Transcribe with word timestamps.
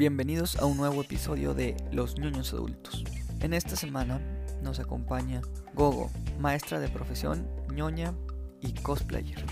Bienvenidos 0.00 0.56
a 0.56 0.64
un 0.64 0.78
nuevo 0.78 1.02
episodio 1.02 1.52
de 1.52 1.76
Los 1.92 2.18
Ñoños 2.18 2.54
Adultos. 2.54 3.04
En 3.40 3.52
esta 3.52 3.76
semana 3.76 4.18
nos 4.62 4.80
acompaña 4.80 5.42
Gogo, 5.74 6.08
maestra 6.38 6.80
de 6.80 6.88
profesión, 6.88 7.46
ñoña 7.74 8.14
y 8.62 8.72
cosplayer. 8.80 9.44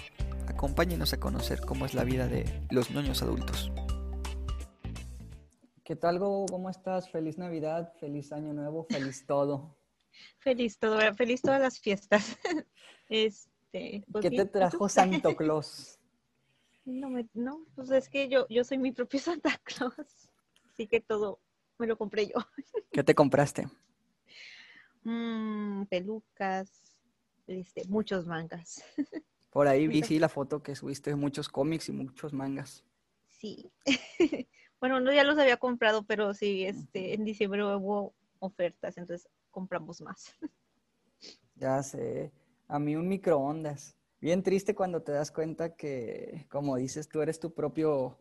Acompáñenos 0.47 1.13
a 1.13 1.21
conocer 1.21 1.61
cómo 1.61 1.85
es 1.85 1.93
la 1.93 2.03
vida 2.05 2.29
de 2.29 2.67
los 2.71 2.91
ñoños 2.91 3.21
adultos. 3.23 3.71
¿Qué 5.85 5.97
tal, 5.97 6.19
Gogo? 6.19 6.47
¿Cómo 6.47 6.71
estás? 6.71 7.11
Feliz 7.11 7.37
Navidad, 7.37 7.93
feliz 8.01 8.33
Año 8.33 8.55
Nuevo, 8.55 8.87
feliz 8.89 9.27
todo. 9.27 9.77
Feliz 10.39 10.79
todo, 10.79 10.99
feliz 11.15 11.43
todas 11.43 11.61
las 11.61 11.79
fiestas. 11.79 12.39
Este, 13.11 14.03
pues 14.11 14.23
¿Qué 14.23 14.31
te 14.31 14.47
trajo 14.47 14.89
Santo 14.89 15.37
Claus? 15.37 15.99
No, 16.87 17.11
me- 17.11 17.29
no, 17.35 17.67
pues 17.75 17.91
es 17.91 18.09
que 18.09 18.31
yo, 18.31 18.47
yo 18.49 18.65
soy 18.65 18.79
mi 18.79 18.93
propio 18.93 19.21
Santa 19.21 19.61
Claus. 19.63 20.28
Así 20.79 20.87
que 20.87 21.01
todo 21.01 21.41
me 21.77 21.89
lo 21.89 21.99
compré 21.99 22.29
yo. 22.29 22.35
¿Qué 22.93 23.03
te 23.03 23.13
compraste? 23.13 23.67
Mm, 25.03 25.87
pelucas, 25.87 26.97
este, 27.49 27.83
muchos 27.89 28.29
mangas. 28.29 28.85
Por 29.51 29.67
ahí 29.67 29.89
vi 29.89 30.05
sí 30.05 30.21
la 30.21 30.29
foto 30.29 30.63
que 30.63 30.77
subiste 30.77 31.17
muchos 31.17 31.49
cómics 31.49 31.89
y 31.89 31.93
muchos 31.93 32.33
mangas. 32.33 32.85
Sí. 33.27 33.73
Bueno, 34.81 35.01
no 35.01 35.13
ya 35.13 35.25
los 35.25 35.37
había 35.37 35.57
comprado, 35.57 36.05
pero 36.05 36.35
sí, 36.35 36.65
este, 36.65 37.13
en 37.13 37.25
diciembre 37.25 37.65
hubo 37.65 38.15
ofertas, 38.39 38.97
entonces 38.97 39.29
compramos 39.51 40.01
más. 40.01 40.37
Ya 41.57 41.83
sé, 41.83 42.33
a 42.69 42.79
mí 42.79 42.95
un 42.95 43.09
microondas. 43.09 43.97
Bien 44.21 44.45
triste 44.45 44.77
cuando 44.77 45.03
te 45.03 45.11
das 45.11 45.33
cuenta 45.33 45.75
que, 45.75 46.47
como 46.49 46.77
dices, 46.77 47.09
tú 47.09 47.21
eres 47.23 47.41
tu 47.41 47.53
propio 47.53 48.21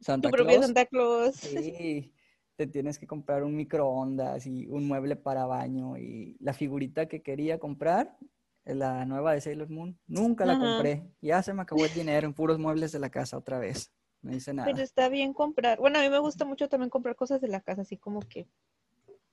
Santa 0.00 0.28
Tu 0.28 0.32
propio 0.32 0.52
Claus. 0.52 0.66
Santa 0.66 0.86
Claus. 0.86 1.34
Sí, 1.36 2.14
te 2.56 2.66
tienes 2.66 2.98
que 2.98 3.06
comprar 3.06 3.42
un 3.42 3.56
microondas 3.56 4.46
y 4.46 4.66
un 4.66 4.86
mueble 4.86 5.16
para 5.16 5.46
baño 5.46 5.96
y 5.96 6.36
la 6.40 6.52
figurita 6.52 7.06
que 7.06 7.22
quería 7.22 7.58
comprar, 7.58 8.16
la 8.64 9.04
nueva 9.04 9.32
de 9.34 9.40
Sailor 9.40 9.68
Moon, 9.70 9.98
nunca 10.06 10.46
la 10.46 10.54
Ajá. 10.54 10.60
compré. 10.60 11.10
Ya 11.20 11.42
se 11.42 11.52
me 11.52 11.62
acabó 11.62 11.84
el 11.84 11.92
dinero 11.92 12.26
en 12.26 12.34
puros 12.34 12.58
muebles 12.58 12.92
de 12.92 12.98
la 12.98 13.10
casa 13.10 13.36
otra 13.36 13.58
vez. 13.58 13.92
No 14.22 14.34
hice 14.34 14.54
nada. 14.54 14.70
Pero 14.70 14.82
está 14.82 15.08
bien 15.10 15.34
comprar. 15.34 15.78
Bueno, 15.78 15.98
a 15.98 16.02
mí 16.02 16.08
me 16.08 16.18
gusta 16.18 16.46
mucho 16.46 16.68
también 16.68 16.88
comprar 16.88 17.14
cosas 17.14 17.40
de 17.42 17.48
la 17.48 17.60
casa, 17.60 17.82
así 17.82 17.98
como 17.98 18.20
que, 18.20 18.48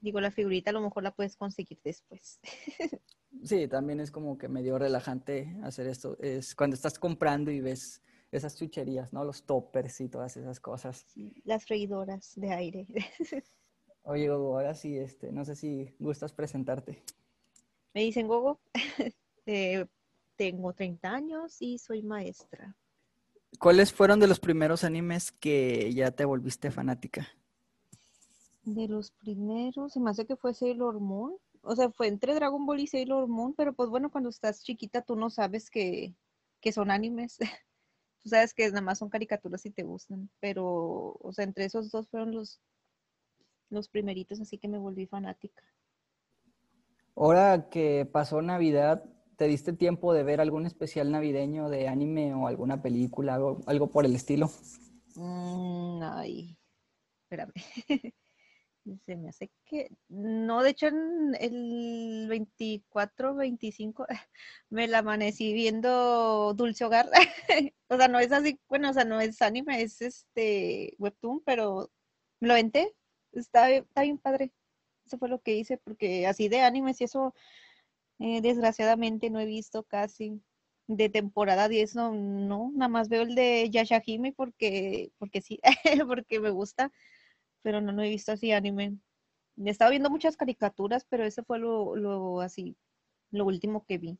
digo, 0.02 0.20
la 0.20 0.31
figurita 0.31 0.72
a 0.72 0.73
lo 0.73 0.81
mejor 0.81 1.03
la 1.03 1.12
puedes 1.12 1.38
conseguir 1.38 1.80
después. 1.84 2.40
Sí, 3.44 3.68
también 3.68 4.00
es 4.02 4.12
como 4.12 4.38
que 4.38 4.50
medio 4.50 4.78
relajante 4.78 5.56
hacer 5.64 5.88
esto. 5.88 6.18
Es 6.20 6.53
cuando 6.53 6.75
estás 6.75 7.00
comprando 7.00 7.50
y 7.50 7.59
ves 7.62 8.03
esas 8.32 8.56
chucherías, 8.58 9.12
¿no? 9.14 9.24
Los 9.26 9.44
toppers 9.44 10.02
y 10.02 10.10
todas 10.10 10.38
esas 10.38 10.60
cosas. 10.60 11.06
Las 11.44 11.66
freidoras 11.66 12.34
de 12.36 12.52
aire. 12.54 12.88
Oye, 14.04 14.30
Gogo, 14.30 14.58
ahora 14.58 14.74
sí, 14.74 14.98
este, 14.98 15.32
no 15.32 15.46
sé 15.46 15.56
si 15.56 15.94
gustas 16.00 16.34
presentarte. 16.34 17.04
Me 17.94 18.02
dicen, 18.02 18.28
Gogo, 18.28 18.59
eh, 19.46 19.86
tengo 20.36 20.74
30 20.74 21.09
años 21.09 21.58
y 21.59 21.78
soy 21.78 22.02
maestra. 22.02 22.76
¿Cuáles 23.59 23.94
fueron 23.94 24.20
de 24.20 24.28
los 24.28 24.40
primeros 24.40 24.84
animes 24.84 25.32
que 25.32 25.94
ya 25.94 26.12
te 26.12 26.26
volviste 26.26 26.72
fanática? 26.72 27.28
De 28.64 28.88
los 28.88 29.12
primeros, 29.12 29.94
se 29.94 30.00
me 30.00 30.09
hace 30.09 30.26
que 30.26 30.38
fue 30.38 30.54
Sailor 30.54 31.00
Moon. 31.00 31.36
O 31.62 31.76
sea, 31.76 31.92
fue 31.92 32.08
entre 32.08 32.34
Dragon 32.34 32.66
Ball 32.66 32.80
y 32.80 32.88
Sailor 32.88 33.28
Moon, 33.28 33.54
pero 33.54 33.74
pues 33.74 33.90
bueno, 33.90 34.09
cuando 34.09 34.30
estás 34.30 34.64
chiquita 34.64 35.02
tú 35.02 35.16
no 35.16 35.30
sabes 35.30 35.70
que, 35.70 36.16
que 36.59 36.72
son 36.72 36.90
animes. 36.90 37.38
Tú 38.24 38.30
sabes 38.30 38.54
que 38.54 38.68
nada 38.70 38.82
más 38.82 39.00
son 39.00 39.10
caricaturas 39.10 39.66
y 39.66 39.72
te 39.72 39.84
gustan. 39.84 40.30
Pero, 40.40 41.18
o 41.20 41.32
sea, 41.34 41.44
entre 41.44 41.66
esos 41.66 41.90
dos 41.90 42.08
fueron 42.10 42.34
los, 42.34 42.62
los 43.70 43.90
primeritos, 43.90 44.40
así 44.40 44.58
que 44.58 44.68
me 44.68 44.78
volví 44.78 45.08
fanática. 45.08 45.64
Ahora 47.16 47.70
que 47.70 48.08
pasó 48.12 48.42
Navidad, 48.42 49.04
¿te 49.38 49.48
diste 49.48 49.74
tiempo 49.74 50.14
de 50.14 50.24
ver 50.24 50.40
algún 50.40 50.66
especial 50.66 51.12
navideño 51.12 51.70
de 51.70 51.88
anime 51.88 52.34
o 52.34 52.48
alguna 52.48 52.81
película, 52.81 53.36
algo, 53.36 53.62
algo 53.66 53.90
por 53.90 54.06
el 54.06 54.16
estilo? 54.16 54.50
Mm, 55.16 56.02
ay, 56.04 56.58
espérame. 57.24 57.54
Se 59.06 59.16
me 59.16 59.30
hace 59.30 59.52
que. 59.66 59.90
No, 60.09 60.64
de 60.64 60.72
hecho, 60.72 60.88
el 60.88 62.25
24, 62.28 63.36
25 63.36 64.08
me 64.69 64.88
la 64.88 65.00
amanecí 65.00 65.53
viendo 65.53 66.53
Dulce 66.56 66.86
Hogar. 66.86 67.09
O 67.90 67.97
sea, 67.97 68.08
no 68.08 68.19
es 68.19 68.31
así, 68.31 68.58
bueno, 68.69 68.90
o 68.90 68.94
sea, 68.94 69.03
no 69.03 69.19
es 69.19 69.42
anime, 69.42 69.81
es 69.81 70.02
este 70.02 70.96
webtoon, 70.97 71.42
pero 71.46 71.92
lo 72.40 72.53
aventé. 72.53 72.96
Está, 73.34 73.69
está 73.69 74.03
bien 74.03 74.18
padre. 74.18 74.53
Eso 75.06 75.18
fue 75.18 75.28
lo 75.30 75.42
que 75.42 75.56
hice, 75.56 75.78
porque 75.78 76.25
así 76.25 76.48
de 76.50 76.62
animes 76.62 77.02
y 77.02 77.03
eso, 77.06 77.34
eh, 78.19 78.42
desgraciadamente 78.42 79.30
no 79.30 79.40
he 79.40 79.46
visto 79.46 79.84
casi. 79.84 80.42
De 80.88 81.09
temporada 81.09 81.69
10, 81.69 81.96
no, 81.96 82.13
no, 82.13 82.72
nada 82.74 82.90
más 82.90 83.09
veo 83.09 83.24
el 83.24 83.36
de 83.36 83.69
Yashahime 83.69 84.34
porque, 84.34 85.12
porque 85.19 85.42
sí, 85.42 85.59
porque 86.08 86.40
me 86.40 86.50
gusta, 86.50 86.92
pero 87.62 87.82
no, 87.82 87.92
no 87.92 88.04
he 88.04 88.10
visto 88.10 88.32
así 88.32 88.52
anime. 88.52 88.98
He 89.58 89.70
estado 89.70 89.92
viendo 89.92 90.10
muchas 90.10 90.38
caricaturas, 90.38 91.06
pero 91.10 91.24
ese 91.24 91.44
fue 91.44 91.60
lo, 91.60 91.96
lo 91.96 92.42
así, 92.42 92.76
lo 93.32 93.46
último 93.46 93.86
que 93.86 93.98
vi. 93.98 94.18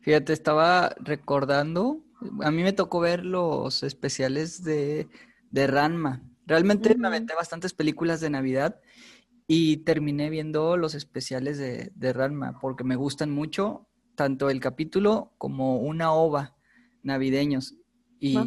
Fíjate, 0.00 0.32
estaba 0.32 0.94
recordando, 1.00 2.04
a 2.42 2.50
mí 2.50 2.62
me 2.62 2.72
tocó 2.72 3.00
ver 3.00 3.24
los 3.24 3.82
especiales 3.82 4.62
de, 4.62 5.08
de 5.50 5.66
Ranma. 5.66 6.22
Realmente 6.46 6.94
me 6.96 7.08
aventé 7.08 7.34
bastantes 7.34 7.74
películas 7.74 8.20
de 8.20 8.30
Navidad 8.30 8.80
y 9.48 9.78
terminé 9.78 10.30
viendo 10.30 10.76
los 10.76 10.94
especiales 10.94 11.58
de, 11.58 11.90
de 11.94 12.12
Ranma 12.12 12.58
porque 12.60 12.84
me 12.84 12.96
gustan 12.96 13.30
mucho, 13.30 13.88
tanto 14.14 14.50
el 14.50 14.60
capítulo 14.60 15.32
como 15.38 15.78
una 15.78 16.12
ova 16.12 16.56
navideños. 17.02 17.74
Y 18.20 18.38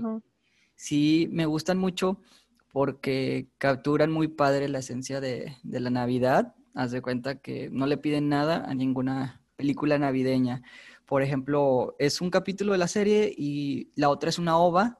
sí, 0.75 1.27
me 1.31 1.45
gustan 1.45 1.77
mucho 1.77 2.21
porque 2.71 3.47
capturan 3.57 4.11
muy 4.11 4.27
padre 4.27 4.69
la 4.69 4.79
esencia 4.79 5.19
de, 5.21 5.55
de 5.63 5.79
la 5.79 5.89
Navidad. 5.89 6.55
Haz 6.75 6.91
de 6.91 7.01
cuenta 7.01 7.39
que 7.39 7.69
no 7.71 7.85
le 7.87 7.97
piden 7.97 8.29
nada 8.29 8.63
a 8.65 8.73
ninguna 8.73 9.41
película 9.55 9.97
navideña. 9.97 10.61
Por 11.05 11.23
ejemplo, 11.23 11.95
es 11.99 12.21
un 12.21 12.29
capítulo 12.29 12.71
de 12.73 12.77
la 12.77 12.87
serie 12.87 13.33
y 13.35 13.89
la 13.95 14.09
otra 14.09 14.29
es 14.29 14.37
una 14.39 14.57
ova 14.57 14.99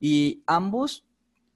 y 0.00 0.42
ambos 0.46 1.06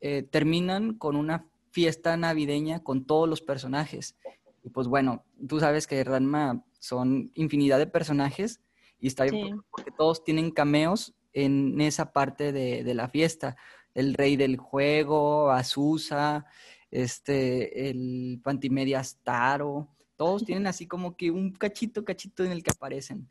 eh, 0.00 0.22
terminan 0.22 0.94
con 0.94 1.16
una 1.16 1.46
fiesta 1.70 2.16
navideña 2.16 2.82
con 2.82 3.04
todos 3.04 3.28
los 3.28 3.42
personajes. 3.42 4.16
Y 4.62 4.70
pues 4.70 4.86
bueno, 4.86 5.24
tú 5.48 5.58
sabes 5.60 5.86
que 5.86 6.02
Ranma 6.04 6.64
son 6.78 7.30
infinidad 7.34 7.78
de 7.78 7.86
personajes 7.88 8.60
y 9.00 9.08
está 9.08 9.24
bien 9.24 9.56
Sí. 9.56 9.62
porque 9.70 9.90
todos 9.90 10.22
tienen 10.24 10.50
cameos 10.52 11.14
en 11.32 11.80
esa 11.80 12.12
parte 12.12 12.52
de, 12.52 12.84
de 12.84 12.94
la 12.94 13.08
fiesta. 13.08 13.56
El 13.98 14.14
rey 14.14 14.36
del 14.36 14.56
juego, 14.56 15.50
Azusa, 15.50 16.46
este, 16.90 17.90
el 17.90 18.40
Pantimedias 18.42 19.18
Taro, 19.22 19.88
todos 20.16 20.44
tienen 20.44 20.66
así 20.66 20.86
como 20.86 21.16
que 21.16 21.30
un 21.30 21.52
cachito, 21.52 22.04
cachito 22.04 22.44
en 22.44 22.52
el 22.52 22.62
que 22.62 22.70
aparecen. 22.70 23.28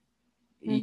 Y 0.62 0.82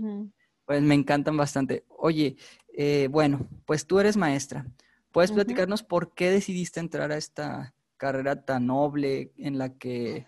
pues 0.65 0.83
me 0.83 0.95
encantan 0.95 1.37
bastante. 1.37 1.85
Oye, 1.89 2.37
eh, 2.77 3.09
bueno, 3.11 3.47
pues 3.67 3.87
tú 3.87 3.99
eres 4.01 4.17
maestra. 4.17 4.67
¿Puedes 5.13 5.31
platicarnos 5.37 5.83
por 5.83 6.15
qué 6.15 6.31
decidiste 6.31 6.81
entrar 6.81 7.13
a 7.13 7.17
esta 7.17 7.75
carrera 7.97 8.45
tan 8.45 8.67
noble 8.67 9.33
en 9.37 9.59
la 9.59 9.75
que, 9.75 10.27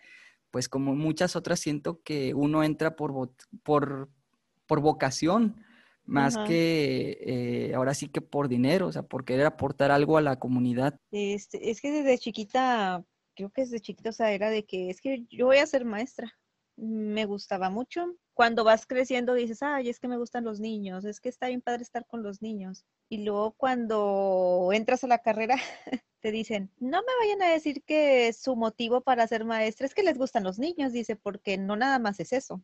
pues 0.51 0.69
como 0.69 0.95
muchas 0.95 1.35
otras, 1.37 1.61
siento 1.61 2.01
que 2.03 2.35
uno 2.35 2.63
entra 2.63 2.95
por, 2.97 3.13
vo- 3.13 3.35
por, 3.63 4.09
por 4.67 4.81
vocación, 4.81 5.57
más 6.07 6.37
Ajá. 6.37 6.47
que 6.47 7.19
eh, 7.21 7.75
ahora 7.75 7.95
sí 7.95 8.09
que 8.09 8.21
por 8.21 8.49
dinero, 8.49 8.87
o 8.87 8.93
sea, 8.93 9.03
por 9.03 9.25
querer 9.25 9.47
aportar 9.47 9.91
algo 9.91 10.17
a 10.17 10.23
la 10.23 10.39
comunidad. 10.39 10.99
Este, 11.11 11.71
es 11.71 11.81
que 11.81 11.91
desde 11.91 12.19
chiquita, 12.19 13.05
creo 13.35 13.51
que 13.51 13.63
desde 13.63 13.81
chiquita, 13.81 14.11
o 14.11 14.13
sea, 14.13 14.33
era 14.33 14.51
de 14.51 14.65
que 14.65 14.89
es 14.91 15.01
que 15.01 15.27
yo 15.29 15.47
voy 15.47 15.59
a 15.59 15.67
ser 15.67 15.85
maestra. 15.85 16.33
Me 16.77 17.25
gustaba 17.25 17.71
mucho. 17.71 18.15
Cuando 18.35 18.65
vas 18.65 18.87
creciendo 18.87 19.35
dices, 19.35 19.63
ay, 19.63 19.89
es 19.89 19.99
que 19.99 20.09
me 20.09 20.19
gustan 20.19 20.45
los 20.45 20.61
niños, 20.61 21.05
es 21.05 21.21
que 21.21 21.31
está 21.31 21.49
bien 21.49 21.63
padre 21.63 21.83
estar 21.83 22.07
con 22.07 22.23
los 22.23 22.43
niños. 22.43 22.85
Y 23.09 23.25
luego 23.25 23.53
cuando 23.53 24.71
entras 24.73 25.03
a 25.05 25.07
la 25.09 25.19
carrera, 25.19 25.57
te 26.21 26.31
dicen, 26.31 26.71
no 26.79 26.99
me 27.03 27.13
vayan 27.21 27.43
a 27.43 27.53
decir 27.53 27.83
que 27.85 28.33
su 28.33 28.55
motivo 28.55 29.01
para 29.01 29.27
ser 29.27 29.45
maestra 29.45 29.87
es 29.87 29.95
que 29.95 30.03
les 30.03 30.19
gustan 30.19 30.45
los 30.45 30.59
niños, 30.59 30.93
dice, 30.93 31.17
porque 31.17 31.57
no 31.57 31.77
nada 31.77 31.99
más 31.99 32.21
es 32.21 32.33
eso. 32.33 32.63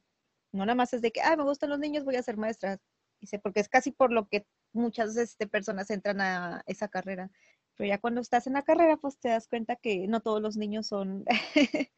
No 0.52 0.66
nada 0.66 0.74
más 0.74 0.92
es 0.92 1.00
de 1.00 1.10
que, 1.10 1.22
ah, 1.22 1.36
me 1.36 1.44
gustan 1.44 1.70
los 1.70 1.78
niños, 1.78 2.04
voy 2.04 2.16
a 2.16 2.22
ser 2.22 2.36
maestra. 2.36 2.78
Dice, 3.22 3.38
porque 3.38 3.60
es 3.60 3.68
casi 3.68 3.92
por 3.92 4.10
lo 4.12 4.26
que 4.26 4.46
muchas 4.72 5.16
este, 5.16 5.46
personas 5.46 5.90
entran 5.90 6.20
a 6.20 6.64
esa 6.66 6.88
carrera. 6.88 7.30
Pero 7.76 7.88
ya 7.88 7.98
cuando 7.98 8.20
estás 8.20 8.48
en 8.48 8.54
la 8.54 8.62
carrera, 8.62 8.96
pues 8.96 9.16
te 9.18 9.28
das 9.28 9.46
cuenta 9.46 9.76
que 9.76 10.08
no 10.08 10.20
todos 10.20 10.42
los 10.42 10.56
niños 10.56 10.88
son, 10.88 11.24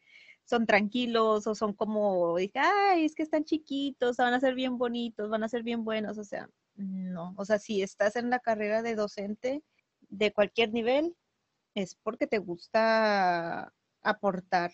son 0.45 0.67
tranquilos 0.67 1.47
o 1.47 1.55
son 1.55 1.73
como, 1.73 2.37
dije, 2.37 2.59
ay, 2.59 3.07
es 3.07 3.15
que 3.15 3.23
están 3.23 3.45
chiquitos, 3.45 4.19
van 4.19 4.35
a 4.35 4.41
ser 4.41 4.55
bien 4.55 4.77
bonitos, 4.77 5.31
van 5.31 5.43
a 5.43 5.49
ser 5.49 5.63
bien 5.63 5.83
buenos. 5.83 6.19
O 6.19 6.25
sea, 6.25 6.51
no. 6.77 7.35
O 7.39 7.47
sea, 7.47 7.59
si 7.59 7.83
estás 7.83 8.17
en 8.17 8.29
la 8.29 8.41
carrera 8.41 8.83
de 8.83 8.95
docente 8.95 9.63
de 10.11 10.31
cualquier 10.31 10.75
nivel, 10.75 11.17
es 11.75 11.95
porque 11.97 12.27
te 12.27 12.37
gusta 12.39 13.73
aportar 14.03 14.73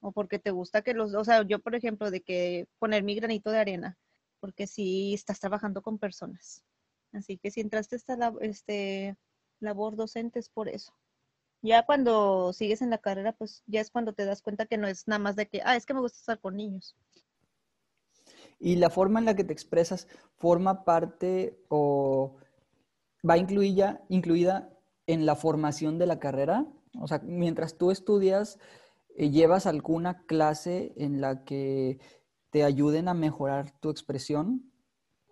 o 0.00 0.10
porque 0.10 0.40
te 0.40 0.50
gusta 0.50 0.82
que 0.82 0.94
los, 0.94 1.14
o 1.14 1.24
sea, 1.24 1.42
yo 1.44 1.60
por 1.60 1.76
ejemplo, 1.76 2.10
de 2.10 2.22
que 2.22 2.66
poner 2.80 3.04
mi 3.04 3.14
granito 3.14 3.52
de 3.52 3.60
arena, 3.60 3.98
porque 4.42 4.66
si 4.66 5.14
estás 5.14 5.38
trabajando 5.38 5.82
con 5.82 5.98
personas. 5.98 6.64
Así 7.12 7.38
que 7.38 7.52
si 7.52 7.60
entraste 7.60 7.94
esta 7.94 8.34
este, 8.40 9.16
labor 9.60 9.94
docente 9.94 10.40
es 10.40 10.48
por 10.48 10.68
eso. 10.68 10.92
Ya 11.62 11.86
cuando 11.86 12.52
sigues 12.52 12.82
en 12.82 12.90
la 12.90 12.98
carrera, 12.98 13.30
pues 13.34 13.62
ya 13.68 13.80
es 13.80 13.92
cuando 13.92 14.14
te 14.14 14.24
das 14.24 14.42
cuenta 14.42 14.66
que 14.66 14.78
no 14.78 14.88
es 14.88 15.06
nada 15.06 15.20
más 15.20 15.36
de 15.36 15.46
que, 15.46 15.62
ah, 15.64 15.76
es 15.76 15.86
que 15.86 15.94
me 15.94 16.00
gusta 16.00 16.18
estar 16.18 16.40
con 16.40 16.56
niños. 16.56 16.96
Y 18.58 18.74
la 18.76 18.90
forma 18.90 19.20
en 19.20 19.26
la 19.26 19.36
que 19.36 19.44
te 19.44 19.52
expresas 19.52 20.08
forma 20.38 20.84
parte 20.84 21.56
o 21.68 22.34
va 23.28 23.38
incluida, 23.38 24.02
incluida 24.08 24.76
en 25.06 25.24
la 25.24 25.36
formación 25.36 25.98
de 25.98 26.06
la 26.06 26.18
carrera. 26.18 26.66
O 27.00 27.06
sea, 27.06 27.20
mientras 27.20 27.78
tú 27.78 27.92
estudias, 27.92 28.58
eh, 29.14 29.30
¿llevas 29.30 29.66
alguna 29.66 30.26
clase 30.26 30.94
en 30.96 31.20
la 31.20 31.44
que 31.44 32.00
te 32.52 32.62
ayuden 32.62 33.08
a 33.08 33.14
mejorar 33.14 33.70
tu 33.80 33.88
expresión? 33.88 34.70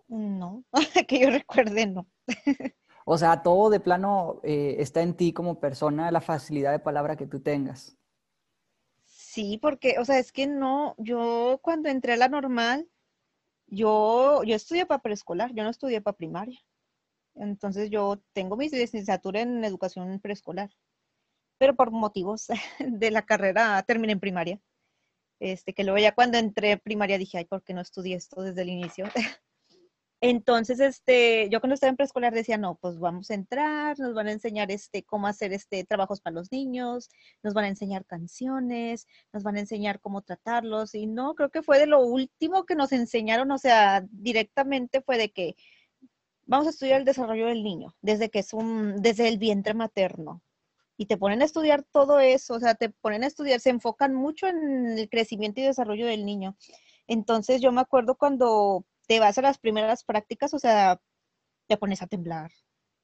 No, 0.07 0.65
que 1.07 1.19
yo 1.19 1.29
recuerde, 1.29 1.85
no. 1.85 2.07
O 3.03 3.17
sea, 3.17 3.41
todo 3.41 3.71
de 3.71 3.79
plano 3.79 4.39
eh, 4.43 4.75
está 4.77 5.01
en 5.01 5.15
ti 5.15 5.33
como 5.33 5.59
persona, 5.59 6.11
la 6.11 6.21
facilidad 6.21 6.71
de 6.71 6.77
palabra 6.79 7.17
que 7.17 7.25
tú 7.25 7.39
tengas. 7.39 7.97
Sí, 9.05 9.57
porque, 9.59 9.95
o 9.97 10.05
sea, 10.05 10.19
es 10.19 10.31
que 10.31 10.45
no, 10.45 10.93
yo 10.99 11.59
cuando 11.63 11.89
entré 11.89 12.13
a 12.13 12.17
la 12.17 12.27
normal, 12.27 12.87
yo, 13.65 14.43
yo 14.43 14.55
estudié 14.55 14.85
para 14.85 15.01
preescolar, 15.01 15.51
yo 15.55 15.63
no 15.63 15.71
estudié 15.71 15.99
para 15.99 16.15
primaria. 16.15 16.59
Entonces 17.33 17.89
yo 17.89 18.21
tengo 18.33 18.55
mi 18.55 18.69
licenciatura 18.69 19.41
en 19.41 19.65
educación 19.65 20.19
preescolar, 20.19 20.69
pero 21.57 21.75
por 21.75 21.89
motivos 21.89 22.47
de 22.79 23.11
la 23.11 23.23
carrera 23.23 23.81
terminé 23.83 24.13
en 24.13 24.19
primaria. 24.19 24.61
Este, 25.41 25.73
que 25.73 25.83
luego 25.83 25.97
ya 25.97 26.13
cuando 26.13 26.37
entré 26.37 26.71
en 26.73 26.79
primaria 26.79 27.17
dije, 27.17 27.39
ay, 27.39 27.45
¿por 27.45 27.63
qué 27.63 27.73
no 27.73 27.81
estudié 27.81 28.15
esto 28.15 28.43
desde 28.43 28.61
el 28.61 28.69
inicio? 28.69 29.05
Entonces, 30.21 30.79
este, 30.79 31.49
yo 31.49 31.59
cuando 31.59 31.73
estaba 31.73 31.89
en 31.89 31.95
preescolar 31.95 32.31
decía, 32.31 32.59
no, 32.59 32.75
pues 32.79 32.99
vamos 32.99 33.31
a 33.31 33.33
entrar, 33.33 33.97
nos 33.97 34.13
van 34.13 34.27
a 34.27 34.33
enseñar 34.33 34.69
este, 34.69 35.03
cómo 35.03 35.25
hacer 35.25 35.51
este, 35.51 35.83
trabajos 35.83 36.21
para 36.21 36.35
los 36.35 36.51
niños, 36.51 37.09
nos 37.41 37.55
van 37.55 37.65
a 37.65 37.69
enseñar 37.69 38.05
canciones, 38.05 39.07
nos 39.33 39.41
van 39.41 39.55
a 39.55 39.61
enseñar 39.61 39.99
cómo 39.99 40.21
tratarlos. 40.21 40.93
Y 40.93 41.07
no, 41.07 41.33
creo 41.33 41.49
que 41.49 41.63
fue 41.63 41.79
de 41.79 41.87
lo 41.87 42.01
último 42.05 42.65
que 42.67 42.75
nos 42.75 42.91
enseñaron, 42.91 43.49
o 43.49 43.57
sea, 43.57 44.05
directamente 44.11 45.01
fue 45.01 45.17
de 45.17 45.31
que 45.31 45.55
vamos 46.45 46.67
a 46.67 46.69
estudiar 46.69 46.99
el 46.99 47.05
desarrollo 47.05 47.47
del 47.47 47.63
niño, 47.63 47.95
desde 48.01 48.29
que 48.29 48.39
es 48.39 48.53
un, 48.53 49.01
desde 49.01 49.27
el 49.27 49.39
vientre 49.39 49.73
materno. 49.73 50.43
Y 50.97 51.05
te 51.07 51.17
ponen 51.17 51.41
a 51.41 51.45
estudiar 51.45 51.83
todo 51.91 52.19
eso, 52.19 52.55
o 52.55 52.59
sea, 52.59 52.75
te 52.75 52.89
ponen 52.89 53.23
a 53.23 53.27
estudiar, 53.27 53.59
se 53.59 53.69
enfocan 53.71 54.13
mucho 54.13 54.47
en 54.47 54.97
el 54.97 55.09
crecimiento 55.09 55.59
y 55.59 55.63
desarrollo 55.63 56.05
del 56.05 56.25
niño. 56.25 56.55
Entonces 57.07 57.61
yo 57.61 57.71
me 57.71 57.81
acuerdo 57.81 58.15
cuando 58.15 58.85
te 59.07 59.19
vas 59.19 59.37
a 59.37 59.41
las 59.41 59.57
primeras 59.57 60.03
prácticas, 60.03 60.53
o 60.53 60.59
sea, 60.59 61.01
te 61.67 61.77
pones 61.77 62.01
a 62.01 62.07
temblar, 62.07 62.51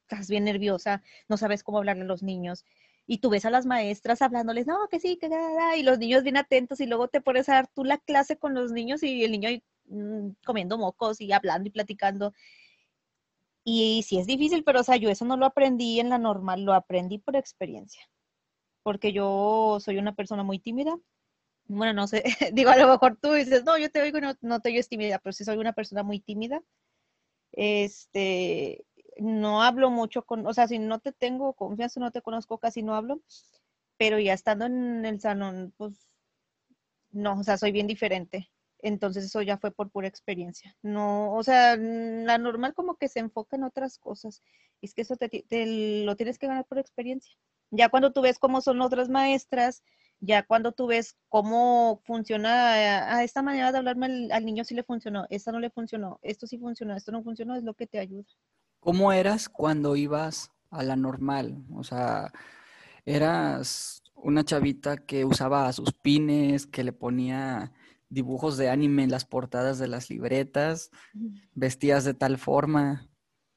estás 0.02 0.28
bien 0.28 0.44
nerviosa, 0.44 1.02
no 1.28 1.36
sabes 1.36 1.62
cómo 1.62 1.78
hablarle 1.78 2.02
a 2.04 2.06
los 2.06 2.22
niños. 2.22 2.64
Y 3.06 3.18
tú 3.18 3.30
ves 3.30 3.46
a 3.46 3.50
las 3.50 3.66
maestras 3.66 4.20
hablándoles, 4.22 4.66
no, 4.66 4.86
que 4.90 5.00
sí, 5.00 5.16
que 5.16 5.28
da, 5.30 5.76
y 5.76 5.82
los 5.82 5.98
niños 5.98 6.22
bien 6.22 6.36
atentos, 6.36 6.80
y 6.80 6.86
luego 6.86 7.08
te 7.08 7.22
pones 7.22 7.48
a 7.48 7.54
dar 7.54 7.68
tú 7.68 7.84
la 7.84 7.98
clase 7.98 8.36
con 8.38 8.54
los 8.54 8.70
niños 8.72 9.02
y 9.02 9.24
el 9.24 9.32
niño 9.32 9.48
mm, 9.86 10.30
comiendo 10.44 10.78
mocos 10.78 11.20
y 11.20 11.32
hablando 11.32 11.68
y 11.68 11.72
platicando. 11.72 12.34
Y 13.64 14.02
sí 14.04 14.18
es 14.18 14.26
difícil, 14.26 14.64
pero 14.64 14.80
o 14.80 14.84
sea, 14.84 14.96
yo 14.96 15.10
eso 15.10 15.24
no 15.24 15.36
lo 15.36 15.46
aprendí 15.46 16.00
en 16.00 16.08
la 16.10 16.18
normal, 16.18 16.64
lo 16.64 16.72
aprendí 16.74 17.18
por 17.18 17.36
experiencia. 17.36 18.02
Porque 18.82 19.12
yo 19.12 19.78
soy 19.80 19.98
una 19.98 20.14
persona 20.14 20.42
muy 20.44 20.58
tímida, 20.58 20.98
bueno, 21.68 21.92
no 21.92 22.06
sé, 22.08 22.24
digo, 22.54 22.70
a 22.70 22.76
lo 22.76 22.88
mejor 22.88 23.18
tú 23.20 23.32
dices, 23.34 23.64
no, 23.64 23.78
yo 23.78 23.90
te 23.90 24.00
oigo 24.02 24.20
no, 24.20 24.34
no 24.40 24.60
te 24.60 24.70
oigo 24.70 24.82
tímida, 24.88 25.18
pero 25.18 25.32
sí 25.32 25.44
soy 25.44 25.58
una 25.58 25.74
persona 25.74 26.02
muy 26.02 26.20
tímida. 26.20 26.62
Este, 27.52 28.86
no 29.18 29.62
hablo 29.62 29.90
mucho 29.90 30.24
con, 30.24 30.46
o 30.46 30.54
sea, 30.54 30.68
si 30.68 30.78
no 30.78 31.00
te 31.00 31.12
tengo 31.12 31.54
confianza, 31.54 32.00
no 32.00 32.10
te 32.12 32.22
conozco, 32.22 32.58
casi 32.58 32.82
no 32.82 32.94
hablo, 32.94 33.20
pero 33.98 34.18
ya 34.18 34.32
estando 34.34 34.66
en 34.66 35.04
el 35.04 35.20
salón, 35.20 35.74
pues, 35.76 36.08
no, 37.10 37.38
o 37.40 37.44
sea, 37.44 37.58
soy 37.58 37.72
bien 37.72 37.86
diferente. 37.86 38.50
Entonces 38.80 39.24
eso 39.24 39.42
ya 39.42 39.58
fue 39.58 39.70
por 39.70 39.90
pura 39.90 40.08
experiencia. 40.08 40.76
No, 40.82 41.34
o 41.34 41.42
sea, 41.42 41.76
la 41.76 42.38
normal 42.38 42.74
como 42.74 42.96
que 42.96 43.08
se 43.08 43.20
enfoca 43.20 43.56
en 43.56 43.64
otras 43.64 43.98
cosas. 43.98 44.42
Es 44.80 44.94
que 44.94 45.02
eso 45.02 45.16
te, 45.16 45.44
lo 46.04 46.16
tienes 46.16 46.38
que 46.38 46.46
ganar 46.46 46.64
por 46.66 46.78
experiencia. 46.78 47.34
Ya 47.70 47.88
cuando 47.88 48.12
tú 48.12 48.22
ves 48.22 48.38
cómo 48.38 48.60
son 48.60 48.80
otras 48.80 49.08
maestras, 49.08 49.82
ya 50.20 50.44
cuando 50.44 50.72
tú 50.72 50.86
ves 50.86 51.16
cómo 51.28 52.00
funciona 52.04 52.72
a, 52.72 53.24
esta 53.24 53.42
manera 53.42 53.72
de 53.72 53.78
hablarme 53.78 54.28
al, 54.30 54.44
niño 54.44 54.64
sí 54.64 54.74
le 54.74 54.82
funcionó, 54.82 55.26
esta 55.30 55.52
no 55.52 55.60
le 55.60 55.70
funcionó, 55.70 56.18
esto 56.22 56.46
sí 56.46 56.58
funcionó, 56.58 56.96
esto 56.96 57.12
no 57.12 57.22
funcionó, 57.22 57.56
es 57.56 57.64
lo 57.64 57.74
que 57.74 57.86
te 57.86 57.98
ayuda. 57.98 58.26
¿Cómo 58.80 59.12
eras 59.12 59.48
cuando 59.48 59.96
ibas 59.96 60.50
a 60.70 60.82
la 60.82 60.96
normal? 60.96 61.62
O 61.74 61.84
sea, 61.84 62.32
eras 63.04 64.02
una 64.14 64.44
chavita 64.44 64.96
que 64.96 65.24
usaba 65.24 65.72
sus 65.72 65.92
pines, 65.92 66.66
que 66.66 66.84
le 66.84 66.92
ponía 66.92 67.72
dibujos 68.08 68.56
de 68.56 68.70
anime 68.70 69.04
en 69.04 69.10
las 69.10 69.24
portadas 69.24 69.78
de 69.78 69.88
las 69.88 70.10
libretas, 70.10 70.90
vestías 71.52 72.04
de 72.04 72.14
tal 72.14 72.38
forma. 72.38 73.08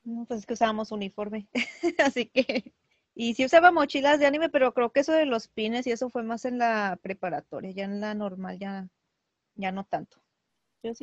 No, 0.03 0.25
pues 0.25 0.42
es 0.42 0.45
que 0.45 0.53
usábamos 0.53 0.92
uniforme, 0.92 1.48
así 2.00 2.25
que 2.27 2.74
y 3.13 3.33
sí 3.36 3.45
usaba 3.45 3.71
mochilas 3.71 4.19
de 4.19 4.25
anime, 4.25 4.50
pero 4.50 4.74
creo 4.74 4.92
que 4.92 5.01
eso 5.01 5.12
de 5.12 5.25
los 5.25 5.48
pines 5.48 5.86
y 5.86 5.92
eso 5.92 6.09
fue 6.09 6.24
más 6.24 6.45
en 6.45 6.57
la 6.57 6.98
preparatoria, 7.01 7.71
ya 7.71 7.83
en 7.83 8.00
la 8.00 8.13
normal 8.13 8.57
ya, 8.57 8.88
ya 9.56 9.71
no 9.71 9.83
tanto. 9.83 10.24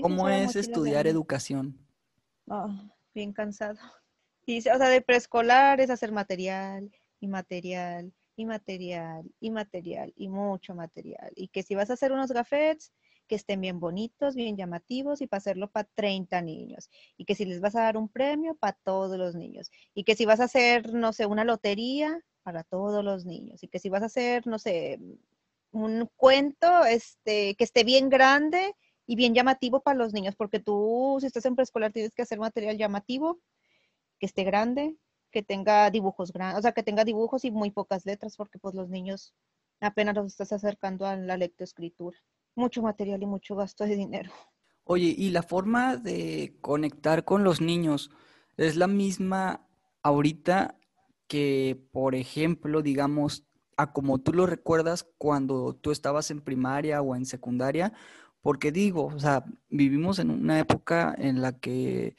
¿Cómo 0.00 0.28
es 0.28 0.56
estudiar 0.56 1.06
educación? 1.06 1.78
Oh, 2.46 2.70
bien 3.14 3.32
cansado. 3.32 3.78
Y, 4.46 4.60
o 4.60 4.62
sea, 4.62 4.88
de 4.88 5.02
preescolar 5.02 5.78
es 5.78 5.90
hacer 5.90 6.10
material 6.10 6.90
y 7.20 7.28
material 7.28 8.14
y 8.34 8.46
material 8.46 9.30
y 9.40 9.50
material 9.50 10.14
y 10.16 10.30
mucho 10.30 10.74
material. 10.74 11.30
Y 11.36 11.48
que 11.48 11.62
si 11.62 11.74
vas 11.74 11.90
a 11.90 11.92
hacer 11.92 12.12
unos 12.12 12.32
gafetes, 12.32 12.94
que 13.28 13.36
estén 13.36 13.60
bien 13.60 13.78
bonitos, 13.78 14.34
bien 14.34 14.56
llamativos 14.56 15.20
y 15.20 15.26
para 15.28 15.38
hacerlo 15.38 15.70
para 15.70 15.88
30 15.94 16.40
niños. 16.42 16.90
Y 17.16 17.24
que 17.24 17.34
si 17.34 17.44
les 17.44 17.60
vas 17.60 17.76
a 17.76 17.82
dar 17.82 17.96
un 17.96 18.08
premio, 18.08 18.56
para 18.56 18.76
todos 18.82 19.16
los 19.16 19.36
niños. 19.36 19.70
Y 19.94 20.04
que 20.04 20.16
si 20.16 20.24
vas 20.26 20.40
a 20.40 20.44
hacer, 20.44 20.92
no 20.94 21.12
sé, 21.12 21.26
una 21.26 21.44
lotería, 21.44 22.20
para 22.42 22.64
todos 22.64 23.04
los 23.04 23.26
niños. 23.26 23.62
Y 23.62 23.68
que 23.68 23.78
si 23.78 23.90
vas 23.90 24.02
a 24.02 24.06
hacer, 24.06 24.46
no 24.46 24.58
sé, 24.58 24.98
un 25.70 26.08
cuento 26.16 26.84
este, 26.86 27.54
que 27.56 27.64
esté 27.64 27.84
bien 27.84 28.08
grande 28.08 28.74
y 29.06 29.16
bien 29.16 29.34
llamativo 29.34 29.80
para 29.82 29.98
los 29.98 30.14
niños, 30.14 30.34
porque 30.34 30.58
tú, 30.58 31.18
si 31.20 31.26
estás 31.26 31.44
en 31.44 31.56
preescolar, 31.56 31.92
tienes 31.92 32.14
que 32.14 32.22
hacer 32.22 32.38
material 32.38 32.78
llamativo, 32.78 33.38
que 34.18 34.26
esté 34.26 34.44
grande, 34.44 34.96
que 35.30 35.42
tenga 35.42 35.90
dibujos 35.90 36.32
grandes, 36.32 36.58
o 36.60 36.62
sea, 36.62 36.72
que 36.72 36.82
tenga 36.82 37.04
dibujos 37.04 37.44
y 37.44 37.50
muy 37.50 37.70
pocas 37.70 38.06
letras, 38.06 38.36
porque 38.36 38.58
pues 38.58 38.74
los 38.74 38.88
niños 38.88 39.34
apenas 39.80 40.14
los 40.14 40.26
estás 40.26 40.52
acercando 40.52 41.06
a 41.06 41.16
la 41.16 41.36
lectoescritura 41.36 42.18
mucho 42.58 42.82
material 42.82 43.22
y 43.22 43.26
mucho 43.26 43.56
gasto 43.56 43.84
de 43.84 43.96
dinero. 43.96 44.30
Oye, 44.84 45.14
¿y 45.16 45.30
la 45.30 45.42
forma 45.42 45.96
de 45.96 46.56
conectar 46.60 47.24
con 47.24 47.44
los 47.44 47.60
niños 47.60 48.10
es 48.56 48.76
la 48.76 48.86
misma 48.86 49.66
ahorita 50.02 50.78
que, 51.26 51.80
por 51.92 52.14
ejemplo, 52.14 52.82
digamos, 52.82 53.46
a 53.76 53.92
como 53.92 54.18
tú 54.18 54.32
lo 54.32 54.46
recuerdas 54.46 55.06
cuando 55.18 55.74
tú 55.74 55.92
estabas 55.92 56.30
en 56.30 56.40
primaria 56.40 57.00
o 57.02 57.14
en 57.14 57.26
secundaria? 57.26 57.92
Porque 58.40 58.72
digo, 58.72 59.06
o 59.06 59.18
sea, 59.18 59.44
vivimos 59.68 60.18
en 60.18 60.30
una 60.30 60.58
época 60.58 61.14
en 61.18 61.42
la 61.42 61.58
que 61.58 62.16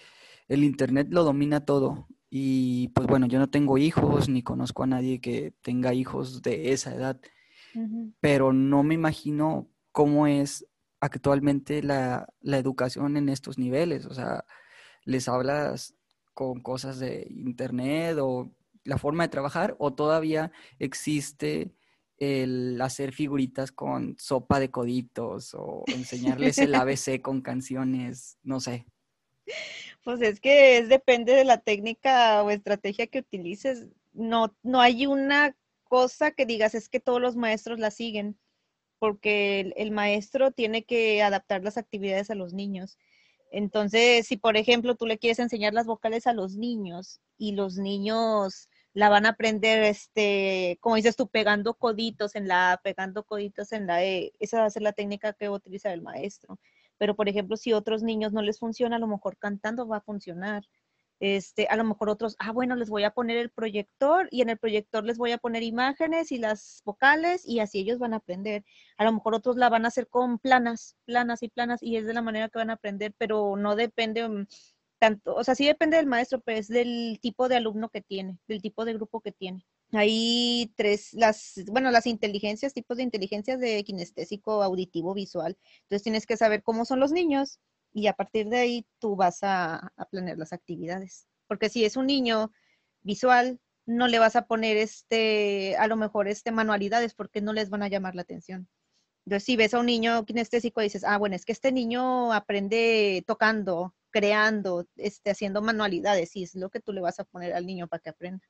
el 0.47 0.63
Internet 0.63 1.07
lo 1.09 1.23
domina 1.23 1.65
todo. 1.65 2.07
Y 2.29 2.89
pues 2.89 3.07
bueno, 3.07 3.25
yo 3.25 3.39
no 3.39 3.49
tengo 3.49 3.77
hijos 3.77 4.29
ni 4.29 4.43
conozco 4.43 4.83
a 4.83 4.87
nadie 4.87 5.19
que 5.19 5.53
tenga 5.61 5.93
hijos 5.95 6.43
de 6.43 6.71
esa 6.71 6.93
edad, 6.93 7.19
pero 8.19 8.53
no 8.53 8.83
me 8.83 8.93
imagino 8.93 9.67
cómo 9.99 10.27
es 10.27 10.65
actualmente 11.01 11.83
la, 11.83 12.25
educación 12.41 13.17
en 13.17 13.27
estos 13.27 13.57
niveles. 13.57 14.05
O 14.05 14.13
sea, 14.13 14.45
les 15.03 15.27
hablas 15.27 15.93
con 16.33 16.61
cosas 16.61 16.99
de 16.99 17.27
internet 17.29 18.17
o 18.21 18.49
la 18.85 18.97
forma 18.97 19.23
de 19.23 19.29
trabajar 19.29 19.75
o 19.77 19.93
todavía 19.93 20.53
existe 20.79 21.75
el 22.17 22.79
hacer 22.81 23.11
figuritas 23.11 23.73
con 23.73 24.15
sopa 24.17 24.61
de 24.61 24.71
coditos 24.71 25.53
o 25.53 25.83
enseñarles 25.87 26.59
el 26.59 26.75
ABC 26.75 27.21
con 27.21 27.41
canciones, 27.41 28.37
no 28.41 28.61
sé. 28.61 28.85
Pues 30.05 30.21
es 30.21 30.39
que 30.39 30.77
es, 30.77 30.87
depende 30.87 31.33
de 31.33 31.43
la 31.43 31.57
técnica 31.57 32.41
o 32.41 32.51
estrategia 32.51 33.07
que 33.07 33.19
utilices. 33.19 33.89
No, 34.13 34.55
no 34.63 34.79
hay 34.79 35.07
una 35.07 35.57
cosa 35.83 36.31
que 36.31 36.45
digas, 36.45 36.73
es 36.73 36.87
que 36.87 37.01
todos 37.01 37.19
los 37.19 37.35
maestros 37.35 37.79
la 37.79 37.91
siguen 37.91 38.37
porque 38.99 39.73
el, 39.77 39.91
maestro 39.91 40.51
tiene 40.51 40.83
que 40.83 41.23
adaptar 41.23 41.63
las 41.63 41.77
actividades 41.77 42.29
a 42.29 42.35
los 42.35 42.53
niños. 42.53 42.97
Entonces, 43.51 44.27
si 44.27 44.37
por 44.37 44.57
ejemplo 44.57 44.95
tú 44.95 45.05
le 45.07 45.17
quieres 45.17 45.39
enseñar 45.39 45.73
las 45.73 45.87
vocales 45.87 46.27
a 46.27 46.33
los 46.33 46.55
niños 46.55 47.19
y 47.37 47.53
los 47.53 47.77
niños 47.77 48.69
la 48.93 49.09
van 49.09 49.25
a 49.25 49.29
aprender, 49.29 49.83
este, 49.83 50.77
como 50.81 50.95
dices 50.95 51.15
tú, 51.15 51.27
pegando 51.29 51.73
coditos 51.75 52.35
en 52.35 52.47
la 52.47 52.73
A, 52.73 52.77
pegando 52.77 53.23
coditos 53.23 53.71
en 53.71 53.87
la 53.87 54.03
E. 54.03 54.33
Esa 54.39 54.59
va 54.61 54.65
a 54.65 54.69
ser 54.69 54.83
la 54.83 54.93
técnica 54.93 55.33
que 55.33 55.47
va 55.47 55.55
utilizar 55.55 55.93
el 55.93 56.01
maestro. 56.01 56.59
Pero, 56.97 57.15
por 57.15 57.29
ejemplo, 57.29 57.55
si 57.57 57.73
otros 57.73 58.03
niños 58.03 58.33
no 58.33 58.41
les 58.41 58.59
funciona, 58.59 58.97
a 58.97 58.99
lo 58.99 59.07
mejor 59.07 59.37
cantando 59.37 59.87
va 59.87 59.97
a 59.97 60.01
funcionar. 60.01 60.65
Este, 61.19 61.67
a 61.67 61.75
lo 61.75 61.83
mejor 61.83 62.09
otros, 62.09 62.35
ah, 62.39 62.51
bueno, 62.51 62.75
les 62.75 62.89
voy 62.89 63.03
a 63.03 63.11
poner 63.11 63.37
el 63.37 63.49
proyector 63.49 64.27
y 64.31 64.41
en 64.41 64.49
el 64.49 64.57
proyector 64.57 65.03
les 65.03 65.17
voy 65.17 65.31
a 65.33 65.37
poner 65.37 65.63
imágenes 65.63 66.31
y 66.31 66.37
las 66.37 66.81
vocales 66.85 67.43
y 67.45 67.59
así 67.59 67.79
ellos 67.79 67.99
van 67.99 68.13
a 68.13 68.17
aprender. 68.17 68.63
A 68.97 69.03
lo 69.03 69.11
mejor 69.11 69.35
otros 69.35 69.57
la 69.57 69.69
van 69.69 69.85
a 69.85 69.89
hacer 69.89 70.07
con 70.07 70.39
planas, 70.39 70.95
planas 71.05 71.43
y 71.43 71.49
planas 71.49 71.83
y 71.83 71.97
es 71.97 72.05
de 72.05 72.13
la 72.13 72.21
manera 72.21 72.49
que 72.49 72.59
van 72.59 72.69
a 72.69 72.73
aprender, 72.73 73.13
pero 73.17 73.57
no 73.57 73.75
depende 73.75 74.27
mm, 74.27 74.47
tanto, 74.97 75.35
o 75.35 75.43
sea, 75.43 75.55
sí 75.55 75.65
depende 75.65 75.97
del 75.97 76.07
maestro, 76.07 76.41
pero 76.41 76.59
es 76.59 76.67
del 76.67 77.19
tipo 77.21 77.49
de 77.49 77.57
alumno 77.57 77.89
que 77.89 78.01
tiene, 78.01 78.37
del 78.47 78.61
tipo 78.61 78.85
de 78.85 78.93
grupo 78.93 79.21
que 79.21 79.31
tiene. 79.31 79.65
Hay 79.91 80.71
tres, 80.75 81.13
las, 81.13 81.63
bueno, 81.67 81.89
las 81.89 82.05
inteligencias, 82.05 82.73
tipos 82.73 82.97
de 82.97 83.03
inteligencias 83.03 83.59
de 83.59 83.83
kinestésico, 83.83 84.61
auditivo, 84.61 85.13
visual. 85.15 85.57
Entonces 85.83 86.03
tienes 86.03 86.27
que 86.27 86.37
saber 86.37 86.61
cómo 86.61 86.85
son 86.85 86.99
los 86.99 87.11
niños 87.11 87.59
y 87.93 88.07
a 88.07 88.13
partir 88.13 88.47
de 88.49 88.57
ahí 88.57 88.85
tú 88.99 89.15
vas 89.15 89.39
a, 89.41 89.91
planear 90.11 90.37
las 90.37 90.53
actividades. 90.53 91.27
Porque 91.47 91.69
si 91.69 91.85
es 91.85 91.97
un 91.97 92.07
niño 92.07 92.51
visual, 93.01 93.59
no 93.85 94.07
le 94.07 94.19
vas 94.19 94.35
a 94.35 94.45
poner 94.45 94.77
este, 94.77 95.75
a 95.77 95.87
lo 95.87 95.95
mejor 95.95 96.27
este 96.27 96.51
manualidades 96.51 97.15
porque 97.15 97.41
no 97.41 97.53
les 97.53 97.69
van 97.69 97.83
a 97.83 97.87
llamar 97.87 98.15
la 98.15 98.21
atención. 98.21 98.69
Entonces, 99.25 99.45
si 99.45 99.55
ves 99.55 99.73
a 99.73 99.79
un 99.79 99.87
niño 99.87 100.25
kinestésico 100.25 100.81
y 100.81 100.85
dices, 100.85 101.03
ah, 101.03 101.17
bueno, 101.17 101.35
es 101.35 101.45
que 101.45 101.51
este 101.51 101.71
niño 101.71 102.33
aprende 102.33 103.23
tocando, 103.27 103.95
creando, 104.11 104.87
este, 104.95 105.31
haciendo 105.31 105.61
manualidades, 105.61 106.35
y 106.35 106.43
es 106.43 106.55
lo 106.55 106.69
que 106.69 106.79
tú 106.79 106.93
le 106.93 107.01
vas 107.01 107.19
a 107.19 107.25
poner 107.25 107.53
al 107.53 107.65
niño 107.65 107.87
para 107.87 108.01
que 108.01 108.09
aprenda. 108.09 108.47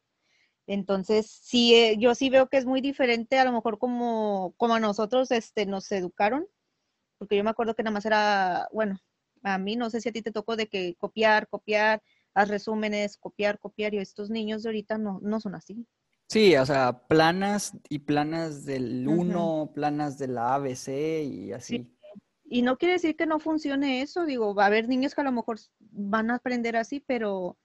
Entonces, 0.68 1.30
sí, 1.42 1.76
eh, 1.76 1.98
yo 1.98 2.16
sí 2.16 2.30
veo 2.30 2.48
que 2.48 2.58
es 2.58 2.66
muy 2.66 2.80
diferente 2.82 3.40
a 3.40 3.46
lo 3.46 3.52
mejor 3.52 3.80
como, 3.80 4.54
como 4.58 4.76
a 4.76 4.80
nosotros 4.80 5.32
este, 5.32 5.66
nos 5.66 5.92
educaron, 5.92 6.48
porque 7.18 7.36
yo 7.36 7.44
me 7.44 7.50
acuerdo 7.50 7.76
que 7.76 7.84
nada 7.84 7.94
más 7.94 8.06
era, 8.06 8.70
bueno, 8.72 9.00
a 9.44 9.58
mí 9.58 9.76
no 9.76 9.90
sé 9.90 10.02
si 10.02 10.10
a 10.10 10.12
ti 10.12 10.22
te 10.22 10.32
tocó 10.32 10.56
de 10.56 10.68
que 10.68 10.96
copiar, 10.98 11.48
copiar, 11.48 12.02
haz 12.34 12.50
resúmenes, 12.50 13.18
copiar, 13.18 13.60
copiar, 13.60 13.94
y 13.94 13.98
estos 13.98 14.30
niños 14.30 14.64
de 14.64 14.70
ahorita 14.70 14.98
no, 14.98 15.20
no 15.22 15.40
son 15.40 15.56
así. 15.56 15.86
Sí, 16.28 16.56
o 16.56 16.66
sea, 16.66 17.08
planas 17.08 17.74
y 17.90 18.00
planas 18.00 18.66
del 18.66 19.08
1, 19.08 19.72
planas 19.74 20.20
de 20.20 20.28
la 20.28 20.54
ABC 20.56 21.24
y 21.24 21.52
así. 21.54 21.92
Y 22.46 22.62
no 22.62 22.78
quiere 22.78 22.94
decir 22.94 23.16
que 23.16 23.26
no 23.26 23.40
funcione 23.40 24.02
eso, 24.02 24.26
digo, 24.26 24.54
va 24.54 24.64
a 24.64 24.68
haber 24.68 24.88
niños 24.88 25.16
que 25.16 25.22
a 25.22 25.24
lo 25.24 25.32
mejor 25.32 25.60
van 25.80 26.30
a 26.30 26.36
aprender 26.36 26.78
así, 26.78 27.00
pero 27.00 27.58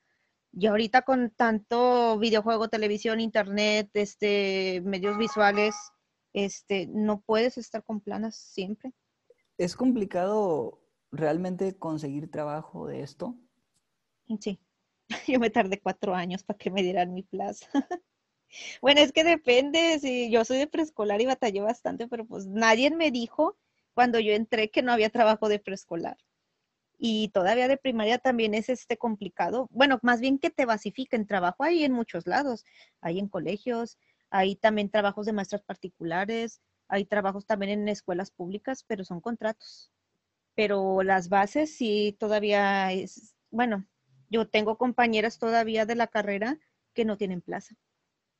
y 0.56 0.66
ahorita 0.66 1.02
con 1.02 1.30
tanto 1.30 2.18
videojuego, 2.18 2.68
televisión, 2.68 3.20
internet, 3.20 3.90
este, 3.94 4.80
medios 4.84 5.18
visuales, 5.18 5.74
este, 6.32 6.86
no 6.86 7.22
puedes 7.22 7.58
estar 7.58 7.82
con 7.82 8.00
planas 8.00 8.36
siempre. 8.36 8.92
¿Es 9.58 9.74
complicado 9.74 10.83
realmente 11.16 11.76
conseguir 11.76 12.30
trabajo 12.30 12.86
de 12.86 13.02
esto? 13.02 13.36
Sí, 14.40 14.60
yo 15.28 15.38
me 15.38 15.50
tardé 15.50 15.80
cuatro 15.80 16.14
años 16.14 16.42
para 16.42 16.58
que 16.58 16.70
me 16.70 16.82
dieran 16.82 17.14
mi 17.14 17.22
plaza. 17.22 17.66
bueno, 18.82 19.00
es 19.00 19.12
que 19.12 19.24
depende, 19.24 19.98
si 20.00 20.30
yo 20.30 20.44
soy 20.44 20.58
de 20.58 20.66
preescolar 20.66 21.20
y 21.20 21.26
batallé 21.26 21.60
bastante, 21.60 22.08
pero 22.08 22.26
pues 22.26 22.46
nadie 22.46 22.90
me 22.90 23.10
dijo 23.10 23.56
cuando 23.94 24.18
yo 24.20 24.32
entré 24.32 24.70
que 24.70 24.82
no 24.82 24.92
había 24.92 25.10
trabajo 25.10 25.48
de 25.48 25.58
preescolar 25.58 26.16
y 26.98 27.28
todavía 27.28 27.68
de 27.68 27.76
primaria 27.76 28.18
también 28.18 28.54
es 28.54 28.68
este 28.68 28.96
complicado. 28.96 29.68
Bueno, 29.70 29.98
más 30.02 30.20
bien 30.20 30.38
que 30.38 30.50
te 30.50 30.66
basifiquen 30.66 31.26
trabajo 31.26 31.62
hay 31.62 31.84
en 31.84 31.92
muchos 31.92 32.26
lados, 32.26 32.64
hay 33.00 33.18
en 33.18 33.28
colegios, 33.28 33.98
hay 34.30 34.56
también 34.56 34.90
trabajos 34.90 35.26
de 35.26 35.32
maestras 35.32 35.62
particulares, 35.62 36.60
hay 36.88 37.04
trabajos 37.04 37.46
también 37.46 37.72
en 37.72 37.88
escuelas 37.88 38.30
públicas, 38.30 38.84
pero 38.86 39.04
son 39.04 39.20
contratos. 39.20 39.90
Pero 40.54 41.02
las 41.02 41.28
bases 41.28 41.76
sí 41.76 42.16
todavía 42.18 42.92
es, 42.92 43.34
bueno, 43.50 43.86
yo 44.30 44.48
tengo 44.48 44.78
compañeras 44.78 45.38
todavía 45.38 45.86
de 45.86 45.94
la 45.94 46.06
carrera 46.06 46.58
que 46.92 47.04
no 47.04 47.16
tienen 47.16 47.40
plaza 47.40 47.76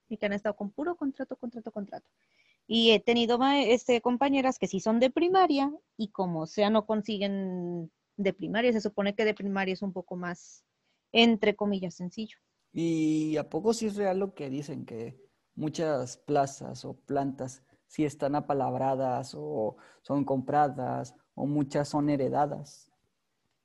y 0.09 0.17
que 0.17 0.27
han 0.27 0.33
estado 0.33 0.57
con 0.57 0.71
puro 0.71 0.97
contrato, 0.97 1.37
contrato, 1.37 1.73
contrato. 1.73 2.09
Y 2.67 2.93
he 2.93 3.01
tenido 3.01 3.39
este, 3.45 4.01
compañeras 4.01 4.59
que 4.59 4.69
sí 4.69 4.81
son 4.81 5.01
de 5.01 5.11
primaria 5.11 5.73
y 5.97 6.09
como 6.09 6.47
sea 6.47 6.71
no 6.71 6.87
consiguen 6.87 7.93
de 8.17 8.33
primaria. 8.33 8.73
Se 8.73 8.81
supone 8.81 9.15
que 9.15 9.25
de 9.25 9.35
primaria 9.35 9.75
es 9.75 9.83
un 9.83 9.93
poco 9.93 10.17
más, 10.17 10.65
entre 11.13 11.57
comillas, 11.57 11.95
sencillo. 11.95 12.39
¿Y 12.73 13.37
a 13.37 13.49
poco 13.49 13.75
sí 13.75 13.87
es 13.87 13.97
real 13.97 14.19
lo 14.19 14.35
que 14.35 14.51
dicen 14.51 14.87
que 14.87 15.21
muchas 15.55 16.17
plazas 16.17 16.85
o 16.85 16.95
plantas 16.95 17.63
sí 17.87 18.05
están 18.05 18.35
apalabradas 18.35 19.35
o 19.37 19.77
son 20.03 20.25
compradas 20.25 21.15
o 21.35 21.47
muchas 21.47 21.89
son 21.89 22.11
heredadas? 22.11 22.91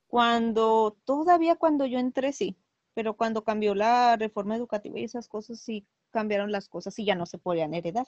Cuando, 0.07 0.97
todavía 1.05 1.55
cuando 1.55 1.85
yo 1.85 1.99
entré, 1.99 2.33
sí, 2.33 2.57
pero 2.93 3.15
cuando 3.15 3.43
cambió 3.43 3.75
la 3.75 4.15
reforma 4.15 4.55
educativa 4.55 4.99
y 4.99 5.03
esas 5.03 5.27
cosas, 5.27 5.59
sí 5.59 5.87
cambiaron 6.11 6.51
las 6.51 6.67
cosas 6.67 6.97
y 6.99 7.05
ya 7.05 7.15
no 7.15 7.25
se 7.25 7.37
podían 7.37 7.73
heredar. 7.73 8.07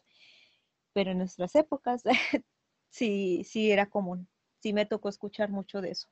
Pero 0.94 1.12
en 1.12 1.20
nuestras 1.20 1.56
épocas, 1.56 2.04
sí, 2.90 3.44
sí 3.46 3.72
era 3.72 3.90
común. 3.90 4.28
Sí 4.60 4.74
me 4.74 4.86
tocó 4.86 5.10
escuchar 5.10 5.50
mucho 5.50 5.82
de 5.82 5.92
eso 5.92 6.10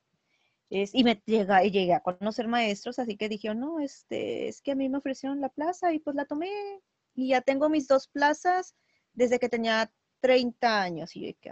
y 0.70 1.02
me 1.04 1.20
llega, 1.26 1.62
llegué 1.62 1.94
a 1.94 2.00
conocer 2.00 2.46
maestros, 2.46 3.00
así 3.00 3.16
que 3.16 3.28
dije, 3.28 3.52
no, 3.54 3.80
este, 3.80 4.48
es 4.48 4.62
que 4.62 4.72
a 4.72 4.74
mí 4.76 4.88
me 4.88 4.98
ofrecieron 4.98 5.40
la 5.40 5.48
plaza 5.48 5.92
y 5.92 5.98
pues 5.98 6.14
la 6.14 6.26
tomé. 6.26 6.48
Y 7.14 7.30
ya 7.30 7.40
tengo 7.40 7.68
mis 7.68 7.88
dos 7.88 8.06
plazas 8.06 8.76
desde 9.12 9.40
que 9.40 9.48
tenía 9.48 9.92
30 10.20 10.80
años. 10.80 11.16
Y 11.16 11.22
yo 11.22 11.26
dije, 11.26 11.50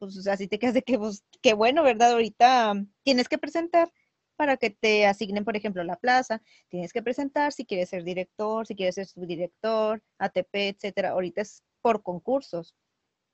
pues 0.00 0.26
así 0.26 0.48
te 0.48 0.58
quedas 0.58 0.74
de 0.74 0.82
que, 0.82 0.98
pues, 0.98 1.24
qué 1.42 1.54
bueno, 1.54 1.84
¿verdad? 1.84 2.12
Ahorita 2.12 2.74
tienes 3.04 3.28
que 3.28 3.38
presentar 3.38 3.92
para 4.36 4.56
que 4.56 4.70
te 4.70 5.06
asignen, 5.06 5.44
por 5.44 5.56
ejemplo, 5.56 5.84
la 5.84 5.96
plaza. 5.96 6.42
Tienes 6.68 6.92
que 6.92 7.02
presentar 7.02 7.52
si 7.52 7.66
quieres 7.66 7.90
ser 7.90 8.04
director, 8.04 8.66
si 8.66 8.74
quieres 8.74 8.96
ser 8.96 9.06
subdirector, 9.06 10.02
ATP, 10.18 10.54
etcétera. 10.70 11.10
Ahorita 11.10 11.42
es 11.42 11.62
por 11.82 12.02
concursos. 12.02 12.74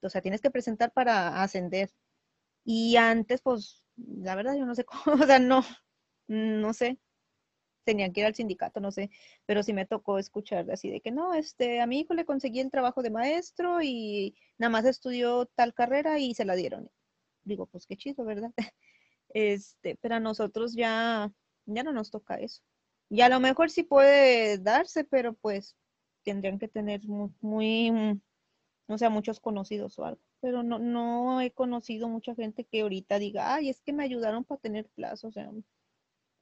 O 0.03 0.11
sea, 0.11 0.21
tienes 0.23 0.41
que 0.41 0.51
presentar 0.51 0.93
para 0.93 1.43
ascender. 1.43 1.91
Y 2.65 2.97
antes, 2.97 3.41
pues, 3.43 3.85
la 3.97 4.35
verdad 4.35 4.57
yo 4.57 4.67
no 4.67 4.75
sé 4.75 4.85
cómo, 4.87 5.23
o 5.23 5.27
sea, 5.27 5.39
no, 5.39 5.65
no 6.29 6.73
sé, 6.75 6.99
tenían 7.87 8.13
que 8.13 8.21
ir 8.21 8.27
al 8.27 8.35
sindicato, 8.35 8.81
no 8.81 8.93
sé, 8.93 9.11
pero 9.47 9.63
sí 9.63 9.73
me 9.73 9.87
tocó 9.87 10.19
escuchar 10.19 10.71
así 10.71 10.91
de 10.91 11.01
que 11.01 11.11
no, 11.11 11.33
este, 11.35 11.81
a 11.81 11.87
mi 11.87 12.01
hijo 12.01 12.13
le 12.15 12.27
conseguí 12.27 12.61
el 12.61 12.71
trabajo 12.71 13.03
de 13.03 13.11
maestro 13.11 13.81
y 13.83 14.35
nada 14.59 14.71
más 14.71 14.85
estudió 14.85 15.47
tal 15.47 15.73
carrera 15.73 16.19
y 16.19 16.35
se 16.35 16.45
la 16.45 16.55
dieron. 16.55 16.91
Digo, 17.45 17.67
pues 17.67 17.87
qué 17.87 17.97
chido, 17.97 18.25
¿verdad? 18.25 18.53
Este, 19.31 19.97
pero 20.01 20.15
a 20.15 20.21
nosotros 20.21 20.75
ya, 20.75 21.31
ya 21.67 21.83
no 21.83 21.93
nos 21.93 22.11
toca 22.11 22.37
eso. 22.37 22.63
Y 23.11 23.21
a 23.21 23.29
lo 23.29 23.41
mejor 23.41 23.71
sí 23.71 23.83
puede 23.83 24.59
darse, 24.59 25.05
pero 25.05 25.35
pues 25.35 25.77
tendrían 26.25 26.59
que 26.59 26.69
tener 26.69 27.03
muy, 27.41 27.91
no 28.89 28.99
sé, 28.99 29.09
muchos 29.11 29.41
conocidos 29.41 29.99
o 29.99 30.05
algo 30.07 30.23
pero 30.41 30.63
no, 30.63 30.79
no 30.79 31.41
he 31.41 31.51
conocido 31.51 32.09
mucha 32.09 32.35
gente 32.35 32.65
que 32.65 32.83
ahorita 32.83 33.19
diga, 33.19 33.55
ay, 33.55 33.69
es 33.69 33.81
que 33.81 33.93
me 33.93 34.05
ayudaron 34.05 34.45
para 34.45 34.61
tener 34.61 34.87
plazo, 34.91 35.29
o 35.29 35.33
sea, 35.33 35.51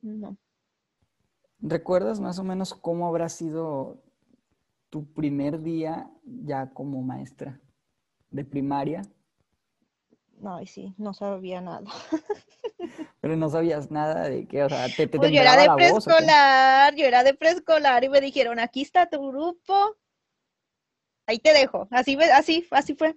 no. 0.03 0.37
¿Recuerdas 1.67 2.21
más 2.21 2.39
o 2.39 2.45
menos 2.45 2.75
cómo 2.75 3.09
habrá 3.09 3.31
sido 3.31 3.97
tu 4.91 5.11
primer 5.15 5.63
día 5.63 6.11
ya 6.23 6.71
como 6.75 7.01
maestra 7.01 7.59
de 8.31 8.45
primaria? 8.45 9.01
Ay, 10.45 10.67
sí, 10.67 10.95
no 10.99 11.15
sabía 11.15 11.63
nada. 11.63 11.91
Pero 13.23 13.37
no 13.37 13.49
sabías 13.49 13.91
nada 13.91 14.29
de 14.29 14.47
qué, 14.47 14.63
o 14.63 14.69
sea, 14.69 14.89
te, 14.95 15.07
te 15.07 15.17
pues 15.17 15.33
yo 15.33 15.41
era 15.41 15.57
de 15.57 15.71
preescolar, 15.75 16.95
yo 16.97 17.07
era 17.07 17.25
de 17.25 17.33
preescolar 17.33 18.05
y 18.05 18.11
me 18.11 18.21
dijeron, 18.21 18.59
aquí 18.59 18.83
está 18.83 19.09
tu 19.09 19.27
grupo, 19.27 19.97
ahí 21.27 21.39
te 21.39 21.55
dejo. 21.55 21.89
Así, 21.91 22.19
así, 22.35 22.67
así 22.73 22.95
fue. 22.95 23.17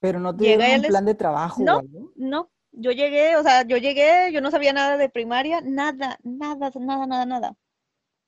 Pero 0.00 0.18
no 0.18 0.36
te 0.36 0.42
dieron 0.42 0.72
un 0.72 0.82
plan 0.82 1.04
de 1.04 1.14
trabajo. 1.14 1.62
No, 1.62 1.82
no. 2.16 2.50
Yo 2.72 2.92
llegué, 2.92 3.36
o 3.36 3.42
sea, 3.42 3.62
yo 3.66 3.76
llegué, 3.76 4.32
yo 4.32 4.40
no 4.40 4.50
sabía 4.50 4.72
nada 4.72 4.96
de 4.96 5.08
primaria, 5.08 5.60
nada, 5.60 6.18
nada, 6.22 6.70
nada, 6.74 7.06
nada, 7.06 7.26
nada. 7.26 7.56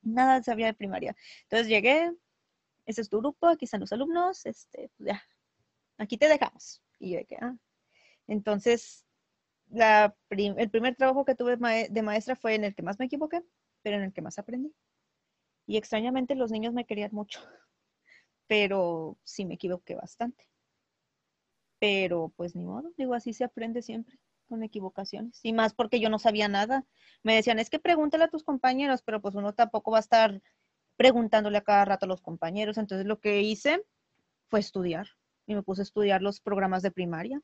Nada 0.02 0.42
sabía 0.42 0.66
de 0.66 0.74
primaria. 0.74 1.16
Entonces 1.44 1.68
llegué, 1.68 2.12
ese 2.86 3.02
es 3.02 3.10
tu 3.10 3.18
grupo, 3.20 3.48
aquí 3.48 3.66
están 3.66 3.80
los 3.80 3.92
alumnos, 3.92 4.46
este, 4.46 4.90
pues 4.96 5.08
ya, 5.08 5.22
aquí 5.98 6.18
te 6.18 6.28
dejamos. 6.28 6.82
Y 6.98 7.12
yo 7.12 7.18
dije, 7.20 7.38
ah. 7.40 7.56
Entonces, 8.28 9.06
la 9.70 10.16
el 10.30 10.70
primer 10.70 10.96
trabajo 10.96 11.24
que 11.24 11.34
tuve 11.34 11.56
de 11.56 12.02
maestra 12.02 12.36
fue 12.36 12.54
en 12.56 12.64
el 12.64 12.74
que 12.74 12.82
más 12.82 12.98
me 12.98 13.06
equivoqué, 13.06 13.42
pero 13.82 13.96
en 13.98 14.04
el 14.04 14.12
que 14.12 14.22
más 14.22 14.38
aprendí. 14.38 14.74
Y 15.66 15.76
extrañamente 15.78 16.34
los 16.34 16.50
niños 16.52 16.74
me 16.74 16.86
querían 16.86 17.10
mucho, 17.12 17.40
pero 18.48 19.18
sí 19.24 19.44
me 19.46 19.54
equivoqué 19.54 19.94
bastante 19.96 20.52
pero 21.82 22.32
pues 22.36 22.54
ni 22.54 22.64
modo, 22.64 22.92
digo, 22.96 23.12
así 23.12 23.32
se 23.32 23.42
aprende 23.42 23.82
siempre 23.82 24.16
con 24.52 24.62
equivocaciones. 24.62 25.40
Y 25.42 25.54
más 25.54 25.72
porque 25.72 25.98
yo 25.98 26.10
no 26.10 26.18
sabía 26.18 26.46
nada. 26.46 26.84
Me 27.22 27.34
decían, 27.34 27.58
es 27.58 27.70
que 27.70 27.78
pregúntale 27.78 28.24
a 28.24 28.28
tus 28.28 28.44
compañeros, 28.44 29.00
pero 29.02 29.22
pues 29.22 29.34
uno 29.34 29.54
tampoco 29.54 29.92
va 29.92 29.96
a 29.96 30.00
estar 30.00 30.42
preguntándole 30.98 31.56
a 31.56 31.62
cada 31.62 31.86
rato 31.86 32.04
a 32.04 32.08
los 32.08 32.20
compañeros. 32.20 32.76
Entonces 32.76 33.06
lo 33.06 33.18
que 33.18 33.40
hice 33.40 33.82
fue 34.50 34.60
estudiar 34.60 35.08
y 35.46 35.54
me 35.54 35.62
puse 35.62 35.80
a 35.80 35.84
estudiar 35.84 36.20
los 36.20 36.42
programas 36.42 36.82
de 36.82 36.90
primaria. 36.90 37.40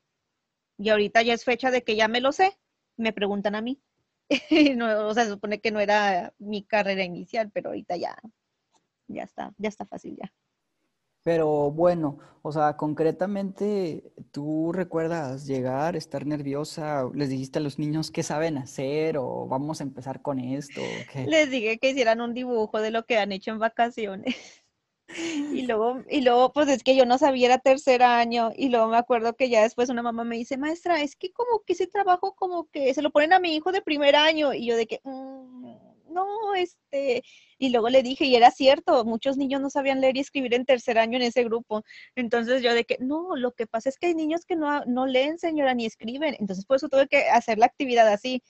Y 0.77 0.89
ahorita 0.89 1.23
ya 1.23 1.33
es 1.33 1.45
fecha 1.45 1.71
de 1.71 1.83
que 1.83 1.95
ya 1.95 2.07
me 2.07 2.21
lo 2.21 2.31
sé, 2.31 2.59
me 2.95 3.11
preguntan 3.11 3.55
a 3.55 3.61
mí. 3.61 3.81
no, 4.77 5.07
o 5.07 5.13
sea, 5.15 5.23
se 5.23 5.31
supone 5.31 5.59
que 5.61 5.71
no 5.71 5.79
era 5.79 6.31
mi 6.37 6.63
carrera 6.63 7.03
inicial, 7.03 7.49
pero 7.51 7.69
ahorita 7.69 7.97
ya, 7.97 8.15
ya 9.07 9.23
está, 9.23 9.51
ya 9.57 9.69
está 9.69 9.87
fácil 9.87 10.15
ya. 10.15 10.31
Pero 11.23 11.71
bueno, 11.71 12.17
o 12.41 12.51
sea, 12.51 12.77
concretamente, 12.77 14.13
¿tú 14.31 14.71
recuerdas 14.71 15.45
llegar, 15.45 15.95
estar 15.95 16.25
nerviosa? 16.25 17.03
¿Les 17.13 17.29
dijiste 17.29 17.59
a 17.59 17.61
los 17.61 17.77
niños 17.77 18.11
qué 18.11 18.23
saben 18.23 18.57
hacer 18.57 19.17
o 19.17 19.45
vamos 19.47 19.81
a 19.81 19.83
empezar 19.83 20.21
con 20.21 20.39
esto? 20.39 20.81
Les 21.25 21.51
dije 21.51 21.77
que 21.77 21.89
hicieran 21.89 22.21
un 22.21 22.33
dibujo 22.33 22.79
de 22.79 22.91
lo 22.91 23.05
que 23.05 23.17
han 23.17 23.31
hecho 23.31 23.51
en 23.51 23.59
vacaciones. 23.59 24.35
Y 25.11 25.63
luego, 25.63 26.03
y 26.07 26.21
luego, 26.21 26.53
pues 26.53 26.67
es 26.67 26.83
que 26.83 26.95
yo 26.95 27.03
no 27.03 27.17
sabía, 27.17 27.47
era 27.47 27.57
tercer 27.57 28.03
año, 28.03 28.51
y 28.55 28.69
luego 28.69 28.89
me 28.89 28.97
acuerdo 28.97 29.35
que 29.35 29.49
ya 29.49 29.63
después 29.63 29.89
una 29.89 30.03
mamá 30.03 30.23
me 30.23 30.37
dice, 30.37 30.55
maestra, 30.55 31.01
es 31.01 31.15
que 31.15 31.31
como 31.31 31.63
que 31.65 31.73
ese 31.73 31.87
trabajo 31.87 32.35
como 32.35 32.69
que 32.69 32.93
se 32.93 33.01
lo 33.01 33.09
ponen 33.09 33.33
a 33.33 33.39
mi 33.39 33.55
hijo 33.55 33.71
de 33.71 33.81
primer 33.81 34.15
año, 34.15 34.53
y 34.53 34.67
yo 34.67 34.77
de 34.77 34.85
que, 34.85 35.01
mm, 35.03 35.75
no, 36.09 36.55
este, 36.55 37.23
y 37.57 37.69
luego 37.69 37.89
le 37.89 38.03
dije, 38.03 38.25
y 38.25 38.35
era 38.35 38.51
cierto, 38.51 39.05
muchos 39.05 39.37
niños 39.37 39.61
no 39.61 39.69
sabían 39.69 40.01
leer 40.01 40.17
y 40.17 40.21
escribir 40.21 40.53
en 40.53 40.65
tercer 40.65 40.97
año 40.97 41.17
en 41.17 41.23
ese 41.23 41.43
grupo. 41.43 41.83
Entonces 42.15 42.61
yo 42.61 42.73
de 42.73 42.85
que, 42.85 42.97
no, 42.99 43.35
lo 43.35 43.51
que 43.53 43.67
pasa 43.67 43.89
es 43.89 43.97
que 43.97 44.07
hay 44.07 44.15
niños 44.15 44.45
que 44.45 44.55
no, 44.55 44.83
no 44.85 45.05
leen, 45.05 45.37
señora, 45.39 45.73
ni 45.73 45.85
escriben. 45.85 46.35
Entonces 46.39 46.65
por 46.65 46.77
eso 46.77 46.89
tuve 46.89 47.07
que 47.07 47.29
hacer 47.29 47.57
la 47.57 47.65
actividad 47.67 48.07
así. 48.07 48.43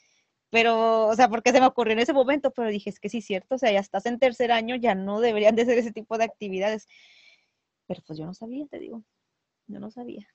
Pero, 0.51 1.07
o 1.07 1.15
sea, 1.15 1.29
porque 1.29 1.51
se 1.51 1.59
me 1.59 1.67
ocurrió 1.67 1.93
en 1.93 1.99
ese 1.99 2.13
momento, 2.13 2.51
pero 2.51 2.69
dije, 2.69 2.89
es 2.89 2.99
que 2.99 3.09
sí, 3.09 3.21
cierto, 3.21 3.55
o 3.55 3.57
sea, 3.57 3.71
ya 3.71 3.79
estás 3.79 4.05
en 4.07 4.17
tercer 4.17 4.51
año, 4.51 4.75
ya 4.75 4.95
no 4.95 5.19
deberían 5.19 5.55
de 5.55 5.65
ser 5.65 5.77
ese 5.77 5.91
tipo 5.91 6.17
de 6.17 6.23
actividades. 6.23 6.87
Pero 7.87 8.01
pues 8.05 8.17
yo 8.17 8.25
no 8.25 8.33
sabía, 8.33 8.65
te 8.67 8.79
digo, 8.79 9.03
yo 9.67 9.79
no 9.79 9.91
sabía. 9.91 10.27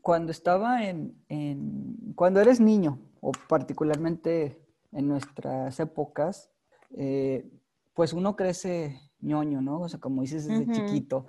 Cuando 0.00 0.30
estaba 0.30 0.84
en, 0.84 1.24
en 1.28 2.14
cuando 2.14 2.40
eres 2.40 2.60
niño, 2.60 3.00
o 3.20 3.32
particularmente 3.48 4.60
en 4.92 5.08
nuestras 5.08 5.80
épocas, 5.80 6.50
eh, 6.96 7.48
pues 7.94 8.12
uno 8.12 8.36
crece 8.36 9.00
ñoño, 9.20 9.60
¿no? 9.60 9.80
O 9.80 9.88
sea, 9.88 10.00
como 10.00 10.22
dices 10.22 10.46
desde 10.46 10.70
chiquito. 10.72 11.26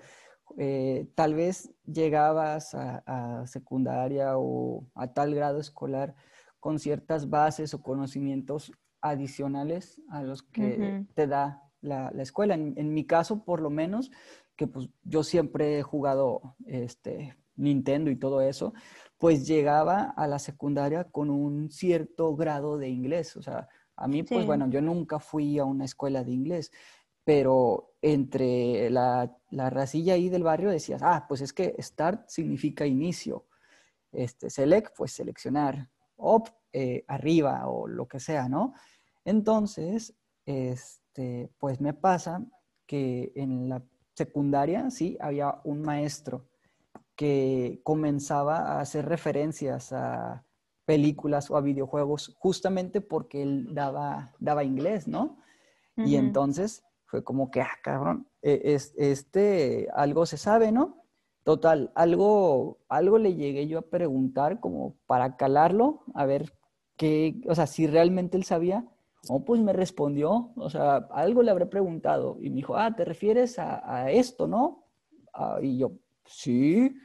Eh, 0.57 1.07
tal 1.15 1.35
vez 1.35 1.71
llegabas 1.85 2.73
a, 2.73 3.45
secundaria 3.45 4.37
o 4.37 4.85
a 4.95 5.13
tal 5.13 5.33
grado 5.35 5.59
escolar 5.59 6.15
con 6.59 6.79
ciertas 6.79 7.29
bases 7.29 7.73
o 7.73 7.81
conocimientos 7.81 8.71
adicionales 9.01 10.01
a 10.09 10.23
los 10.23 10.43
que 10.43 11.05
te 11.13 11.27
da 11.27 11.63
la, 11.81 12.11
escuela. 12.17 12.55
En, 12.55 12.93
mi 12.93 13.05
caso, 13.05 13.45
por 13.45 13.61
lo 13.61 13.69
menos, 13.69 14.11
que 14.55 14.67
pues 14.67 14.89
yo 15.03 15.23
siempre 15.23 15.79
he 15.79 15.83
jugado 15.83 16.55
este, 16.65 17.37
Nintendo 17.55 18.09
y 18.09 18.15
todo 18.17 18.41
eso, 18.41 18.73
pues 19.17 19.47
llegaba 19.47 20.13
a 20.17 20.27
la 20.27 20.39
secundaria 20.39 21.05
con 21.05 21.29
un 21.29 21.69
cierto 21.69 22.35
grado 22.35 22.77
de 22.77 22.89
inglés. 22.89 23.37
O 23.37 23.41
sea, 23.41 23.67
a 23.99 24.07
mí, 24.07 24.23
pues 24.23 24.45
bueno, 24.45 24.69
yo 24.69 24.81
nunca 24.81 25.19
fui 25.19 25.59
a 25.59 25.65
una 25.65 25.85
escuela 25.85 26.23
de 26.23 26.31
inglés, 26.31 26.71
pero 27.23 27.93
entre 28.01 28.89
la, 28.89 29.37
la 29.51 29.69
racilla 29.69 30.13
ahí 30.13 30.29
del 30.29 30.43
barrio 30.43 30.69
decías, 30.69 31.01
ah, 31.03 31.25
pues 31.27 31.41
es 31.41 31.53
que 31.53 31.75
start 31.79 32.29
significa 32.29 32.85
inicio, 32.85 33.45
este, 34.11 34.49
select, 34.49 34.95
pues 34.97 35.11
seleccionar, 35.11 35.89
up, 36.17 36.49
eh, 36.71 37.03
arriba 37.07 37.67
o 37.67 37.87
lo 37.87 38.07
que 38.07 38.19
sea, 38.19 38.47
¿no? 38.47 38.73
Entonces, 39.25 40.15
este, 40.45 41.51
pues 41.57 41.81
me 41.81 41.93
pasa 41.93 42.45
que 42.85 43.31
en 43.35 43.69
la 43.69 43.83
secundaria, 44.15 44.89
sí, 44.89 45.17
había 45.19 45.59
un 45.63 45.81
maestro 45.81 46.47
que 47.15 47.81
comenzaba 47.83 48.59
a 48.59 48.79
hacer 48.79 49.05
referencias 49.05 49.91
a 49.91 50.45
películas 50.89 51.51
o 51.51 51.55
a 51.55 51.61
videojuegos 51.61 52.35
justamente 52.39 52.99
porque 52.99 53.43
él 53.43 53.75
daba, 53.75 54.33
daba 54.39 54.63
inglés, 54.63 55.07
¿no? 55.07 55.37
Y 55.95 56.15
entonces 56.15 56.83
fue 57.05 57.23
como 57.23 57.51
que, 57.51 57.61
ah, 57.61 57.77
cabrón, 57.83 58.25
e, 58.41 58.59
es, 58.73 58.95
este, 58.97 59.87
algo 59.93 60.25
se 60.25 60.37
sabe, 60.37 60.71
¿no? 60.71 61.03
Total, 61.43 61.91
algo, 61.93 62.79
algo 62.89 63.19
le 63.19 63.35
llegué 63.35 63.67
yo 63.67 63.77
a 63.77 63.83
preguntar 63.83 64.59
como 64.59 64.95
para 65.05 65.37
calarlo, 65.37 66.01
a 66.15 66.25
ver 66.25 66.53
qué, 66.97 67.39
o 67.47 67.53
sea, 67.53 67.67
si 67.67 67.85
realmente 67.85 68.35
él 68.35 68.43
sabía. 68.43 68.83
O 69.27 69.45
pues 69.45 69.61
me 69.61 69.73
respondió, 69.73 70.53
o 70.55 70.69
sea, 70.71 71.07
algo 71.11 71.43
le 71.43 71.51
habré 71.51 71.67
preguntado 71.67 72.39
y 72.41 72.49
me 72.49 72.55
dijo, 72.55 72.77
ah, 72.77 72.95
¿te 72.95 73.05
refieres 73.05 73.59
a, 73.59 74.09
esto, 74.09 74.47
no? 74.47 74.85
Ah, 75.35 75.59
y 75.61 75.77
yo, 75.77 75.91
sí. 76.25 76.95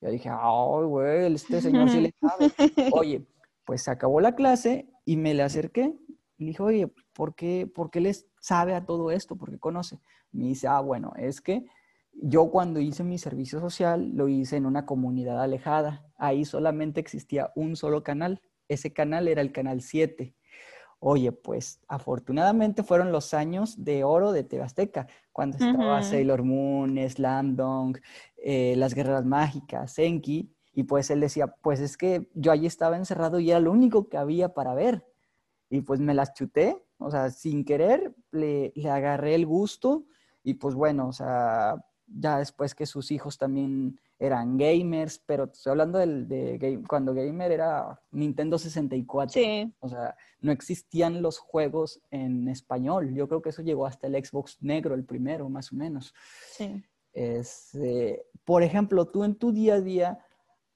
Yo 0.00 0.10
dije, 0.10 0.28
ay, 0.28 0.84
güey, 0.84 1.34
este 1.34 1.60
señor 1.60 1.88
sí 1.88 2.00
le 2.02 2.14
sabe. 2.20 2.52
Oye, 2.92 3.26
pues 3.64 3.82
se 3.82 3.90
acabó 3.90 4.20
la 4.20 4.34
clase 4.34 4.88
y 5.04 5.16
me 5.16 5.34
le 5.34 5.42
acerqué 5.42 5.94
y 6.38 6.44
le 6.44 6.48
dije, 6.48 6.62
oye, 6.62 6.92
¿por 7.12 7.34
qué, 7.34 7.70
¿por 7.72 7.90
qué 7.90 8.00
les 8.00 8.26
sabe 8.40 8.74
a 8.74 8.84
todo 8.84 9.10
esto? 9.10 9.36
¿Por 9.36 9.50
qué 9.50 9.58
conoce? 9.58 10.00
Me 10.32 10.46
dice, 10.46 10.66
ah, 10.66 10.80
bueno, 10.80 11.12
es 11.16 11.40
que 11.40 11.64
yo 12.12 12.50
cuando 12.50 12.80
hice 12.80 13.04
mi 13.04 13.18
servicio 13.18 13.60
social 13.60 14.12
lo 14.14 14.28
hice 14.28 14.56
en 14.56 14.66
una 14.66 14.84
comunidad 14.86 15.42
alejada. 15.42 16.06
Ahí 16.16 16.44
solamente 16.44 17.00
existía 17.00 17.52
un 17.54 17.76
solo 17.76 18.02
canal. 18.02 18.42
Ese 18.68 18.92
canal 18.92 19.28
era 19.28 19.40
el 19.40 19.52
canal 19.52 19.80
7. 19.80 20.34
Oye, 20.98 21.32
pues 21.32 21.80
afortunadamente 21.88 22.84
fueron 22.84 23.10
los 23.10 23.34
años 23.34 23.82
de 23.84 24.04
oro 24.04 24.30
de 24.30 24.44
Tebasteca, 24.44 25.08
cuando 25.32 25.56
estaba 25.56 26.00
Sailor 26.02 26.44
Moon, 26.44 26.96
Slam 27.08 27.56
Dunk, 27.56 27.98
eh, 28.36 28.74
Las 28.76 28.94
Guerras 28.94 29.24
Mágicas, 29.24 29.98
Enki, 29.98 30.54
y 30.72 30.84
pues 30.84 31.10
él 31.10 31.20
decía, 31.20 31.48
pues 31.62 31.80
es 31.80 31.96
que 31.96 32.30
yo 32.34 32.52
allí 32.52 32.66
estaba 32.66 32.96
encerrado 32.96 33.40
y 33.40 33.50
era 33.50 33.60
lo 33.60 33.72
único 33.72 34.08
que 34.08 34.16
había 34.16 34.54
para 34.54 34.74
ver. 34.74 35.06
Y 35.68 35.82
pues 35.82 36.00
me 36.00 36.14
las 36.14 36.34
chuté, 36.34 36.82
o 36.98 37.10
sea, 37.10 37.30
sin 37.30 37.64
querer 37.64 38.14
le, 38.30 38.72
le 38.74 38.90
agarré 38.90 39.34
el 39.34 39.46
gusto 39.46 40.06
y 40.42 40.54
pues 40.54 40.74
bueno, 40.74 41.08
o 41.08 41.12
sea, 41.12 41.76
ya 42.06 42.38
después 42.38 42.74
que 42.74 42.86
sus 42.86 43.10
hijos 43.10 43.38
también 43.38 43.98
eran 44.18 44.56
gamers, 44.56 45.18
pero 45.18 45.44
estoy 45.44 45.72
hablando 45.72 45.98
del, 45.98 46.28
de 46.28 46.56
game, 46.58 46.84
cuando 46.86 47.12
gamer 47.12 47.50
era 47.50 48.00
Nintendo 48.12 48.56
64. 48.56 49.32
Sí. 49.32 49.72
O 49.80 49.88
sea, 49.88 50.14
no 50.40 50.52
existían 50.52 51.22
los 51.22 51.38
juegos 51.38 52.00
en 52.10 52.48
español. 52.48 53.14
Yo 53.14 53.26
creo 53.26 53.42
que 53.42 53.48
eso 53.50 53.62
llegó 53.62 53.84
hasta 53.86 54.06
el 54.06 54.24
Xbox 54.24 54.58
negro, 54.62 54.94
el 54.94 55.04
primero, 55.04 55.48
más 55.48 55.72
o 55.72 55.76
menos. 55.76 56.14
Sí. 56.52 56.84
Es, 57.12 57.74
este, 57.74 58.24
por 58.44 58.62
ejemplo, 58.62 59.06
tú 59.06 59.24
en 59.24 59.34
tu 59.34 59.52
día 59.52 59.74
a 59.74 59.80
día, 59.80 60.18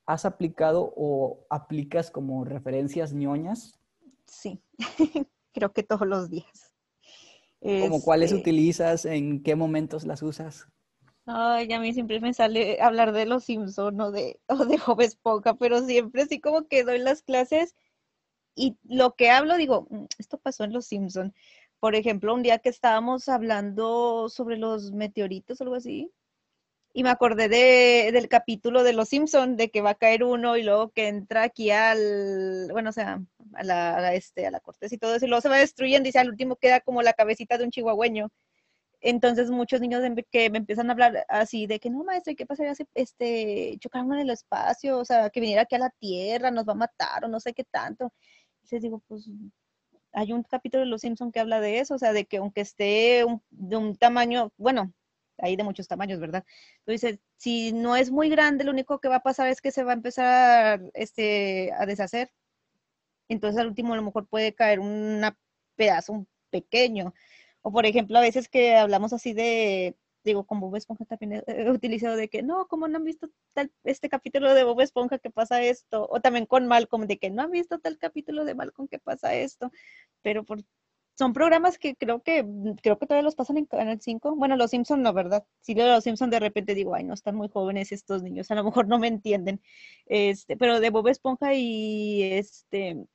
¿Has 0.06 0.24
aplicado 0.24 0.92
o 0.96 1.46
aplicas 1.50 2.10
como 2.10 2.44
referencias 2.44 3.12
ñoñas? 3.12 3.78
Sí, 4.26 4.60
creo 5.52 5.72
que 5.72 5.82
todos 5.82 6.06
los 6.06 6.30
días. 6.30 6.72
¿Como 7.60 8.00
cuáles 8.02 8.30
este 8.30 8.40
utilizas? 8.40 9.04
¿En 9.04 9.42
qué 9.42 9.56
momentos 9.56 10.04
las 10.04 10.22
usas? 10.22 10.68
Ay, 11.26 11.72
a 11.72 11.80
mí 11.80 11.92
siempre 11.92 12.20
me 12.20 12.32
sale 12.32 12.80
hablar 12.80 13.12
de 13.12 13.26
los 13.26 13.44
Simpson 13.44 14.00
o 14.00 14.10
de, 14.12 14.40
o 14.46 14.64
de 14.64 14.78
Job 14.78 15.00
Esponja, 15.00 15.54
pero 15.54 15.82
siempre 15.82 16.26
sí 16.26 16.40
como 16.40 16.68
que 16.68 16.84
doy 16.84 16.98
las 16.98 17.22
clases 17.22 17.74
y 18.54 18.76
lo 18.84 19.14
que 19.14 19.30
hablo 19.30 19.56
digo, 19.56 19.86
mm, 19.90 20.06
esto 20.18 20.38
pasó 20.38 20.64
en 20.64 20.72
los 20.72 20.86
Simpson. 20.86 21.34
Por 21.80 21.94
ejemplo, 21.94 22.34
un 22.34 22.42
día 22.42 22.58
que 22.58 22.70
estábamos 22.70 23.28
hablando 23.28 24.28
sobre 24.30 24.56
los 24.56 24.92
meteoritos 24.92 25.60
o 25.60 25.64
algo 25.64 25.76
así, 25.76 26.10
y 26.96 27.02
me 27.02 27.10
acordé 27.10 27.50
de, 27.50 28.10
del 28.10 28.26
capítulo 28.26 28.82
de 28.82 28.94
Los 28.94 29.10
Simpson, 29.10 29.58
de 29.58 29.70
que 29.70 29.82
va 29.82 29.90
a 29.90 29.94
caer 29.96 30.24
uno 30.24 30.56
y 30.56 30.62
luego 30.62 30.92
que 30.92 31.08
entra 31.08 31.42
aquí 31.42 31.70
al, 31.70 32.68
bueno, 32.72 32.88
o 32.88 32.92
sea, 32.92 33.20
a 33.52 33.64
la, 33.64 34.14
este, 34.14 34.46
a 34.46 34.50
la 34.50 34.60
corteza 34.60 34.94
y 34.94 34.98
todo 34.98 35.14
eso, 35.14 35.26
y 35.26 35.28
luego 35.28 35.42
se 35.42 35.50
va 35.50 35.58
destruyendo 35.58 36.06
y 36.06 36.08
dice, 36.08 36.20
al 36.20 36.30
último 36.30 36.56
queda 36.56 36.80
como 36.80 37.02
la 37.02 37.12
cabecita 37.12 37.58
de 37.58 37.64
un 37.64 37.70
chihuahueño. 37.70 38.30
Entonces 39.02 39.50
muchos 39.50 39.82
niños 39.82 40.02
que 40.30 40.48
me 40.48 40.56
empiezan 40.56 40.88
a 40.88 40.94
hablar 40.94 41.26
así 41.28 41.66
de 41.66 41.80
que 41.80 41.90
no, 41.90 42.02
maestro, 42.02 42.34
¿qué 42.34 42.46
pasaría 42.46 42.74
si 42.74 42.86
este, 42.94 43.76
chocaron 43.78 44.14
en 44.14 44.20
el 44.20 44.30
espacio? 44.30 44.98
O 44.98 45.04
sea, 45.04 45.28
que 45.28 45.40
viniera 45.40 45.62
aquí 45.62 45.74
a 45.74 45.80
la 45.80 45.90
Tierra, 45.90 46.50
nos 46.50 46.66
va 46.66 46.72
a 46.72 46.76
matar 46.76 47.26
o 47.26 47.28
no 47.28 47.40
sé 47.40 47.52
qué 47.52 47.64
tanto. 47.64 48.10
Les 48.70 48.80
digo, 48.80 49.02
pues 49.06 49.28
hay 50.12 50.32
un 50.32 50.42
capítulo 50.44 50.84
de 50.84 50.88
Los 50.88 51.02
Simpson 51.02 51.30
que 51.30 51.40
habla 51.40 51.60
de 51.60 51.80
eso, 51.80 51.96
o 51.96 51.98
sea, 51.98 52.14
de 52.14 52.24
que 52.24 52.38
aunque 52.38 52.62
esté 52.62 53.26
de 53.50 53.76
un 53.76 53.96
tamaño, 53.96 54.50
bueno, 54.56 54.94
hay 55.38 55.56
de 55.56 55.64
muchos 55.64 55.88
tamaños, 55.88 56.20
¿verdad? 56.20 56.44
Entonces, 56.86 57.20
si 57.36 57.72
no 57.72 57.96
es 57.96 58.10
muy 58.10 58.28
grande, 58.28 58.64
lo 58.64 58.72
único 58.72 59.00
que 59.00 59.08
va 59.08 59.16
a 59.16 59.22
pasar 59.22 59.48
es 59.48 59.60
que 59.60 59.70
se 59.70 59.84
va 59.84 59.92
a 59.92 59.94
empezar 59.94 60.82
este, 60.94 61.72
a 61.78 61.86
deshacer. 61.86 62.32
Entonces, 63.28 63.60
al 63.60 63.68
último, 63.68 63.92
a 63.94 63.96
lo 63.96 64.02
mejor 64.02 64.26
puede 64.28 64.54
caer 64.54 64.80
un 64.80 65.22
pedazo 65.76 66.26
pequeño. 66.50 67.14
O, 67.62 67.72
por 67.72 67.86
ejemplo, 67.86 68.18
a 68.18 68.22
veces 68.22 68.48
que 68.48 68.76
hablamos 68.76 69.12
así 69.12 69.32
de, 69.34 69.96
digo, 70.24 70.44
con 70.46 70.60
Bob 70.60 70.76
Esponja 70.76 71.04
también 71.04 71.42
he, 71.46 71.70
utilizado 71.70 72.16
de 72.16 72.28
que, 72.28 72.42
no, 72.42 72.66
como 72.68 72.88
no 72.88 72.98
han 72.98 73.04
visto 73.04 73.28
tal, 73.54 73.72
este 73.84 74.08
capítulo 74.08 74.54
de 74.54 74.64
Bob 74.64 74.80
Esponja 74.80 75.18
que 75.18 75.30
pasa 75.30 75.62
esto? 75.62 76.06
O 76.10 76.20
también 76.20 76.46
con 76.46 76.66
Malcolm, 76.66 77.06
de 77.06 77.18
que 77.18 77.30
no 77.30 77.42
han 77.42 77.50
visto 77.50 77.78
tal 77.78 77.98
capítulo 77.98 78.44
de 78.44 78.54
Malcolm 78.54 78.88
que 78.88 78.98
pasa 78.98 79.34
esto. 79.34 79.72
Pero 80.22 80.44
por 80.44 80.60
son 81.16 81.32
programas 81.32 81.78
que 81.78 81.96
creo 81.96 82.22
que 82.22 82.44
creo 82.82 82.98
que 82.98 83.06
todavía 83.06 83.24
los 83.24 83.34
pasan 83.34 83.56
en 83.56 83.64
Canal 83.64 84.00
5. 84.00 84.36
Bueno, 84.36 84.54
los 84.56 84.70
Simpson 84.70 85.02
no, 85.02 85.14
¿verdad? 85.14 85.44
Si 85.60 85.74
leo 85.74 85.86
los 85.88 86.04
Simpson 86.04 86.28
de 86.28 86.40
repente 86.40 86.74
digo, 86.74 86.94
ay, 86.94 87.04
no 87.04 87.14
están 87.14 87.36
muy 87.36 87.48
jóvenes 87.48 87.90
estos 87.90 88.22
niños, 88.22 88.50
a 88.50 88.54
lo 88.54 88.64
mejor 88.64 88.86
no 88.86 88.98
me 88.98 89.08
entienden. 89.08 89.62
Este, 90.06 90.56
pero 90.56 90.78
de 90.78 90.90
Bob 90.90 91.08
Esponja 91.08 91.54
y 91.54 92.22
este 92.22 93.06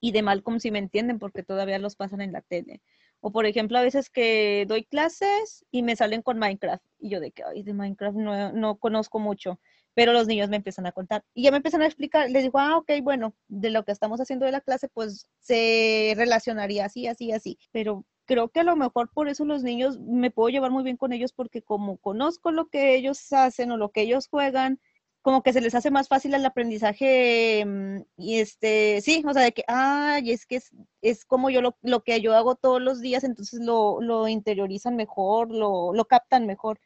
y 0.00 0.12
de 0.12 0.22
Malcolm 0.22 0.60
sí 0.60 0.70
me 0.70 0.78
entienden 0.78 1.18
porque 1.18 1.42
todavía 1.42 1.80
los 1.80 1.96
pasan 1.96 2.20
en 2.20 2.32
la 2.32 2.40
tele. 2.40 2.80
O 3.20 3.32
por 3.32 3.46
ejemplo, 3.46 3.78
a 3.78 3.82
veces 3.82 4.10
que 4.10 4.64
doy 4.68 4.84
clases 4.84 5.66
y 5.72 5.82
me 5.82 5.96
salen 5.96 6.22
con 6.22 6.38
Minecraft 6.38 6.84
y 7.00 7.10
yo 7.10 7.18
de 7.18 7.32
que, 7.32 7.42
ay, 7.42 7.64
de 7.64 7.74
Minecraft 7.74 8.16
no, 8.16 8.52
no 8.52 8.76
conozco 8.76 9.18
mucho 9.18 9.58
pero 9.94 10.12
los 10.12 10.26
niños 10.26 10.48
me 10.48 10.56
empiezan 10.56 10.86
a 10.86 10.92
contar. 10.92 11.24
Y 11.34 11.42
ya 11.42 11.50
me 11.50 11.58
empiezan 11.58 11.82
a 11.82 11.86
explicar, 11.86 12.30
les 12.30 12.44
digo, 12.44 12.58
ah, 12.58 12.76
ok, 12.78 12.90
bueno, 13.02 13.34
de 13.48 13.70
lo 13.70 13.84
que 13.84 13.92
estamos 13.92 14.20
haciendo 14.20 14.46
de 14.46 14.52
la 14.52 14.60
clase, 14.60 14.88
pues 14.88 15.28
se 15.40 16.14
relacionaría 16.16 16.84
así, 16.84 17.06
así, 17.06 17.32
así, 17.32 17.58
pero 17.72 18.04
creo 18.28 18.50
que 18.50 18.60
a 18.60 18.64
lo 18.64 18.76
mejor 18.76 19.10
por 19.12 19.28
eso 19.28 19.44
los 19.44 19.62
niños 19.62 19.98
me 19.98 20.30
puedo 20.30 20.50
llevar 20.50 20.70
muy 20.70 20.84
bien 20.84 20.98
con 20.98 21.12
ellos 21.12 21.32
porque 21.32 21.62
como 21.62 21.96
conozco 21.96 22.52
lo 22.52 22.68
que 22.68 22.94
ellos 22.94 23.32
hacen 23.32 23.72
o 23.72 23.78
lo 23.78 23.90
que 23.90 24.02
ellos 24.02 24.28
juegan, 24.28 24.78
como 25.22 25.42
que 25.42 25.52
se 25.52 25.60
les 25.60 25.74
hace 25.74 25.90
más 25.90 26.08
fácil 26.08 26.34
el 26.34 26.44
aprendizaje 26.44 27.64
mm, 27.66 28.02
y 28.18 28.38
este, 28.38 29.00
sí, 29.00 29.22
o 29.26 29.32
sea, 29.32 29.42
de 29.42 29.52
que, 29.52 29.64
ay, 29.66 30.30
es 30.30 30.46
que 30.46 30.60
es, 31.02 31.24
como 31.24 31.50
yo 31.50 31.62
lo, 31.62 31.76
lo, 31.82 32.02
que 32.04 32.20
yo 32.20 32.34
hago 32.34 32.54
todos 32.54 32.80
los 32.82 33.00
días, 33.00 33.24
entonces 33.24 33.60
lo, 33.60 34.00
lo 34.00 34.28
interiorizan 34.28 34.96
mejor, 34.96 35.50
lo, 35.50 35.92
lo 35.94 36.04
captan 36.06 36.46
mejor 36.46 36.80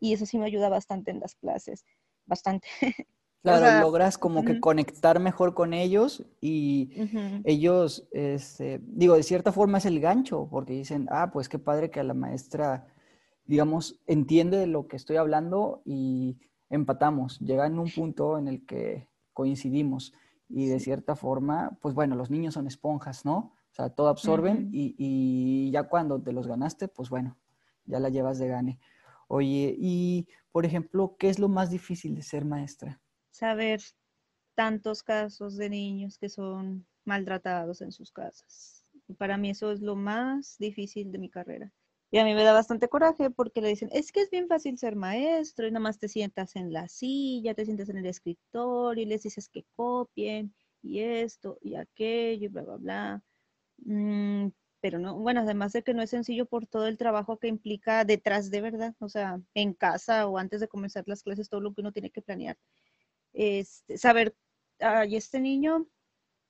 y 0.00 0.14
eso 0.14 0.26
sí 0.26 0.38
me 0.38 0.46
ayuda 0.46 0.68
bastante 0.68 1.10
en 1.10 1.20
las 1.20 1.34
clases 1.36 1.84
bastante. 2.30 2.68
Claro, 3.42 3.80
logras 3.80 4.18
como 4.18 4.44
que 4.44 4.60
conectar 4.60 5.18
mejor 5.18 5.54
con 5.54 5.72
ellos 5.72 6.26
y 6.42 6.90
ellos, 7.44 8.06
este, 8.12 8.82
digo, 8.82 9.14
de 9.16 9.22
cierta 9.22 9.50
forma 9.50 9.78
es 9.78 9.86
el 9.86 9.98
gancho, 9.98 10.46
porque 10.50 10.74
dicen, 10.74 11.08
ah, 11.10 11.30
pues 11.32 11.48
qué 11.48 11.58
padre 11.58 11.90
que 11.90 12.00
a 12.00 12.04
la 12.04 12.12
maestra, 12.12 12.86
digamos, 13.46 13.98
entiende 14.06 14.66
lo 14.66 14.88
que 14.88 14.96
estoy 14.96 15.16
hablando 15.16 15.80
y 15.86 16.36
empatamos, 16.68 17.38
llega 17.40 17.66
en 17.66 17.78
un 17.78 17.90
punto 17.90 18.36
en 18.36 18.46
el 18.46 18.66
que 18.66 19.08
coincidimos 19.32 20.12
y 20.46 20.66
de 20.66 20.78
cierta 20.78 21.16
forma, 21.16 21.78
pues 21.80 21.94
bueno, 21.94 22.16
los 22.16 22.30
niños 22.30 22.52
son 22.52 22.66
esponjas, 22.66 23.24
¿no? 23.24 23.54
O 23.70 23.74
sea, 23.74 23.88
todo 23.88 24.08
absorben 24.08 24.68
y, 24.70 24.94
y 24.98 25.70
ya 25.70 25.84
cuando 25.84 26.20
te 26.20 26.32
los 26.32 26.46
ganaste, 26.46 26.88
pues 26.88 27.08
bueno, 27.08 27.38
ya 27.86 28.00
la 28.00 28.10
llevas 28.10 28.38
de 28.38 28.48
gane. 28.48 28.78
Oye, 29.32 29.76
y 29.78 30.26
por 30.52 30.66
ejemplo, 30.66 31.16
¿qué 31.18 31.28
es 31.28 31.38
lo 31.38 31.48
más 31.48 31.70
difícil 31.70 32.14
de 32.14 32.22
ser 32.22 32.44
maestra? 32.44 33.00
Saber 33.30 33.80
tantos 34.54 35.02
casos 35.02 35.56
de 35.56 35.70
niños 35.70 36.18
que 36.18 36.28
son 36.28 36.86
maltratados 37.04 37.80
en 37.80 37.92
sus 37.92 38.12
casas. 38.12 38.84
Y 39.08 39.14
para 39.14 39.36
mí 39.36 39.50
eso 39.50 39.72
es 39.72 39.80
lo 39.80 39.96
más 39.96 40.56
difícil 40.58 41.12
de 41.12 41.18
mi 41.18 41.30
carrera. 41.30 41.72
Y 42.12 42.18
a 42.18 42.24
mí 42.24 42.34
me 42.34 42.42
da 42.42 42.52
bastante 42.52 42.88
coraje 42.88 43.30
porque 43.30 43.60
le 43.60 43.68
dicen, 43.68 43.88
es 43.92 44.10
que 44.10 44.20
es 44.22 44.30
bien 44.30 44.48
fácil 44.48 44.76
ser 44.78 44.96
maestro 44.96 45.66
y 45.66 45.70
nada 45.70 45.80
más 45.80 45.98
te 45.98 46.08
sientas 46.08 46.56
en 46.56 46.72
la 46.72 46.88
silla, 46.88 47.54
te 47.54 47.64
sientas 47.64 47.88
en 47.88 47.98
el 47.98 48.06
escritorio 48.06 49.02
y 49.04 49.06
les 49.06 49.22
dices 49.22 49.48
que 49.48 49.64
copien 49.76 50.52
y 50.82 51.00
esto 51.00 51.58
y 51.62 51.76
aquello 51.76 52.46
y 52.46 52.48
bla, 52.48 52.62
bla, 52.62 52.76
bla. 52.76 53.22
Pero 54.80 54.98
no, 54.98 55.16
bueno, 55.16 55.40
además 55.40 55.72
de 55.72 55.82
que 55.82 55.94
no 55.94 56.02
es 56.02 56.10
sencillo 56.10 56.46
por 56.46 56.66
todo 56.66 56.86
el 56.86 56.96
trabajo 56.96 57.38
que 57.38 57.48
implica 57.48 58.04
detrás 58.04 58.50
de 58.50 58.62
verdad, 58.62 58.94
o 58.98 59.08
sea, 59.08 59.40
en 59.54 59.74
casa 59.74 60.26
o 60.26 60.38
antes 60.38 60.60
de 60.60 60.68
comenzar 60.68 61.04
las 61.06 61.22
clases, 61.22 61.48
todo 61.50 61.60
lo 61.60 61.74
que 61.74 61.82
uno 61.82 61.92
tiene 61.92 62.10
que 62.10 62.22
planear. 62.22 62.56
Este, 63.32 63.98
saber, 63.98 64.34
ay, 64.80 65.16
este 65.16 65.40
niño 65.40 65.86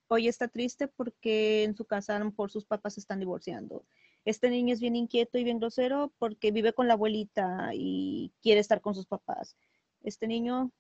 hoy 0.08 0.28
está 0.28 0.48
triste 0.48 0.88
porque 0.88 1.64
en 1.64 1.76
su 1.76 1.84
casa 1.84 2.20
por 2.36 2.50
sus 2.50 2.64
papás 2.66 2.94
se 2.94 3.00
están 3.00 3.20
divorciando. 3.20 3.84
Este 4.24 4.50
niño 4.50 4.74
es 4.74 4.80
bien 4.80 4.96
inquieto 4.96 5.38
y 5.38 5.44
bien 5.44 5.58
grosero 5.58 6.12
porque 6.18 6.52
vive 6.52 6.72
con 6.72 6.88
la 6.88 6.94
abuelita 6.94 7.70
y 7.74 8.32
quiere 8.42 8.60
estar 8.60 8.80
con 8.80 8.94
sus 8.94 9.06
papás. 9.06 9.56
Este 10.02 10.26
niño 10.26 10.72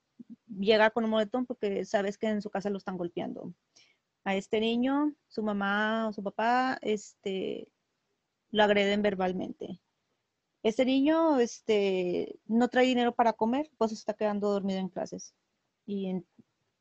llega 0.48 0.90
con 0.90 1.04
un 1.04 1.10
moretón 1.10 1.46
porque 1.46 1.84
sabes 1.84 2.18
que 2.18 2.28
en 2.28 2.42
su 2.42 2.50
casa 2.50 2.70
lo 2.70 2.78
están 2.78 2.98
golpeando 2.98 3.54
a 4.24 4.36
este 4.36 4.60
niño, 4.60 5.14
su 5.28 5.42
mamá 5.42 6.08
o 6.08 6.12
su 6.12 6.22
papá, 6.22 6.78
este, 6.82 7.68
lo 8.50 8.62
agreden 8.64 9.02
verbalmente. 9.02 9.80
Este 10.62 10.84
niño, 10.84 11.38
este, 11.38 12.38
no 12.46 12.68
trae 12.68 12.86
dinero 12.86 13.14
para 13.14 13.32
comer, 13.32 13.70
pues 13.78 13.92
está 13.92 14.14
quedando 14.14 14.50
dormido 14.50 14.78
en 14.78 14.88
clases. 14.88 15.34
Y, 15.86 16.22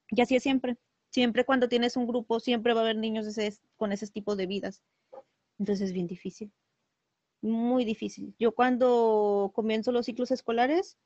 y 0.10 0.22
así 0.22 0.36
es 0.36 0.44
siempre. 0.44 0.78
Siempre 1.12 1.46
cuando 1.46 1.70
tienes 1.70 1.98
un 1.98 2.06
grupo, 2.06 2.40
siempre 2.40 2.74
va 2.74 2.82
a 2.82 2.84
haber 2.84 2.98
niños 2.98 3.26
con 3.78 3.92
ese 3.92 4.08
tipo 4.08 4.36
de 4.36 4.46
vidas. 4.46 4.84
Entonces 5.58 5.88
es 5.88 5.94
bien 5.94 6.08
difícil. 6.08 6.52
Muy 7.42 7.86
difícil. 7.86 8.36
Yo 8.38 8.54
cuando 8.54 9.52
comienzo 9.56 9.92
los 9.92 10.06
ciclos 10.06 10.30
escolares, 10.32 10.98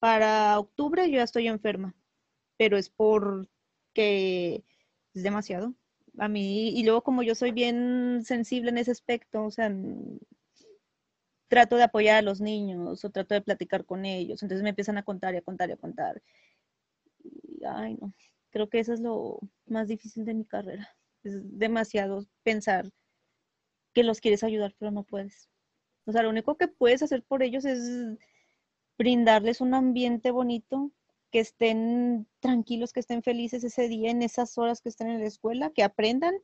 para 0.00 0.58
octubre 0.58 1.08
yo 1.10 1.18
ya 1.18 1.24
estoy 1.24 1.46
enferma, 1.46 1.94
pero 2.56 2.78
es 2.78 2.88
porque 2.88 4.64
es 5.14 5.22
demasiado. 5.22 5.74
A 6.18 6.28
mí, 6.28 6.70
y 6.70 6.84
luego 6.84 7.02
como 7.02 7.22
yo 7.22 7.34
soy 7.34 7.52
bien 7.52 8.22
sensible 8.24 8.70
en 8.70 8.78
ese 8.78 8.90
aspecto, 8.90 9.44
o 9.44 9.50
sea, 9.50 9.72
trato 11.48 11.76
de 11.76 11.84
apoyar 11.84 12.16
a 12.16 12.22
los 12.22 12.40
niños 12.40 13.04
o 13.04 13.10
trato 13.10 13.34
de 13.34 13.42
platicar 13.42 13.84
con 13.84 14.04
ellos, 14.04 14.42
entonces 14.42 14.62
me 14.62 14.70
empiezan 14.70 14.98
a 14.98 15.02
contar 15.04 15.34
y 15.34 15.38
a 15.38 15.42
contar 15.42 15.68
y 15.70 15.72
a 15.72 15.76
contar. 15.76 16.22
ay, 17.66 17.96
no, 18.00 18.14
creo 18.50 18.68
que 18.68 18.80
eso 18.80 18.92
es 18.92 19.00
lo 19.00 19.40
más 19.66 19.88
difícil 19.88 20.24
de 20.24 20.34
mi 20.34 20.44
carrera. 20.44 20.88
Es 21.22 21.34
demasiado 21.58 22.26
pensar 22.42 22.90
que 23.92 24.04
los 24.04 24.20
quieres 24.20 24.44
ayudar, 24.44 24.74
pero 24.78 24.90
no 24.90 25.04
puedes. 25.04 25.48
O 26.06 26.12
sea, 26.12 26.22
lo 26.22 26.30
único 26.30 26.56
que 26.56 26.68
puedes 26.68 27.02
hacer 27.02 27.22
por 27.22 27.42
ellos 27.42 27.64
es 27.64 28.18
brindarles 28.98 29.60
un 29.60 29.74
ambiente 29.74 30.30
bonito, 30.30 30.92
que 31.30 31.40
estén 31.40 32.26
tranquilos, 32.40 32.92
que 32.92 33.00
estén 33.00 33.22
felices 33.22 33.64
ese 33.64 33.88
día, 33.88 34.10
en 34.10 34.22
esas 34.22 34.58
horas 34.58 34.80
que 34.80 34.88
estén 34.88 35.08
en 35.08 35.20
la 35.20 35.26
escuela, 35.26 35.70
que 35.70 35.82
aprendan 35.82 36.34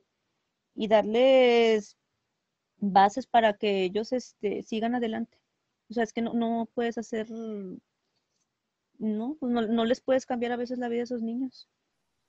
y 0.75 0.89
darles 0.89 1.97
bases 2.79 3.27
para 3.27 3.55
que 3.55 3.85
ellos 3.85 4.13
este, 4.13 4.63
sigan 4.63 4.95
adelante. 4.95 5.39
O 5.89 5.95
sea, 5.95 6.05
es 6.05 6.13
que 6.13 6.23
no, 6.23 6.69
puedes 6.75 6.99
hacer, 6.99 7.31
no, 7.31 7.81
no, 8.99 9.39
no, 9.41 9.85
les 9.85 10.01
puedes 10.01 10.27
cambiar 10.27 10.53
a 10.53 10.57
veces 10.57 10.79
la 10.79 10.89
vida 10.89 11.01
a 11.01 11.05
esos 11.05 11.23
niños. 11.23 11.69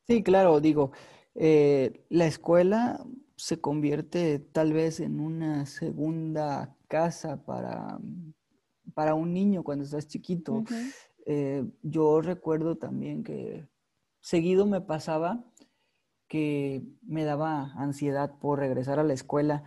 Sí, 0.07 0.23
claro, 0.23 0.59
digo, 0.61 0.91
eh, 1.35 2.05
la 2.09 2.27
escuela 2.27 3.05
se 3.35 3.59
convierte 3.59 4.39
tal 4.39 4.73
vez 4.73 4.99
en 4.99 5.19
una 5.19 5.65
segunda 5.65 6.75
casa 6.87 7.43
para, 7.43 7.99
para 8.93 9.15
un 9.15 9.33
niño 9.33 9.63
cuando 9.63 9.83
estás 9.83 10.07
chiquito. 10.07 10.63
Eh, 11.29 11.65
yo 11.83 12.21
recuerdo 12.21 12.77
también 12.77 13.21
que 13.21 13.67
seguido 14.21 14.65
me 14.65 14.79
pasaba 14.79 15.43
que 16.29 16.83
me 17.01 17.25
daba 17.25 17.73
ansiedad 17.73 18.31
por 18.39 18.59
regresar 18.59 18.97
a 18.97 19.03
la 19.03 19.13
escuela, 19.13 19.63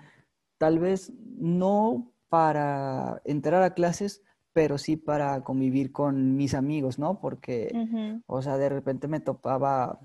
tal 0.57 0.79
vez 0.79 1.13
no 1.39 2.13
para 2.31 3.21
entrar 3.25 3.63
a 3.63 3.75
clases, 3.75 4.23
pero 4.55 4.79
sí 4.79 4.97
para 4.97 5.43
convivir 5.43 5.93
con 5.93 6.37
mis 6.37 6.55
amigos, 6.55 6.99
¿no? 6.99 7.21
Porque, 7.21 8.23
o 8.27 8.41
sea, 8.41 8.57
de 8.57 8.69
repente 8.71 9.07
me 9.07 9.21
topaba 9.21 10.01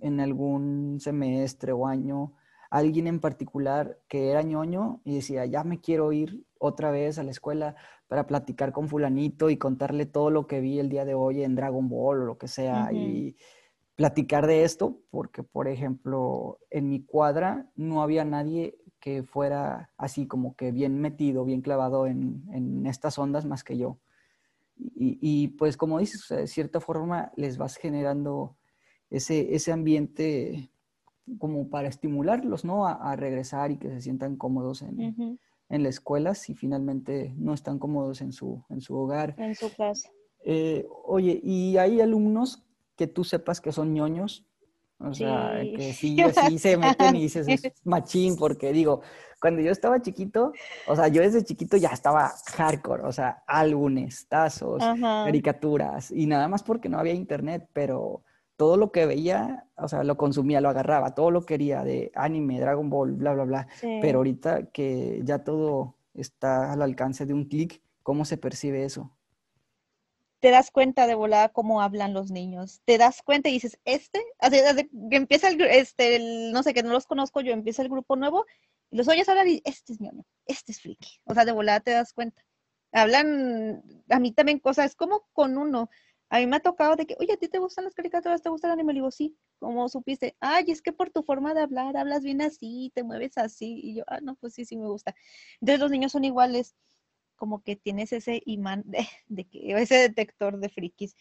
en 0.00 0.20
algún 0.20 0.98
semestre 1.00 1.72
o 1.72 1.86
año 1.86 2.34
alguien 2.70 3.06
en 3.06 3.20
particular 3.20 3.98
que 4.08 4.30
era 4.30 4.42
ñoño 4.42 5.00
y 5.04 5.16
decía, 5.16 5.46
ya 5.46 5.64
me 5.64 5.80
quiero 5.80 6.12
ir 6.12 6.44
otra 6.58 6.90
vez 6.90 7.18
a 7.18 7.22
la 7.22 7.30
escuela 7.30 7.76
para 8.08 8.26
platicar 8.26 8.72
con 8.72 8.88
fulanito 8.88 9.50
y 9.50 9.56
contarle 9.56 10.06
todo 10.06 10.30
lo 10.30 10.46
que 10.46 10.60
vi 10.60 10.78
el 10.78 10.88
día 10.88 11.04
de 11.04 11.14
hoy 11.14 11.42
en 11.42 11.54
Dragon 11.54 11.88
Ball 11.88 12.22
o 12.22 12.24
lo 12.24 12.38
que 12.38 12.48
sea 12.48 12.92
y 12.92 13.36
platicar 13.96 14.46
de 14.46 14.64
esto, 14.64 15.00
porque 15.10 15.42
por 15.42 15.68
ejemplo 15.68 16.58
en 16.70 16.88
mi 16.88 17.02
cuadra 17.04 17.70
no 17.74 18.02
había 18.02 18.24
nadie 18.24 18.78
que 19.00 19.22
fuera 19.22 19.90
así 19.96 20.26
como 20.26 20.54
que 20.54 20.72
bien 20.72 21.00
metido, 21.00 21.44
bien 21.44 21.62
clavado 21.62 22.06
en, 22.06 22.84
estas 22.86 23.18
ondas 23.18 23.44
más 23.44 23.64
que 23.64 23.78
yo. 23.78 23.98
Y, 24.78 25.48
pues 25.56 25.78
como 25.78 25.98
dices, 25.98 26.28
de 26.28 26.46
cierta 26.46 26.80
forma 26.80 27.32
les 27.36 27.56
vas 27.56 27.76
generando 27.76 28.58
ese, 29.08 29.54
ese 29.54 29.72
ambiente 29.72 30.70
como 31.38 31.68
para 31.68 31.88
estimularlos, 31.88 32.64
¿no? 32.64 32.86
A, 32.86 33.16
regresar 33.16 33.70
y 33.70 33.78
que 33.78 33.90
se 33.90 34.00
sientan 34.00 34.36
cómodos 34.36 34.82
en, 34.82 35.38
en 35.68 35.82
la 35.82 35.88
escuela 35.88 36.34
si 36.34 36.54
finalmente 36.54 37.34
no 37.36 37.54
están 37.54 37.78
cómodos 37.78 38.20
en 38.20 38.32
su, 38.32 38.64
en 38.68 38.80
su 38.80 38.96
hogar. 38.96 39.34
En 39.38 39.54
su 39.54 39.74
casa. 39.74 40.08
Eh, 40.44 40.86
oye, 41.04 41.40
¿y 41.42 41.76
hay 41.76 42.00
alumnos 42.00 42.64
que 42.96 43.06
tú 43.06 43.24
sepas 43.24 43.60
que 43.60 43.72
son 43.72 43.92
ñoños? 43.92 44.46
O 44.98 45.12
sea, 45.12 45.60
que 45.76 45.92
sí, 45.92 46.16
sí 46.48 46.58
se 46.58 46.76
meten 46.76 47.16
y 47.16 47.22
dices, 47.22 47.46
es 47.48 47.62
machín, 47.84 48.36
porque 48.36 48.72
digo, 48.72 49.02
cuando 49.40 49.60
yo 49.60 49.70
estaba 49.70 50.00
chiquito, 50.00 50.52
o 50.86 50.96
sea, 50.96 51.08
yo 51.08 51.20
desde 51.20 51.44
chiquito 51.44 51.76
ya 51.76 51.90
estaba 51.90 52.32
hardcore, 52.54 53.02
o 53.02 53.12
sea, 53.12 53.42
álbumes, 53.46 54.26
tazos, 54.28 54.82
caricaturas, 55.00 56.10
y 56.10 56.26
nada 56.26 56.48
más 56.48 56.62
porque 56.62 56.88
no 56.88 56.98
había 56.98 57.12
internet, 57.12 57.68
pero 57.74 58.22
todo 58.56 58.76
lo 58.76 58.90
que 58.90 59.06
veía, 59.06 59.66
o 59.76 59.88
sea, 59.88 60.02
lo 60.02 60.16
consumía, 60.16 60.60
lo 60.60 60.68
agarraba, 60.68 61.14
todo 61.14 61.30
lo 61.30 61.44
quería 61.44 61.84
de 61.84 62.10
anime, 62.14 62.60
Dragon 62.60 62.88
Ball, 62.88 63.12
bla, 63.12 63.34
bla, 63.34 63.44
bla. 63.44 63.68
Pero 63.80 64.18
ahorita 64.18 64.70
que 64.70 65.20
ya 65.24 65.44
todo 65.44 65.96
está 66.14 66.72
al 66.72 66.82
alcance 66.82 67.26
de 67.26 67.34
un 67.34 67.44
clic, 67.44 67.82
¿cómo 68.02 68.24
se 68.24 68.38
percibe 68.38 68.84
eso? 68.84 69.12
Te 70.40 70.50
das 70.50 70.70
cuenta 70.70 71.06
de 71.06 71.14
volada 71.14 71.50
cómo 71.50 71.82
hablan 71.82 72.14
los 72.14 72.30
niños. 72.30 72.80
Te 72.84 72.98
das 72.98 73.22
cuenta 73.22 73.48
y 73.48 73.52
dices, 73.52 73.78
este, 73.84 74.22
así, 74.38 74.58
empieza 75.10 75.48
el, 75.48 75.60
este, 75.62 76.50
no 76.52 76.62
sé, 76.62 76.72
que 76.72 76.82
no 76.82 76.92
los 76.92 77.06
conozco 77.06 77.40
yo, 77.40 77.52
empieza 77.52 77.82
el 77.82 77.88
grupo 77.88 78.16
nuevo 78.16 78.46
y 78.90 78.96
los 78.96 79.08
oyes 79.08 79.28
hablar 79.28 79.48
y 79.48 79.60
este 79.64 79.92
es 79.92 80.00
ñoño, 80.00 80.24
este 80.46 80.72
es 80.72 80.80
friki. 80.80 81.20
O 81.24 81.34
sea, 81.34 81.44
de 81.44 81.52
volada 81.52 81.80
te 81.80 81.90
das 81.90 82.12
cuenta. 82.12 82.42
Hablan, 82.92 83.82
a 84.08 84.18
mí 84.20 84.32
también 84.32 84.60
cosas, 84.60 84.86
es 84.86 84.94
como 84.94 85.26
con 85.32 85.58
uno 85.58 85.90
a 86.28 86.38
mí 86.38 86.46
me 86.46 86.56
ha 86.56 86.60
tocado 86.60 86.96
de 86.96 87.06
que, 87.06 87.16
oye, 87.20 87.32
¿a 87.32 87.36
ti 87.36 87.48
te 87.48 87.58
gustan 87.58 87.84
las 87.84 87.94
caricaturas? 87.94 88.42
¿Te 88.42 88.48
gusta 88.48 88.66
el 88.66 88.72
anime? 88.72 88.92
Le 88.92 88.98
digo, 88.98 89.10
sí, 89.10 89.36
¿cómo 89.58 89.88
supiste? 89.88 90.36
Ay, 90.40 90.64
es 90.68 90.82
que 90.82 90.92
por 90.92 91.10
tu 91.10 91.22
forma 91.22 91.54
de 91.54 91.60
hablar, 91.60 91.96
hablas 91.96 92.22
bien 92.22 92.42
así, 92.42 92.90
te 92.94 93.04
mueves 93.04 93.38
así. 93.38 93.80
Y 93.82 93.94
yo, 93.96 94.04
ah, 94.08 94.20
no, 94.20 94.34
pues 94.36 94.54
sí, 94.54 94.64
sí 94.64 94.76
me 94.76 94.88
gusta. 94.88 95.14
Entonces 95.60 95.80
los 95.80 95.90
niños 95.90 96.12
son 96.12 96.24
iguales, 96.24 96.74
como 97.36 97.62
que 97.62 97.76
tienes 97.76 98.12
ese 98.12 98.42
imán 98.46 98.82
de, 98.86 99.06
de 99.28 99.44
que, 99.44 99.72
ese 99.80 99.96
detector 99.96 100.58
de 100.58 100.68
frikis. 100.68 101.16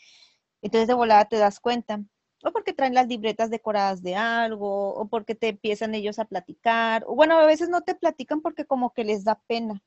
Entonces 0.61 0.87
de 0.87 0.95
volada 0.95 1.25
te 1.25 1.37
das 1.37 1.59
cuenta. 1.59 2.03
O 2.43 2.51
porque 2.51 2.73
traen 2.73 2.93
las 2.93 3.07
libretas 3.07 3.49
decoradas 3.49 4.03
de 4.03 4.15
algo, 4.15 4.93
o 4.95 5.07
porque 5.07 5.35
te 5.35 5.49
empiezan 5.49 5.95
ellos 5.95 6.19
a 6.19 6.25
platicar. 6.25 7.03
O 7.07 7.15
bueno, 7.15 7.37
a 7.39 7.45
veces 7.45 7.69
no 7.69 7.81
te 7.81 7.95
platican 7.95 8.41
porque 8.41 8.65
como 8.65 8.93
que 8.93 9.03
les 9.03 9.23
da 9.23 9.41
pena. 9.47 9.83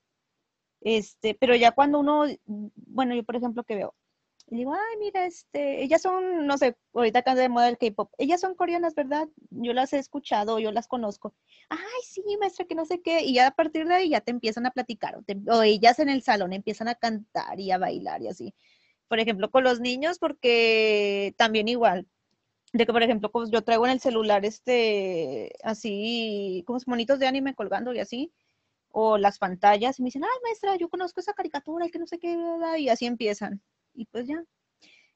Este, 0.81 1.35
pero 1.35 1.57
ya 1.57 1.73
cuando 1.73 2.01
uno, 2.01 2.25
bueno, 2.47 3.15
yo 3.15 3.25
por 3.25 3.37
ejemplo 3.37 3.65
que 3.65 3.77
veo, 3.77 3.95
y 4.51 4.57
digo, 4.57 4.73
ay, 4.73 4.97
mira, 4.99 5.27
este, 5.27 5.83
ellas 5.83 6.01
son, 6.01 6.47
no 6.47 6.57
sé, 6.57 6.75
ahorita 6.95 7.19
acá 7.19 7.35
de 7.35 7.51
moda 7.51 7.69
el 7.69 7.77
K-pop, 7.77 8.11
ellas 8.17 8.41
son 8.41 8.55
coreanas, 8.55 8.95
¿verdad? 8.95 9.29
Yo 9.51 9.75
las 9.75 9.93
he 9.93 9.99
escuchado, 9.99 10.59
yo 10.59 10.73
las 10.73 10.89
conozco. 10.89 11.35
Ay, 11.69 11.79
sí, 12.03 12.23
maestra, 12.41 12.65
que 12.67 12.75
no 12.75 12.87
sé 12.87 13.03
qué. 13.03 13.23
Y 13.25 13.35
ya 13.35 13.49
a 13.49 13.51
partir 13.51 13.87
de 13.87 13.95
ahí 13.95 14.11
ya 14.11 14.23
te 14.23 14.31
empiezan 14.31 14.65
a 14.67 14.71
platicar, 14.71 15.19
o, 15.49 15.63
ellas 15.63 15.99
en 15.99 16.09
el 16.09 16.23
salón 16.23 16.55
empiezan 16.55 16.89
a 16.89 16.95
cantar 16.95 17.61
y 17.61 17.71
a 17.73 17.79
bailar 17.79 18.23
y 18.23 18.29
así. 18.29 18.55
Por 19.09 19.21
ejemplo, 19.21 19.51
con 19.51 19.65
los 19.65 19.81
niños, 19.81 20.19
porque 20.19 21.35
también 21.37 21.69
igual, 21.69 22.07
de 22.73 22.87
que 22.87 22.93
por 22.93 23.03
ejemplo, 23.03 23.31
yo 23.53 23.63
traigo 23.63 23.87
en 23.87 23.93
el 23.93 24.01
celular 24.01 24.45
este, 24.47 25.53
así, 25.63 26.65
como 26.67 26.79
monitos 26.87 27.19
de 27.19 27.27
anime 27.27 27.55
colgando 27.55 27.93
y 27.95 28.01
así, 28.01 28.33
o 28.91 29.19
las 29.19 29.39
pantallas, 29.39 29.99
y 29.99 30.03
me 30.03 30.09
dicen, 30.09 30.25
ay, 30.25 30.41
maestra, 30.45 30.77
yo 30.77 30.89
conozco 30.89 31.21
esa 31.21 31.35
caricatura 31.35 31.87
y 31.87 31.91
que 31.91 31.99
no 31.99 32.07
sé 32.07 32.19
qué, 32.19 32.37
y 32.79 32.89
así 32.91 33.07
empiezan 33.07 33.63
y 33.99 34.07
pues 34.07 34.29
ya, 34.29 34.45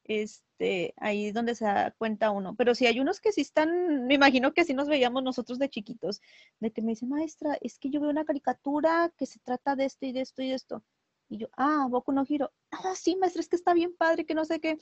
este, 0.05 0.95
ahí 0.97 1.27
es 1.27 1.35
donde 1.35 1.55
se 1.55 1.65
da 1.65 1.93
cuenta 1.93 2.31
uno. 2.33 2.55
Pero 2.57 2.75
si 2.75 2.87
hay 2.87 2.99
unos 3.01 3.21
que 3.21 3.33
sí 3.33 3.43
están, 3.43 4.07
me 4.07 4.15
imagino 4.15 4.53
que 4.53 4.63
así 4.63 4.75
nos 4.75 4.89
veíamos 4.89 5.23
nosotros 5.23 5.59
de 5.59 5.71
chiquitos, 5.71 6.21
de 6.61 6.73
que 6.73 6.83
me 6.83 6.91
dice, 6.91 7.07
maestra, 7.07 7.57
es 7.61 7.79
que 7.79 7.91
yo 7.91 8.01
veo 8.01 8.11
una 8.11 8.25
caricatura 8.25 9.13
que 9.17 9.27
se 9.27 9.39
trata 9.39 9.77
de 9.77 9.85
esto 9.85 10.07
y 10.07 10.13
de 10.13 10.23
esto 10.23 10.43
y 10.43 10.49
de 10.49 10.55
esto. 10.55 10.85
Y 11.29 11.39
yo, 11.39 11.49
ah, 11.57 11.87
Boku 11.89 12.13
no 12.13 12.25
giro. 12.27 12.53
Ah, 12.73 12.95
sí, 12.97 13.17
maestra, 13.17 13.41
es 13.41 13.49
que 13.49 13.57
está 13.57 13.73
bien 13.73 13.95
padre, 13.97 14.27
que 14.27 14.35
no 14.35 14.45
sé 14.45 14.61
qué. 14.61 14.79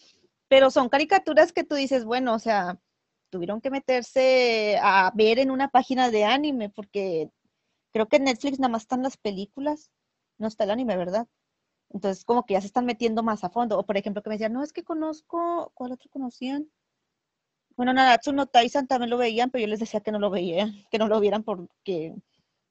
Pero 0.49 0.71
son 0.71 0.89
caricaturas 0.89 1.53
que 1.53 1.65
tú 1.65 1.75
dices, 1.75 2.05
bueno, 2.05 2.35
o 2.35 2.39
sea, 2.39 2.81
tuvieron 3.29 3.61
que 3.61 3.71
meterse 3.71 4.79
a 4.83 5.13
ver 5.15 5.39
en 5.39 5.51
una 5.51 5.69
página 5.69 6.11
de 6.11 6.25
anime, 6.25 6.71
porque 6.71 7.31
creo 7.93 8.09
que 8.09 8.17
en 8.17 8.25
Netflix 8.25 8.59
nada 8.59 8.73
más 8.73 8.83
están 8.83 9.03
las 9.03 9.17
películas, 9.19 9.91
no 10.39 10.49
está 10.49 10.65
el 10.65 10.71
anime, 10.71 10.97
¿verdad? 10.97 11.29
Entonces, 11.92 12.24
como 12.24 12.46
que 12.46 12.55
ya 12.55 12.61
se 12.61 12.68
están 12.68 12.87
metiendo 12.87 13.22
más 13.22 13.42
a 13.44 13.50
fondo. 13.50 13.79
O, 13.79 13.85
por 13.85 13.96
ejemplo, 13.96 14.22
que 14.22 14.31
me 14.31 14.37
decían, 14.37 14.53
no, 14.53 14.62
es 14.62 14.72
que 14.72 14.85
conozco, 14.85 15.72
¿cuál 15.74 15.92
otro 15.92 16.09
conocían? 16.11 16.70
Bueno, 17.76 17.92
Naratsu 17.92 18.33
no 18.33 18.46
Taisan 18.46 18.87
también 18.87 19.11
lo 19.11 19.16
veían, 19.16 19.50
pero 19.50 19.62
yo 19.62 19.68
les 19.68 19.81
decía 19.81 20.00
que 20.00 20.12
no 20.12 20.18
lo 20.18 20.31
veían, 20.31 20.72
que 20.90 20.98
no 20.98 21.09
lo 21.09 21.18
vieran 21.18 21.42
porque 21.42 22.14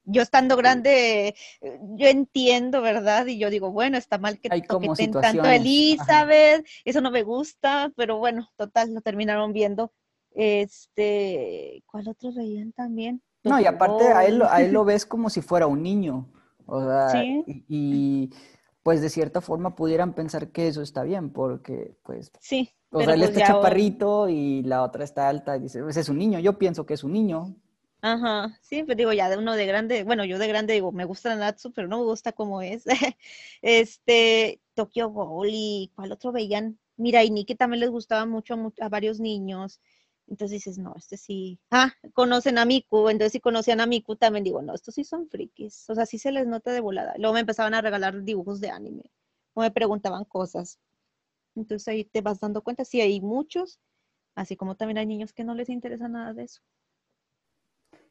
yo 0.04 0.22
estando 0.22 0.56
grande, 0.56 1.34
yo 1.60 2.06
entiendo, 2.08 2.80
¿verdad? 2.80 3.26
Y 3.26 3.38
yo 3.38 3.50
digo, 3.50 3.70
bueno, 3.70 3.98
está 3.98 4.18
mal 4.18 4.38
que 4.38 4.48
toquen 4.62 5.12
tanto 5.12 5.42
a 5.42 5.56
Elizabeth, 5.56 6.66
eso 6.84 7.00
no 7.00 7.10
me 7.10 7.22
gusta, 7.22 7.92
pero 7.96 8.18
bueno, 8.18 8.48
total, 8.56 8.94
lo 8.94 9.00
terminaron 9.00 9.52
viendo. 9.52 9.92
Este, 10.32 11.82
¿cuál 11.86 12.08
otro 12.08 12.32
veían 12.32 12.72
también? 12.72 13.22
No, 13.42 13.58
y 13.60 13.66
aparte 13.66 14.04
a 14.04 14.24
él, 14.26 14.42
a 14.42 14.62
él 14.62 14.72
lo 14.72 14.84
ves 14.84 15.06
como 15.06 15.28
si 15.28 15.42
fuera 15.42 15.66
un 15.66 15.82
niño. 15.82 16.28
O 16.66 16.84
sea, 16.84 17.10
¿Sí? 17.10 17.44
y 17.68 18.30
pues 18.90 19.02
de 19.02 19.08
cierta 19.08 19.40
forma 19.40 19.76
pudieran 19.76 20.14
pensar 20.14 20.48
que 20.48 20.66
eso 20.66 20.82
está 20.82 21.04
bien, 21.04 21.30
porque 21.30 21.94
pues... 22.02 22.32
Sí. 22.40 22.70
O 22.90 23.00
sea, 23.00 23.14
él 23.14 23.20
pues 23.20 23.30
está 23.30 23.46
chaparrito 23.46 24.28
y 24.28 24.64
la 24.64 24.82
otra 24.82 25.04
está 25.04 25.28
alta 25.28 25.56
y 25.56 25.60
dice, 25.60 25.80
pues 25.80 25.96
es 25.96 26.08
un 26.08 26.18
niño, 26.18 26.40
yo 26.40 26.58
pienso 26.58 26.84
que 26.84 26.94
es 26.94 27.04
un 27.04 27.12
niño. 27.12 27.54
Ajá, 28.02 28.58
sí, 28.62 28.82
pues 28.82 28.96
digo, 28.96 29.12
ya 29.12 29.30
de 29.30 29.36
uno 29.36 29.54
de 29.54 29.64
grande, 29.64 30.02
bueno, 30.02 30.24
yo 30.24 30.40
de 30.40 30.48
grande 30.48 30.74
digo, 30.74 30.90
me 30.90 31.04
gusta 31.04 31.36
Natsu, 31.36 31.70
pero 31.70 31.86
no 31.86 31.98
me 31.98 32.04
gusta 32.04 32.32
cómo 32.32 32.62
es. 32.62 32.82
este, 33.62 34.60
Tokyo 34.74 35.10
Ghoul 35.10 35.50
y 35.52 35.92
cuál 35.94 36.10
otro 36.10 36.32
veían. 36.32 36.76
Mira, 36.96 37.22
y 37.22 37.30
Nikki 37.30 37.54
también 37.54 37.78
les 37.78 37.90
gustaba 37.90 38.26
mucho 38.26 38.56
a 38.80 38.88
varios 38.88 39.20
niños. 39.20 39.80
Entonces 40.30 40.52
dices, 40.52 40.78
no, 40.78 40.94
este 40.96 41.16
sí. 41.16 41.58
Ah, 41.72 41.92
conocen 42.14 42.56
a 42.58 42.64
Miku. 42.64 43.08
Entonces, 43.08 43.32
si 43.32 43.40
conocían 43.40 43.80
a 43.80 43.86
Miku, 43.86 44.14
también 44.14 44.44
digo, 44.44 44.62
no, 44.62 44.74
estos 44.74 44.94
sí 44.94 45.02
son 45.02 45.28
frikis. 45.28 45.90
O 45.90 45.94
sea, 45.96 46.06
sí 46.06 46.18
se 46.18 46.30
les 46.30 46.46
nota 46.46 46.72
de 46.72 46.80
volada. 46.80 47.14
Luego 47.18 47.34
me 47.34 47.40
empezaban 47.40 47.74
a 47.74 47.80
regalar 47.82 48.22
dibujos 48.22 48.60
de 48.60 48.70
anime. 48.70 49.10
O 49.54 49.60
me 49.60 49.72
preguntaban 49.72 50.24
cosas. 50.24 50.78
Entonces 51.56 51.88
ahí 51.88 52.04
te 52.04 52.20
vas 52.20 52.38
dando 52.38 52.62
cuenta. 52.62 52.84
Sí, 52.84 53.00
hay 53.00 53.20
muchos. 53.20 53.80
Así 54.36 54.56
como 54.56 54.76
también 54.76 54.98
hay 54.98 55.06
niños 55.06 55.32
que 55.32 55.42
no 55.42 55.54
les 55.54 55.68
interesa 55.68 56.06
nada 56.08 56.32
de 56.32 56.44
eso. 56.44 56.62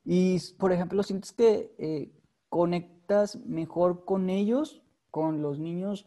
Y, 0.04 0.38
por 0.58 0.74
ejemplo, 0.74 1.02
¿sientes 1.04 1.32
que 1.32 1.74
eh, 1.78 2.12
conectas 2.50 3.38
mejor 3.46 4.04
con 4.04 4.30
ellos, 4.30 4.84
con 5.10 5.42
los 5.42 5.58
niños 5.58 6.06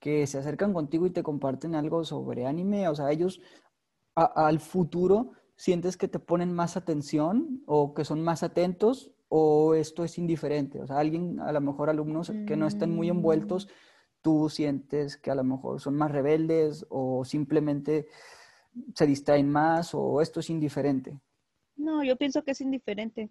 que 0.00 0.26
se 0.26 0.38
acercan 0.38 0.72
contigo 0.72 1.06
y 1.06 1.10
te 1.10 1.22
comparten 1.22 1.76
algo 1.76 2.04
sobre 2.04 2.46
anime? 2.46 2.88
O 2.88 2.96
sea, 2.96 3.12
ellos 3.12 3.40
al 4.14 4.60
futuro 4.60 5.32
sientes 5.56 5.96
que 5.96 6.08
te 6.08 6.18
ponen 6.18 6.52
más 6.52 6.76
atención 6.76 7.62
o 7.66 7.94
que 7.94 8.04
son 8.04 8.22
más 8.22 8.42
atentos 8.42 9.12
o 9.28 9.74
esto 9.74 10.04
es 10.04 10.18
indiferente? 10.18 10.80
O 10.80 10.86
sea, 10.86 10.98
alguien, 10.98 11.40
a 11.40 11.52
lo 11.52 11.60
mejor 11.60 11.90
alumnos 11.90 12.32
que 12.46 12.56
no 12.56 12.66
estén 12.66 12.90
muy 12.94 13.08
envueltos, 13.08 13.68
tú 14.22 14.48
sientes 14.48 15.16
que 15.16 15.30
a 15.30 15.34
lo 15.34 15.44
mejor 15.44 15.80
son 15.80 15.96
más 15.96 16.10
rebeldes 16.10 16.86
o 16.88 17.24
simplemente 17.24 18.06
se 18.94 19.06
distraen 19.06 19.50
más 19.50 19.94
o 19.94 20.20
esto 20.20 20.40
es 20.40 20.50
indiferente. 20.50 21.18
No, 21.76 22.02
yo 22.04 22.16
pienso 22.16 22.42
que 22.44 22.52
es 22.52 22.60
indiferente 22.60 23.30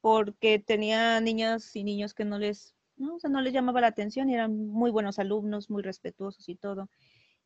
porque 0.00 0.58
tenía 0.58 1.20
niñas 1.20 1.74
y 1.74 1.84
niños 1.84 2.12
que 2.12 2.24
no 2.24 2.38
les, 2.38 2.74
no, 2.96 3.16
o 3.16 3.18
sea, 3.18 3.30
no 3.30 3.40
les 3.40 3.54
llamaba 3.54 3.80
la 3.80 3.86
atención 3.86 4.28
y 4.28 4.34
eran 4.34 4.68
muy 4.68 4.90
buenos 4.90 5.18
alumnos, 5.18 5.70
muy 5.70 5.82
respetuosos 5.82 6.48
y 6.48 6.56
todo. 6.56 6.90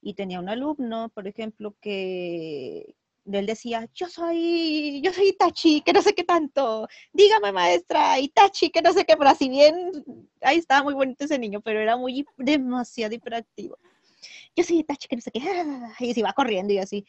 Y 0.00 0.14
tenía 0.14 0.40
un 0.40 0.48
alumno, 0.48 1.08
por 1.10 1.28
ejemplo, 1.28 1.76
que, 1.80 2.96
él 3.36 3.46
decía, 3.46 3.88
yo 3.94 4.08
soy, 4.08 5.00
yo 5.02 5.12
soy 5.12 5.28
Itachi, 5.28 5.82
que 5.82 5.92
no 5.92 6.02
sé 6.02 6.14
qué 6.14 6.24
tanto, 6.24 6.88
dígame 7.12 7.52
maestra, 7.52 8.18
Itachi, 8.18 8.70
que 8.70 8.82
no 8.82 8.92
sé 8.92 9.04
qué, 9.04 9.16
pero 9.16 9.30
así 9.30 9.48
bien, 9.48 10.04
ahí 10.40 10.58
estaba 10.58 10.82
muy 10.82 10.94
bonito 10.94 11.24
ese 11.24 11.38
niño, 11.38 11.60
pero 11.60 11.80
era 11.80 11.96
muy, 11.96 12.24
demasiado 12.36 13.14
hiperactivo. 13.14 13.78
Yo 14.56 14.64
soy 14.64 14.78
Itachi, 14.78 15.08
que 15.08 15.16
no 15.16 15.22
sé 15.22 15.30
qué, 15.30 15.40
y 16.00 16.14
se 16.14 16.20
iba 16.20 16.32
corriendo 16.32 16.72
y 16.72 16.78
así. 16.78 17.06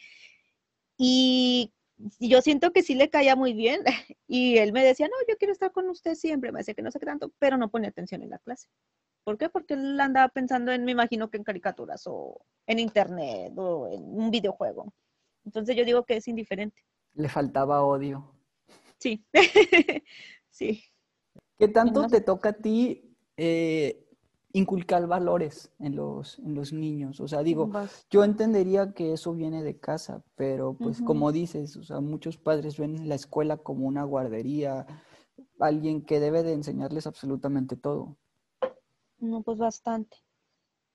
Y 0.97 1.71
yo 2.19 2.41
siento 2.41 2.71
que 2.71 2.83
sí 2.83 2.95
le 2.95 3.09
caía 3.09 3.35
muy 3.35 3.53
bien, 3.53 3.81
y 4.27 4.57
él 4.57 4.73
me 4.73 4.83
decía, 4.83 5.07
no, 5.07 5.15
yo 5.27 5.37
quiero 5.37 5.53
estar 5.53 5.71
con 5.71 5.89
usted 5.89 6.15
siempre, 6.15 6.51
me 6.51 6.59
decía 6.59 6.73
que 6.73 6.81
no 6.81 6.91
sé 6.91 6.99
qué 6.99 7.05
tanto, 7.05 7.31
pero 7.39 7.57
no 7.57 7.69
ponía 7.69 7.89
atención 7.89 8.21
en 8.23 8.31
la 8.31 8.39
clase. 8.39 8.67
¿Por 9.23 9.37
qué? 9.37 9.49
Porque 9.49 9.75
él 9.75 9.99
andaba 9.99 10.29
pensando 10.29 10.71
en, 10.71 10.85
me 10.85 10.91
imagino 10.91 11.29
que 11.29 11.37
en 11.37 11.43
caricaturas 11.43 12.03
o 12.07 12.41
en 12.65 12.79
internet 12.79 13.53
o 13.57 13.87
en 13.91 14.03
un 14.03 14.31
videojuego. 14.31 14.91
Entonces 15.45 15.75
yo 15.75 15.85
digo 15.85 16.03
que 16.03 16.17
es 16.17 16.27
indiferente. 16.27 16.81
Le 17.13 17.29
faltaba 17.29 17.83
odio. 17.83 18.33
Sí, 18.97 19.25
sí. 20.49 20.83
¿Qué 21.57 21.67
tanto 21.67 22.07
te 22.07 22.21
toca 22.21 22.49
a 22.49 22.53
ti 22.53 23.15
eh, 23.35 24.05
inculcar 24.53 25.07
valores 25.07 25.71
en 25.79 25.95
los, 25.95 26.39
en 26.39 26.55
los 26.55 26.71
niños? 26.71 27.19
O 27.19 27.27
sea, 27.27 27.43
digo, 27.43 27.71
yo 28.09 28.23
entendería 28.23 28.93
que 28.93 29.13
eso 29.13 29.33
viene 29.33 29.63
de 29.63 29.77
casa, 29.79 30.23
pero 30.35 30.73
pues 30.73 31.01
como 31.01 31.31
dices, 31.31 31.75
o 31.75 31.83
sea, 31.83 31.99
muchos 31.99 32.37
padres 32.37 32.77
ven 32.77 33.09
la 33.09 33.15
escuela 33.15 33.57
como 33.57 33.87
una 33.87 34.03
guardería, 34.03 34.85
alguien 35.59 36.01
que 36.03 36.19
debe 36.19 36.43
de 36.43 36.53
enseñarles 36.53 37.07
absolutamente 37.07 37.75
todo. 37.75 38.17
No, 39.19 39.41
pues 39.41 39.57
bastante. 39.57 40.17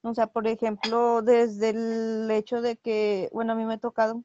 O 0.03 0.15
sea, 0.15 0.27
por 0.27 0.47
ejemplo, 0.47 1.23
desde 1.23 1.71
el 1.71 2.31
hecho 2.31 2.61
de 2.61 2.77
que, 2.77 3.31
bueno, 3.33 3.53
a 3.53 3.57
mí 3.57 3.65
me 3.65 3.75
ha 3.75 3.79
tocado 3.79 4.23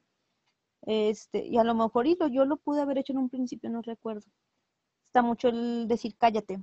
este, 0.82 1.46
y 1.46 1.58
a 1.58 1.64
lo 1.64 1.74
mejor 1.74 2.06
y 2.06 2.16
yo 2.32 2.44
lo 2.44 2.56
pude 2.56 2.80
haber 2.80 2.98
hecho 2.98 3.12
en 3.12 3.18
un 3.18 3.30
principio, 3.30 3.70
no 3.70 3.82
recuerdo. 3.82 4.26
Está 5.06 5.22
mucho 5.22 5.48
el 5.48 5.88
decir 5.88 6.16
cállate. 6.16 6.60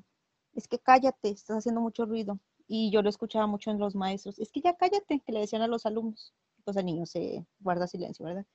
Es 0.54 0.68
que 0.68 0.80
cállate, 0.80 1.30
estás 1.30 1.58
haciendo 1.58 1.82
mucho 1.82 2.06
ruido. 2.06 2.40
Y 2.68 2.92
yo 2.92 3.02
lo 3.02 3.10
escuchaba 3.10 3.48
mucho 3.48 3.72
en 3.72 3.80
los 3.80 3.96
maestros. 3.96 4.40
Es 4.40 4.52
que 4.52 4.62
ya 4.62 4.76
cállate, 4.76 5.22
que 5.26 5.32
le 5.32 5.42
decían 5.42 5.62
a 5.62 5.68
los 5.68 5.86
alumnos. 5.86 6.34
Pues 6.64 6.78
el 6.78 6.86
niño 6.86 7.06
se 7.06 7.46
guarda 7.60 7.88
silencio, 7.88 8.26
¿verdad? 8.26 8.46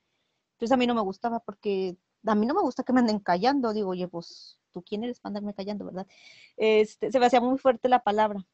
Entonces 0.55 0.73
a 0.73 0.77
mí 0.77 0.87
no 0.87 0.95
me 0.95 1.01
gustaba 1.03 1.41
porque 1.41 1.97
a 2.27 2.35
mí 2.35 2.47
no 2.47 2.55
me 2.55 2.63
gusta 2.63 2.83
que 2.85 2.93
me 2.93 3.01
anden 3.01 3.21
callando. 3.21 3.73
Digo, 3.73 3.91
oye, 3.91 4.09
pues 4.09 4.59
tú 4.73 4.83
quién 4.83 5.05
eres 5.05 5.21
para 5.21 5.31
andarme 5.31 5.55
callando, 5.55 5.85
¿verdad? 5.87 6.07
Este, 6.57 7.13
se 7.13 7.19
me 7.21 7.27
hacía 7.27 7.41
muy 7.41 7.59
fuerte 7.59 7.89
la 7.89 8.01
palabra. 8.03 8.47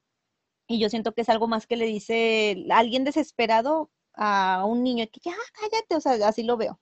Y 0.68 0.80
yo 0.80 0.90
siento 0.90 1.12
que 1.14 1.22
es 1.22 1.28
algo 1.28 1.48
más 1.48 1.66
que 1.66 1.76
le 1.76 1.86
dice 1.86 2.66
alguien 2.70 3.04
desesperado 3.04 3.90
a 4.14 4.64
un 4.66 4.82
niño 4.82 5.06
que 5.12 5.20
ya 5.24 5.32
cállate, 5.54 5.96
o 5.96 6.00
sea, 6.00 6.28
así 6.28 6.42
lo 6.42 6.56
veo. 6.56 6.80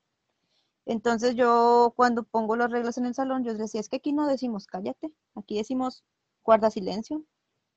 Entonces 0.86 1.34
yo 1.34 1.92
cuando 1.96 2.22
pongo 2.24 2.56
las 2.56 2.70
reglas 2.70 2.96
en 2.98 3.06
el 3.06 3.14
salón, 3.14 3.44
yo 3.44 3.54
decía, 3.54 3.80
es 3.80 3.88
que 3.88 3.96
aquí 3.96 4.12
no 4.12 4.26
decimos 4.26 4.66
cállate, 4.66 5.12
aquí 5.34 5.56
decimos 5.58 6.04
guarda 6.44 6.70
silencio 6.70 7.24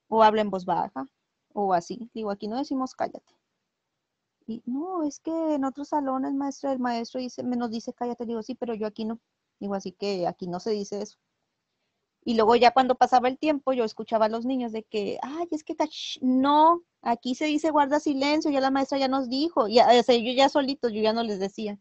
o 0.08 0.22
habla 0.22 0.42
en 0.42 0.50
voz 0.50 0.64
baja 0.64 1.06
o 1.52 1.74
así. 1.74 2.10
Digo, 2.14 2.30
aquí 2.30 2.48
no 2.48 2.56
decimos 2.56 2.94
cállate. 2.94 3.34
Y 4.46 4.62
no, 4.66 5.02
es 5.04 5.20
que 5.20 5.54
en 5.54 5.64
otros 5.64 5.88
salones, 5.88 6.34
maestro, 6.34 6.70
el 6.72 6.78
maestro 6.78 7.20
dice, 7.20 7.42
me 7.42 7.56
nos 7.56 7.70
dice 7.70 7.92
cállate. 7.92 8.26
Digo, 8.26 8.42
sí, 8.42 8.54
pero 8.54 8.74
yo 8.74 8.86
aquí 8.86 9.04
no. 9.04 9.20
Digo, 9.60 9.74
así 9.74 9.92
que 9.92 10.26
aquí 10.26 10.46
no 10.46 10.60
se 10.60 10.70
dice 10.70 11.02
eso. 11.02 11.18
Y 12.24 12.34
luego 12.34 12.54
ya 12.56 12.72
cuando 12.72 12.96
pasaba 12.96 13.28
el 13.28 13.38
tiempo, 13.38 13.72
yo 13.72 13.84
escuchaba 13.84 14.26
a 14.26 14.28
los 14.28 14.44
niños 14.44 14.72
de 14.72 14.84
que, 14.84 15.18
ay, 15.22 15.48
es 15.50 15.64
que 15.64 15.74
no, 16.20 16.82
aquí 17.02 17.34
se 17.34 17.46
dice 17.46 17.70
guarda 17.70 17.98
silencio, 17.98 18.50
ya 18.50 18.60
la 18.60 18.70
maestra 18.70 18.98
ya 18.98 19.08
nos 19.08 19.28
dijo, 19.28 19.68
y, 19.68 19.80
o 19.80 20.02
sea, 20.02 20.16
yo 20.16 20.32
ya 20.32 20.48
solito, 20.48 20.88
yo 20.88 21.00
ya 21.02 21.12
no 21.12 21.22
les 21.22 21.40
decía. 21.40 21.78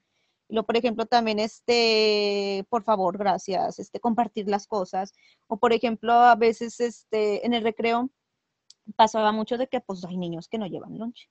Luego, 0.50 0.66
por 0.66 0.78
ejemplo, 0.78 1.06
también, 1.06 1.40
este, 1.40 2.66
por 2.70 2.84
favor, 2.84 3.18
gracias, 3.18 3.80
este, 3.80 4.00
compartir 4.00 4.50
las 4.50 4.68
cosas. 4.68 5.14
O, 5.48 5.58
por 5.58 5.74
ejemplo, 5.74 6.14
a 6.14 6.36
veces, 6.36 6.80
este, 6.80 7.46
en 7.46 7.54
el 7.54 7.64
recreo 7.64 8.10
pasaba 8.96 9.32
mucho 9.32 9.58
de 9.58 9.68
que, 9.68 9.82
pues, 9.82 10.04
hay 10.06 10.18
niños 10.18 10.48
que 10.48 10.58
no 10.58 10.68
llevan 10.68 10.98
lunch. 10.98 11.30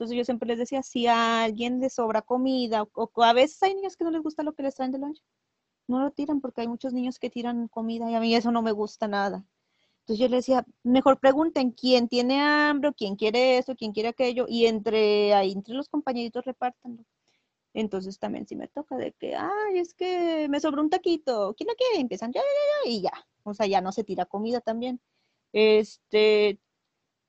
Entonces 0.00 0.16
yo 0.16 0.24
siempre 0.24 0.48
les 0.48 0.58
decía, 0.58 0.82
si 0.82 1.06
a 1.06 1.42
alguien 1.44 1.80
le 1.80 1.90
sobra 1.90 2.22
comida, 2.22 2.84
o, 2.94 3.10
a 3.22 3.32
veces 3.34 3.62
hay 3.62 3.74
niños 3.74 3.96
que 3.96 4.04
no 4.04 4.10
les 4.10 4.22
gusta 4.22 4.42
lo 4.42 4.54
que 4.54 4.62
les 4.62 4.74
traen 4.74 4.92
de 4.92 4.98
lunch, 4.98 5.22
no 5.88 6.00
lo 6.00 6.10
tiran 6.12 6.40
porque 6.40 6.62
hay 6.62 6.68
muchos 6.68 6.94
niños 6.94 7.18
que 7.18 7.30
tiran 7.30 7.68
comida 7.68 8.10
y 8.10 8.14
a 8.14 8.20
mí 8.20 8.34
eso 8.34 8.52
no 8.52 8.62
me 8.62 8.72
gusta 8.72 9.08
nada. 9.08 9.44
Entonces 10.00 10.20
yo 10.20 10.28
les 10.28 10.46
decía, 10.46 10.66
mejor 10.84 11.20
pregunten 11.20 11.72
quién 11.72 12.08
tiene 12.08 12.40
hambre, 12.40 12.92
quién 12.94 13.16
quiere 13.16 13.58
eso, 13.58 13.76
quién 13.76 13.92
quiere 13.92 14.08
aquello, 14.10 14.46
y 14.48 14.66
entre 14.66 15.34
ahí, 15.34 15.52
entre 15.52 15.74
los 15.74 15.88
compañeritos 15.88 16.44
repártanlo. 16.44 17.04
Entonces 17.74 18.18
también 18.18 18.46
si 18.46 18.56
me 18.56 18.68
toca 18.68 18.96
de 18.96 19.12
que, 19.12 19.36
ay, 19.36 19.78
es 19.78 19.94
que 19.94 20.48
me 20.48 20.60
sobró 20.60 20.82
un 20.82 20.90
taquito, 20.90 21.54
¿quién 21.56 21.68
lo 21.68 21.74
quiere? 21.74 22.00
Empiezan 22.00 22.32
ya, 22.32 22.40
ya, 22.40 22.46
ya, 22.84 22.90
y 22.90 23.02
ya. 23.02 23.26
O 23.44 23.54
sea, 23.54 23.66
ya 23.66 23.80
no 23.80 23.92
se 23.92 24.04
tira 24.04 24.26
comida 24.26 24.60
también. 24.60 25.00
Este, 25.52 26.60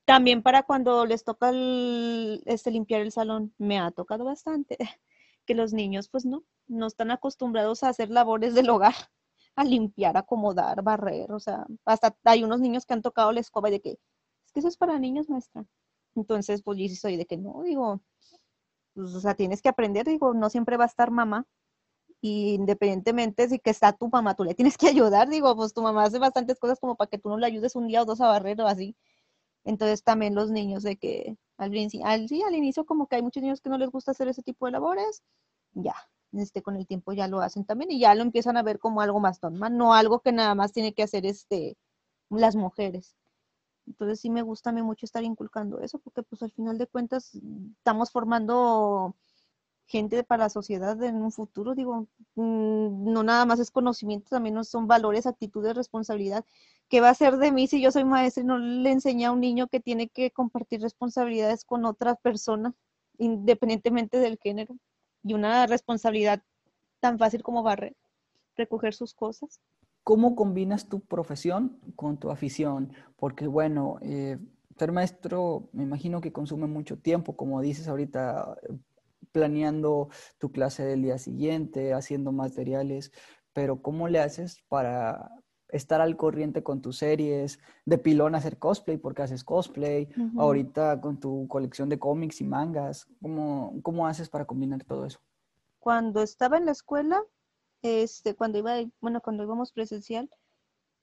también 0.05 0.43
para 0.43 0.63
cuando 0.63 1.05
les 1.05 1.23
toca 1.23 1.51
este, 2.45 2.71
limpiar 2.71 3.01
el 3.01 3.11
salón, 3.11 3.53
me 3.57 3.79
ha 3.79 3.91
tocado 3.91 4.25
bastante 4.25 4.77
que 5.45 5.55
los 5.55 5.73
niños 5.73 6.09
pues 6.09 6.25
no, 6.25 6.43
no 6.67 6.87
están 6.87 7.11
acostumbrados 7.11 7.83
a 7.83 7.89
hacer 7.89 8.09
labores 8.09 8.53
del 8.55 8.69
hogar, 8.69 8.95
a 9.55 9.63
limpiar, 9.63 10.17
acomodar, 10.17 10.81
barrer, 10.83 11.31
o 11.31 11.39
sea, 11.39 11.65
hasta 11.85 12.15
hay 12.25 12.43
unos 12.43 12.61
niños 12.61 12.85
que 12.85 12.93
han 12.93 13.01
tocado 13.01 13.31
la 13.31 13.39
escoba 13.41 13.69
y 13.69 13.73
de 13.73 13.81
que, 13.81 13.91
es 14.45 14.51
que 14.53 14.59
eso 14.59 14.67
es 14.69 14.77
para 14.77 14.99
niños, 14.99 15.29
maestra. 15.29 15.65
Entonces, 16.15 16.61
pues 16.61 16.77
yo 16.77 16.87
sí 16.87 16.95
soy 16.95 17.15
de 17.17 17.25
que 17.25 17.37
no, 17.37 17.63
digo, 17.63 18.01
pues, 18.93 19.13
o 19.15 19.19
sea, 19.21 19.35
tienes 19.35 19.61
que 19.61 19.69
aprender, 19.69 20.05
digo, 20.05 20.33
no 20.33 20.49
siempre 20.49 20.77
va 20.77 20.85
a 20.85 20.87
estar 20.87 21.11
mamá, 21.11 21.45
y 22.21 22.53
independientemente 22.53 23.49
si 23.49 23.59
que 23.59 23.71
está 23.71 23.93
tu 23.93 24.09
mamá, 24.09 24.35
tú 24.35 24.43
le 24.43 24.55
tienes 24.55 24.77
que 24.77 24.87
ayudar, 24.89 25.29
digo, 25.29 25.55
pues 25.55 25.73
tu 25.73 25.81
mamá 25.81 26.03
hace 26.05 26.19
bastantes 26.19 26.59
cosas 26.59 26.79
como 26.79 26.95
para 26.95 27.09
que 27.09 27.17
tú 27.17 27.29
no 27.29 27.37
le 27.37 27.47
ayudes 27.47 27.75
un 27.75 27.87
día 27.87 28.03
o 28.03 28.05
dos 28.05 28.21
a 28.21 28.27
barrer 28.27 28.61
o 28.61 28.67
así, 28.67 28.95
entonces 29.65 30.03
también 30.03 30.35
los 30.35 30.51
niños 30.51 30.83
de 30.83 30.97
que 30.97 31.37
al, 31.57 31.71
al, 32.03 32.29
sí, 32.29 32.41
al 32.43 32.55
inicio 32.55 32.85
como 32.85 33.07
que 33.07 33.17
hay 33.17 33.21
muchos 33.23 33.43
niños 33.43 33.61
que 33.61 33.69
no 33.69 33.77
les 33.77 33.89
gusta 33.91 34.11
hacer 34.11 34.27
ese 34.27 34.43
tipo 34.43 34.65
de 34.65 34.73
labores, 34.73 35.23
ya, 35.73 35.95
este, 36.33 36.61
con 36.61 36.75
el 36.77 36.87
tiempo 36.87 37.13
ya 37.13 37.27
lo 37.27 37.41
hacen 37.41 37.65
también 37.65 37.91
y 37.91 37.99
ya 37.99 38.15
lo 38.15 38.23
empiezan 38.23 38.57
a 38.57 38.63
ver 38.63 38.79
como 38.79 39.01
algo 39.01 39.19
más 39.19 39.41
normal, 39.43 39.77
no 39.77 39.93
algo 39.93 40.21
que 40.21 40.31
nada 40.31 40.55
más 40.55 40.73
tiene 40.73 40.93
que 40.93 41.03
hacer 41.03 41.25
este, 41.25 41.77
las 42.29 42.55
mujeres. 42.55 43.15
Entonces 43.87 44.19
sí 44.19 44.29
me 44.29 44.41
gusta 44.41 44.71
mucho 44.71 45.05
estar 45.05 45.23
inculcando 45.23 45.79
eso, 45.81 45.99
porque 45.99 46.23
pues 46.23 46.41
al 46.43 46.51
final 46.51 46.77
de 46.77 46.87
cuentas 46.87 47.35
estamos 47.77 48.11
formando 48.11 49.15
gente 49.91 50.23
para 50.23 50.45
la 50.45 50.49
sociedad 50.49 51.01
en 51.03 51.21
un 51.21 51.31
futuro, 51.31 51.75
digo, 51.75 52.07
mm, 52.35 53.11
no 53.11 53.23
nada 53.23 53.45
más 53.45 53.59
es 53.59 53.71
conocimiento, 53.71 54.29
también 54.29 54.63
son 54.63 54.87
valores, 54.87 55.27
actitudes, 55.27 55.75
responsabilidad. 55.75 56.45
¿Qué 56.89 57.01
va 57.01 57.09
a 57.09 57.13
ser 57.13 57.37
de 57.37 57.51
mí 57.51 57.67
si 57.67 57.81
yo 57.81 57.91
soy 57.91 58.05
maestra 58.05 58.43
y 58.43 58.45
no 58.45 58.57
le 58.57 58.91
enseña 58.91 59.29
a 59.29 59.31
un 59.33 59.41
niño 59.41 59.67
que 59.67 59.79
tiene 59.81 60.07
que 60.07 60.31
compartir 60.31 60.81
responsabilidades 60.81 61.65
con 61.65 61.85
otra 61.85 62.15
persona, 62.15 62.73
independientemente 63.17 64.17
del 64.17 64.37
género? 64.37 64.75
Y 65.23 65.33
una 65.33 65.67
responsabilidad 65.67 66.41
tan 67.01 67.19
fácil 67.19 67.43
como 67.43 67.63
barrer, 67.63 67.95
recoger 68.55 68.93
sus 68.93 69.13
cosas. 69.13 69.59
¿Cómo 70.03 70.35
combinas 70.35 70.89
tu 70.89 70.99
profesión 71.01 71.79
con 71.95 72.17
tu 72.17 72.31
afición? 72.31 72.93
Porque 73.17 73.47
bueno, 73.47 73.97
eh, 74.01 74.39
ser 74.77 74.91
maestro 74.91 75.69
me 75.73 75.83
imagino 75.83 76.21
que 76.21 76.31
consume 76.31 76.65
mucho 76.65 76.97
tiempo, 76.97 77.35
como 77.35 77.61
dices 77.61 77.87
ahorita, 77.87 78.57
planeando 79.31 80.09
tu 80.39 80.51
clase 80.51 80.83
del 80.83 81.03
día 81.03 81.17
siguiente, 81.17 81.93
haciendo 81.93 82.31
materiales, 82.31 83.11
pero 83.53 83.81
¿cómo 83.81 84.07
le 84.07 84.19
haces 84.19 84.63
para 84.69 85.31
estar 85.69 86.01
al 86.01 86.17
corriente 86.17 86.63
con 86.63 86.81
tus 86.81 86.97
series, 86.97 87.59
de 87.85 87.97
pilón 87.97 88.35
hacer 88.35 88.57
cosplay 88.57 88.97
porque 88.97 89.21
haces 89.21 89.43
cosplay, 89.43 90.09
ahorita 90.37 90.99
con 90.99 91.19
tu 91.19 91.47
colección 91.47 91.89
de 91.89 91.99
cómics 91.99 92.41
y 92.41 92.43
mangas, 92.43 93.07
¿cómo, 93.21 93.79
¿cómo 93.81 94.07
haces 94.07 94.29
para 94.29 94.45
combinar 94.45 94.83
todo 94.83 95.05
eso? 95.05 95.19
Cuando 95.79 96.21
estaba 96.21 96.57
en 96.57 96.65
la 96.65 96.71
escuela, 96.71 97.23
este, 97.81 98.35
cuando 98.35 98.59
iba, 98.59 98.75
bueno, 99.01 99.21
cuando 99.21 99.43
íbamos 99.43 99.71
presencial, 99.71 100.29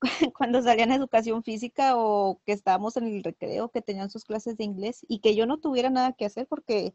cuando 0.37 0.61
salían 0.61 0.91
educación 0.91 1.43
física 1.43 1.97
o 1.97 2.41
que 2.45 2.53
estábamos 2.53 2.97
en 2.97 3.07
el 3.07 3.23
recreo, 3.23 3.69
que 3.69 3.81
tenían 3.81 4.09
sus 4.09 4.25
clases 4.25 4.57
de 4.57 4.63
inglés 4.63 5.05
y 5.07 5.19
que 5.19 5.35
yo 5.35 5.45
no 5.45 5.59
tuviera 5.59 5.89
nada 5.89 6.13
que 6.13 6.25
hacer 6.25 6.47
porque 6.47 6.93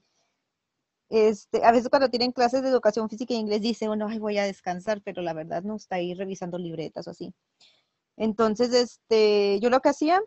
este, 1.11 1.65
a 1.65 1.71
veces 1.73 1.89
cuando 1.91 2.09
tienen 2.11 2.33
clases 2.33 2.63
de 2.63 2.69
educación 2.69 3.09
física 3.09 3.35
y 3.35 3.37
inglés 3.37 3.61
dice, 3.61 3.87
bueno, 3.89 4.09
ay, 4.09 4.19
voy 4.19 4.39
a 4.39 4.45
descansar, 4.45 5.03
pero 5.03 5.23
la 5.23 5.33
verdad 5.33 5.63
no 5.63 5.77
está 5.77 5.97
ahí 5.97 6.15
revisando 6.15 6.59
libretas 6.59 7.07
o 7.07 7.11
así. 7.11 7.35
Entonces, 8.17 8.73
este, 8.75 9.61
yo 9.61 9.71
lo 9.71 9.81
que 9.81 9.91
hacía, 9.91 10.21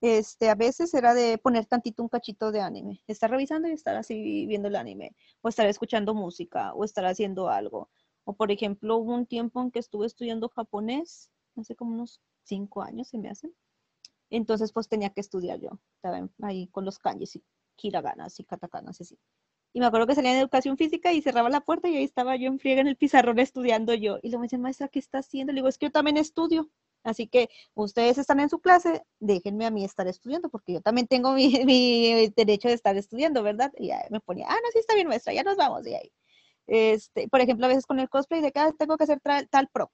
este, 0.00 0.50
a 0.50 0.54
veces 0.54 0.94
era 0.94 1.14
de 1.14 1.38
poner 1.38 1.66
tantito 1.66 2.02
un 2.02 2.08
cachito 2.08 2.52
de 2.52 2.60
anime, 2.60 3.02
estar 3.06 3.30
revisando 3.30 3.68
y 3.68 3.72
estar 3.72 3.96
así 3.96 4.46
viendo 4.46 4.68
el 4.68 4.76
anime, 4.76 5.14
o 5.42 5.48
estar 5.48 5.66
escuchando 5.66 6.14
música, 6.14 6.72
o 6.74 6.84
estar 6.84 7.04
haciendo 7.06 7.48
algo. 7.48 7.90
O 8.24 8.34
por 8.34 8.50
ejemplo, 8.50 8.96
hubo 8.96 9.14
un 9.14 9.26
tiempo 9.26 9.60
en 9.62 9.70
que 9.70 9.78
estuve 9.78 10.06
estudiando 10.06 10.48
japonés, 10.48 11.30
hace 11.56 11.74
como 11.74 11.94
unos 11.94 12.20
cinco 12.44 12.82
años 12.82 13.08
se 13.08 13.18
me 13.18 13.28
hacen. 13.28 13.54
Entonces, 14.30 14.72
pues 14.72 14.88
tenía 14.88 15.10
que 15.10 15.20
estudiar 15.20 15.60
yo. 15.60 15.70
Estaba 15.96 16.28
ahí 16.42 16.68
con 16.68 16.84
los 16.84 16.98
kanjis 16.98 17.36
y 17.36 17.44
hiraganas 17.82 18.38
y 18.40 18.44
katakanas 18.44 19.00
y 19.00 19.02
así. 19.02 19.18
Y 19.72 19.80
me 19.80 19.86
acuerdo 19.86 20.06
que 20.06 20.14
salía 20.14 20.32
en 20.32 20.38
educación 20.38 20.76
física 20.76 21.12
y 21.12 21.22
cerraba 21.22 21.48
la 21.48 21.60
puerta 21.60 21.88
y 21.88 21.96
ahí 21.96 22.04
estaba 22.04 22.36
yo 22.36 22.48
en 22.48 22.58
friega 22.58 22.80
en 22.80 22.88
el 22.88 22.96
pizarrón 22.96 23.38
estudiando 23.38 23.94
yo. 23.94 24.18
Y 24.22 24.28
luego 24.28 24.40
me 24.40 24.46
decían, 24.46 24.62
maestra, 24.62 24.88
¿qué 24.88 24.98
está 24.98 25.18
haciendo? 25.18 25.52
Le 25.52 25.58
digo, 25.58 25.68
es 25.68 25.78
que 25.78 25.86
yo 25.86 25.92
también 25.92 26.16
estudio. 26.16 26.70
Así 27.02 27.28
que 27.28 27.48
ustedes 27.74 28.18
están 28.18 28.40
en 28.40 28.50
su 28.50 28.60
clase, 28.60 29.04
déjenme 29.20 29.64
a 29.66 29.70
mí 29.70 29.84
estar 29.84 30.06
estudiando, 30.06 30.50
porque 30.50 30.74
yo 30.74 30.80
también 30.82 31.06
tengo 31.06 31.32
mi, 31.32 31.50
derecho 32.36 32.68
de 32.68 32.74
estar 32.74 32.96
estudiando, 32.96 33.42
¿verdad? 33.42 33.72
Y 33.78 33.90
me 34.10 34.20
ponía, 34.20 34.46
ah, 34.48 34.56
no, 34.62 34.70
sí 34.72 34.80
está 34.80 34.94
bien, 34.94 35.08
maestra, 35.08 35.32
ya 35.32 35.42
nos 35.42 35.56
vamos. 35.56 35.86
Y 35.86 35.94
ahí. 35.94 36.12
Este, 36.66 37.28
por 37.28 37.40
ejemplo, 37.40 37.66
a 37.66 37.68
veces 37.68 37.86
con 37.86 38.00
el 38.00 38.08
cosplay 38.08 38.40
de 38.40 38.52
que 38.52 38.60
ah, 38.60 38.72
tengo 38.78 38.96
que 38.96 39.04
hacer 39.04 39.20
tal 39.50 39.68
pro. 39.68 39.90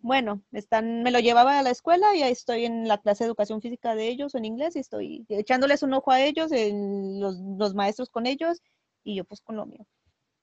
Bueno, 0.00 0.42
están, 0.52 1.02
me 1.02 1.10
lo 1.10 1.20
llevaba 1.20 1.58
a 1.58 1.62
la 1.62 1.70
escuela 1.70 2.14
y 2.16 2.22
ahí 2.22 2.32
estoy 2.32 2.64
en 2.64 2.88
la 2.88 2.98
clase 2.98 3.24
de 3.24 3.28
educación 3.28 3.60
física 3.62 3.94
de 3.94 4.08
ellos 4.08 4.34
en 4.34 4.44
inglés 4.44 4.76
y 4.76 4.80
estoy 4.80 5.24
echándoles 5.28 5.82
un 5.82 5.94
ojo 5.94 6.10
a 6.10 6.20
ellos, 6.22 6.50
en 6.52 7.20
los, 7.20 7.36
los 7.38 7.74
maestros 7.74 8.10
con 8.10 8.26
ellos 8.26 8.62
y 9.04 9.16
yo 9.16 9.24
pues 9.24 9.40
con 9.40 9.56
lo 9.56 9.66
mío. 9.66 9.86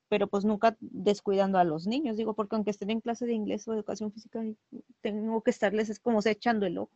Pero 0.08 0.28
pues 0.28 0.44
nunca 0.44 0.76
descuidando 0.80 1.58
a 1.58 1.64
los 1.64 1.86
niños, 1.86 2.16
digo, 2.16 2.34
porque 2.34 2.56
aunque 2.56 2.70
estén 2.72 2.90
en 2.90 3.00
clase 3.00 3.26
de 3.26 3.34
inglés 3.34 3.68
o 3.68 3.74
educación 3.74 4.12
física, 4.12 4.42
tengo 5.02 5.42
que 5.42 5.50
estarles 5.50 5.90
es 5.90 6.00
como 6.00 6.22
se 6.22 6.32
echando 6.32 6.66
el 6.66 6.78
ojo. 6.78 6.92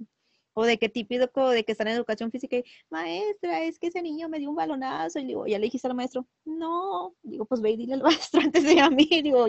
O 0.55 0.65
de 0.65 0.79
que 0.79 0.89
típico 0.89 1.51
de 1.51 1.65
que 1.65 1.73
están 1.73 1.89
en 1.89 1.95
educación 1.95 2.31
física 2.31 2.57
y, 2.57 2.65
maestra, 2.91 3.65
es 3.65 3.79
que 3.79 3.89
ese 3.89 4.03
niño 4.03 4.29
me 4.29 4.39
dio 4.39 4.51
un 4.51 4.57
balonazo. 4.57 5.19
Y 5.19 5.27
digo, 5.27 5.47
ya 5.47 5.59
le 5.59 5.67
dijiste 5.67 5.89
al 5.89 5.95
maestro, 5.95 6.27
no. 6.45 7.15
Digo, 7.23 7.45
pues 7.45 7.61
ve 7.61 7.71
y 7.73 7.77
dile 7.77 7.95
al 7.95 8.03
maestro 8.03 8.41
antes 8.41 8.65
de 8.65 8.81
a 8.81 8.89
mí. 8.91 9.09
Digo, 9.23 9.49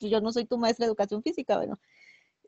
yo 0.00 0.20
no 0.20 0.32
soy 0.32 0.44
tu 0.44 0.58
maestra 0.58 0.84
de 0.86 0.88
educación 0.88 1.22
física, 1.22 1.56
bueno. 1.56 1.80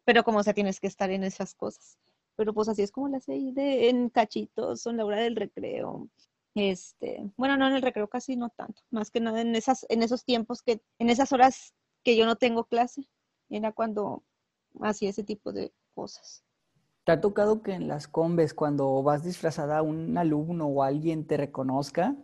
Pero 0.05 0.23
como 0.23 0.43
sea, 0.43 0.55
tienes 0.55 0.81
que 0.81 0.87
estar 0.87 1.11
en 1.11 1.25
esas 1.25 1.55
cosas. 1.55 1.99
Pero 2.37 2.53
pues 2.53 2.69
así 2.69 2.83
es 2.83 2.93
como 2.93 3.09
las 3.09 3.25
sé 3.25 3.33
de, 3.53 3.89
en 3.89 4.11
cachitos, 4.11 4.87
en 4.87 4.97
la 4.99 5.05
hora 5.05 5.21
del 5.21 5.37
recreo. 5.37 6.09
Este, 6.55 7.31
bueno, 7.37 7.57
no 7.57 7.69
en 7.69 7.75
el 7.75 7.83
recreo 7.83 8.09
casi 8.09 8.37
no 8.37 8.49
tanto, 8.51 8.83
más 8.91 9.11
que 9.11 9.19
nada 9.19 9.41
en 9.41 9.57
esas, 9.57 9.87
en 9.89 10.03
esos 10.05 10.25
tiempos 10.25 10.63
que, 10.63 10.81
en 11.01 11.11
esas 11.11 11.33
horas 11.33 11.75
que 12.05 12.17
yo 12.17 12.27
no 12.27 12.37
tengo 12.37 12.65
clase, 12.65 13.09
era 13.51 13.73
cuando 13.73 14.23
hacía 14.81 15.11
ese 15.11 15.25
tipo 15.25 15.53
de 15.53 15.73
cosas. 15.95 16.45
¿Te 17.05 17.13
ha 17.13 17.21
tocado 17.21 17.63
que 17.63 17.73
en 17.73 17.87
las 17.87 18.09
combes, 18.09 18.55
cuando 18.55 19.03
vas 19.03 19.23
disfrazada, 19.23 19.83
un 19.83 20.17
alumno 20.17 20.67
o 20.67 20.83
alguien 20.83 21.27
te 21.27 21.37
reconozca? 21.37 22.17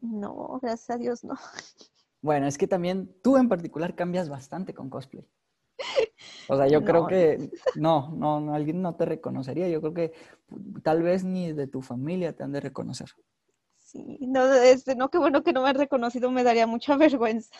No, 0.00 0.60
gracias 0.62 0.90
a 0.90 0.98
Dios 0.98 1.24
no. 1.24 1.34
Bueno, 2.22 2.46
es 2.46 2.58
que 2.58 2.68
también 2.68 3.10
tú 3.22 3.38
en 3.38 3.48
particular 3.48 3.94
cambias 3.94 4.28
bastante 4.28 4.74
con 4.74 4.90
cosplay. 4.90 5.26
O 6.48 6.56
sea, 6.56 6.68
yo 6.68 6.84
creo 6.84 7.06
que 7.06 7.50
no, 7.76 8.12
no, 8.14 8.40
no, 8.40 8.54
alguien 8.54 8.82
no 8.82 8.94
te 8.94 9.06
reconocería. 9.06 9.70
Yo 9.70 9.80
creo 9.80 9.94
que 9.94 10.12
tal 10.82 11.02
vez 11.02 11.24
ni 11.24 11.54
de 11.54 11.66
tu 11.66 11.80
familia 11.80 12.36
te 12.36 12.42
han 12.42 12.52
de 12.52 12.60
reconocer. 12.60 13.08
Sí, 13.78 14.18
no, 14.20 14.52
este, 14.52 14.94
no, 14.96 15.10
qué 15.10 15.16
bueno 15.16 15.42
que 15.42 15.54
no 15.54 15.62
me 15.62 15.70
han 15.70 15.76
reconocido, 15.76 16.30
me 16.30 16.44
daría 16.44 16.66
mucha 16.66 16.96
vergüenza. 16.98 17.54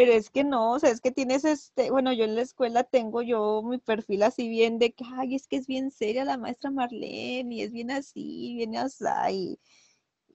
Pero 0.00 0.12
es 0.12 0.30
que 0.30 0.44
no, 0.44 0.72
o 0.72 0.78
sea, 0.78 0.88
es 0.88 1.02
que 1.02 1.12
tienes 1.12 1.44
este, 1.44 1.90
bueno, 1.90 2.10
yo 2.14 2.24
en 2.24 2.34
la 2.34 2.40
escuela 2.40 2.84
tengo 2.84 3.20
yo 3.20 3.62
mi 3.62 3.76
perfil 3.76 4.22
así 4.22 4.48
bien 4.48 4.78
de 4.78 4.94
que, 4.94 5.04
ay, 5.04 5.34
es 5.34 5.46
que 5.46 5.56
es 5.56 5.66
bien 5.66 5.90
seria 5.90 6.24
la 6.24 6.38
maestra 6.38 6.70
Marlene, 6.70 7.54
y 7.54 7.60
es 7.60 7.70
bien 7.70 7.90
así, 7.90 8.54
bien 8.54 8.76
así, 8.76 9.04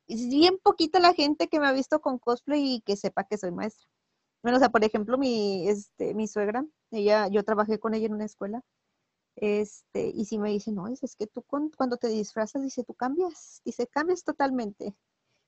y 0.06 0.14
es 0.14 0.30
bien 0.30 0.60
poquita 0.60 1.00
la 1.00 1.14
gente 1.16 1.48
que 1.48 1.60
me 1.60 1.66
ha 1.68 1.72
visto 1.72 2.00
con 2.00 2.20
cosplay 2.20 2.76
y 2.76 2.82
que 2.82 2.96
sepa 2.96 3.24
que 3.24 3.40
soy 3.40 3.52
maestra. 3.52 3.88
Bueno, 4.44 4.58
o 4.58 4.60
sea, 4.60 4.70
por 4.70 4.84
ejemplo, 4.84 5.18
mi, 5.18 5.68
este, 5.68 6.14
mi 6.14 6.28
suegra, 6.28 6.64
ella, 6.92 7.28
yo 7.30 7.44
trabajé 7.44 7.80
con 7.80 7.96
ella 7.96 8.06
en 8.06 8.14
una 8.14 8.26
escuela, 8.26 8.62
este, 9.36 10.10
y 10.16 10.26
si 10.26 10.38
me 10.40 10.52
dice, 10.52 10.72
no, 10.74 10.88
es, 10.88 11.16
que 11.16 11.28
tú 11.28 11.44
cuando 11.44 11.98
te 11.98 12.10
disfrazas, 12.10 12.62
dice, 12.64 12.84
tú 12.84 12.94
cambias, 12.94 13.62
dice, 13.66 13.88
cambias 13.88 14.24
totalmente. 14.24 14.96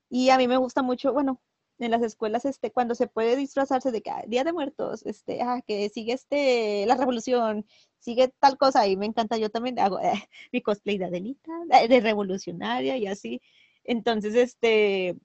Y 0.09 0.29
a 0.31 0.37
mí 0.39 0.47
me 0.47 0.57
gusta 0.57 0.81
mucho, 0.83 1.13
bueno, 1.13 1.41
en 1.79 1.91
las 1.91 2.01
escuelas, 2.03 2.45
este, 2.45 2.71
cuando 2.71 2.95
se 2.95 3.07
puede 3.07 3.35
disfrazarse 3.35 3.91
de 3.91 4.01
que 4.01 4.09
ah, 4.11 4.23
Día 4.27 4.43
de 4.43 4.53
Muertos, 4.53 5.05
este, 5.05 5.41
ah, 5.41 5.61
que 5.65 5.89
sigue 5.89 6.13
este, 6.13 6.85
la 6.87 6.95
revolución, 6.95 7.65
sigue 7.99 8.33
tal 8.39 8.57
cosa, 8.57 8.87
y 8.87 8.97
me 8.97 9.05
encanta, 9.05 9.37
yo 9.37 9.49
también 9.49 9.79
hago 9.79 9.99
eh, 9.99 10.11
mi 10.51 10.61
cosplay 10.61 10.97
de 10.97 11.05
Adelita, 11.05 11.51
de 11.87 11.99
revolucionaria 11.99 12.97
y 12.97 13.07
así. 13.07 13.41
Entonces, 13.83 14.35
este, 14.35 15.17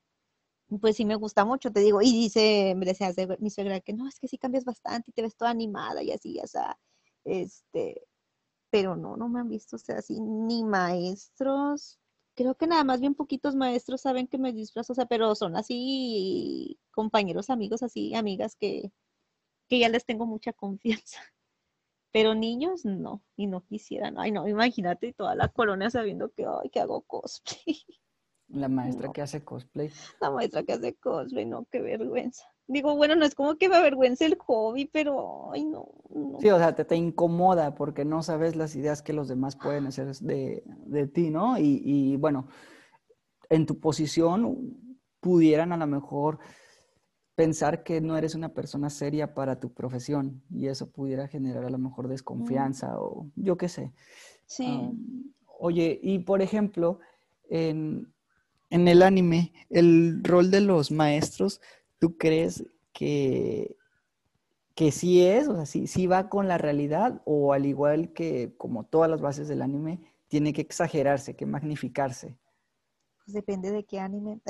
pues 0.80 0.96
sí 0.96 1.04
me 1.04 1.16
gusta 1.16 1.44
mucho, 1.44 1.72
te 1.72 1.80
digo, 1.80 2.02
y 2.02 2.12
dice, 2.12 2.74
me 2.76 2.86
decía 2.86 3.12
mi 3.40 3.50
suegra 3.50 3.80
que 3.80 3.92
no, 3.92 4.08
es 4.08 4.18
que 4.18 4.28
sí 4.28 4.38
cambias 4.38 4.64
bastante 4.64 5.10
y 5.10 5.14
te 5.14 5.22
ves 5.22 5.36
toda 5.36 5.50
animada 5.50 6.02
y 6.02 6.12
así, 6.12 6.38
o 6.42 6.46
sea, 6.46 6.78
este, 7.24 8.06
pero 8.70 8.96
no, 8.96 9.16
no 9.16 9.28
me 9.28 9.40
han 9.40 9.48
visto, 9.48 9.76
o 9.76 9.92
así, 9.94 10.20
ni 10.20 10.64
maestros, 10.64 11.98
creo 12.34 12.54
que 12.54 12.66
nada 12.66 12.84
más 12.84 13.00
bien 13.00 13.14
poquitos 13.14 13.54
maestros 13.54 14.02
saben 14.02 14.26
que 14.26 14.38
me 14.38 14.52
disfrazo, 14.52 14.92
o 14.92 14.96
sea, 14.96 15.06
pero 15.06 15.34
son 15.34 15.56
así 15.56 16.78
compañeros, 16.90 17.50
amigos, 17.50 17.82
así, 17.82 18.14
amigas 18.14 18.56
que, 18.56 18.92
que 19.68 19.78
ya 19.78 19.88
les 19.88 20.04
tengo 20.04 20.26
mucha 20.26 20.52
confianza. 20.52 21.20
Pero 22.12 22.34
niños 22.34 22.84
no, 22.84 23.22
y 23.36 23.46
no 23.46 23.64
quisieran. 23.64 24.18
Ay, 24.18 24.32
no, 24.32 24.46
imagínate 24.46 25.14
toda 25.14 25.34
la 25.34 25.48
colonia 25.48 25.88
sabiendo 25.88 26.30
que, 26.30 26.44
ay, 26.44 26.68
que 26.68 26.80
hago 26.80 27.02
cosplay. 27.02 27.82
La 28.48 28.68
maestra 28.68 29.10
que 29.10 29.22
hace 29.22 29.42
cosplay. 29.42 29.90
La 30.20 30.30
maestra 30.30 30.62
que 30.62 30.74
hace 30.74 30.94
cosplay, 30.94 31.46
no, 31.46 31.64
qué 31.70 31.80
vergüenza. 31.80 32.44
Digo, 32.68 32.96
bueno, 32.96 33.16
no 33.16 33.24
es 33.24 33.34
como 33.34 33.56
que 33.56 33.68
me 33.68 33.76
avergüence 33.76 34.24
el 34.24 34.36
hobby, 34.38 34.86
pero, 34.86 35.52
ay, 35.52 35.64
no. 35.64 35.88
Sí, 36.40 36.48
o 36.48 36.58
sea, 36.58 36.74
te, 36.74 36.84
te, 36.84 36.96
incomoda 36.96 37.74
porque 37.74 38.04
no 38.04 38.22
sabes 38.22 38.56
las 38.56 38.76
ideas 38.76 39.02
que 39.02 39.12
los 39.12 39.28
demás 39.28 39.56
pueden 39.56 39.86
hacer 39.86 40.14
de, 40.16 40.62
de 40.86 41.06
ti, 41.06 41.30
¿no? 41.30 41.58
Y, 41.58 41.82
y, 41.84 42.16
bueno, 42.16 42.48
en 43.50 43.66
tu 43.66 43.78
posición 43.80 44.76
pudieran 45.20 45.72
a 45.72 45.76
lo 45.76 45.86
mejor 45.86 46.38
pensar 47.34 47.82
que 47.82 48.00
no 48.00 48.16
eres 48.16 48.34
una 48.34 48.50
persona 48.50 48.90
seria 48.90 49.34
para 49.34 49.58
tu 49.58 49.72
profesión 49.72 50.42
y 50.50 50.66
eso 50.68 50.90
pudiera 50.90 51.28
generar 51.28 51.64
a 51.64 51.70
lo 51.70 51.78
mejor 51.78 52.08
desconfianza 52.08 53.00
o 53.00 53.28
yo 53.36 53.56
qué 53.56 53.68
sé. 53.68 53.92
Sí. 54.46 54.66
oye, 55.58 55.98
y 56.02 56.20
por 56.20 56.42
ejemplo, 56.42 57.00
en, 57.48 58.12
en 58.70 58.88
el 58.88 59.02
anime, 59.02 59.52
el 59.70 60.22
rol 60.22 60.50
de 60.50 60.60
los 60.60 60.90
maestros, 60.90 61.60
¿tú 62.02 62.18
crees 62.18 62.66
que, 62.92 63.76
que 64.74 64.90
sí 64.90 65.24
es, 65.24 65.46
o 65.46 65.54
sea, 65.54 65.66
sí, 65.66 65.86
sí 65.86 66.08
va 66.08 66.28
con 66.28 66.48
la 66.48 66.58
realidad 66.58 67.22
o 67.24 67.52
al 67.52 67.64
igual 67.64 68.12
que 68.12 68.56
como 68.58 68.82
todas 68.82 69.08
las 69.08 69.20
bases 69.20 69.46
del 69.46 69.62
anime, 69.62 70.00
tiene 70.26 70.52
que 70.52 70.62
exagerarse, 70.62 71.36
que 71.36 71.46
magnificarse? 71.46 72.36
Pues 73.24 73.34
depende 73.34 73.70
de 73.70 73.84
qué 73.84 74.00
anime. 74.00 74.40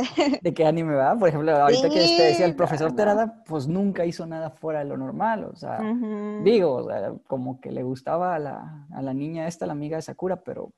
¿De 0.41 0.55
qué 0.55 0.65
anime 0.65 0.95
va? 0.95 1.15
Por 1.15 1.29
ejemplo, 1.29 1.55
ahorita 1.55 1.91
que 1.91 1.97
te 1.97 2.23
decía 2.23 2.47
el 2.47 2.57
profesor 2.57 2.97
Terada, 2.97 3.45
pues 3.45 3.69
nunca 3.69 4.07
hizo 4.07 4.25
nada 4.25 4.49
fuera 4.49 4.79
de 4.79 4.87
lo 4.87 4.97
normal, 4.97 5.45
o 5.45 5.55
sea, 5.55 5.79
digo, 6.43 6.77
o 6.77 6.89
sea, 6.89 7.13
como 7.27 7.61
que 7.61 7.71
le 7.71 7.83
gustaba 7.83 8.35
a 8.35 8.39
la, 8.39 8.87
a 8.95 9.03
la, 9.03 9.13
niña 9.13 9.47
esta, 9.47 9.67
la 9.67 9.73
amiga 9.73 9.97
de 9.97 10.03
Sakura, 10.03 10.43
pero 10.43 10.73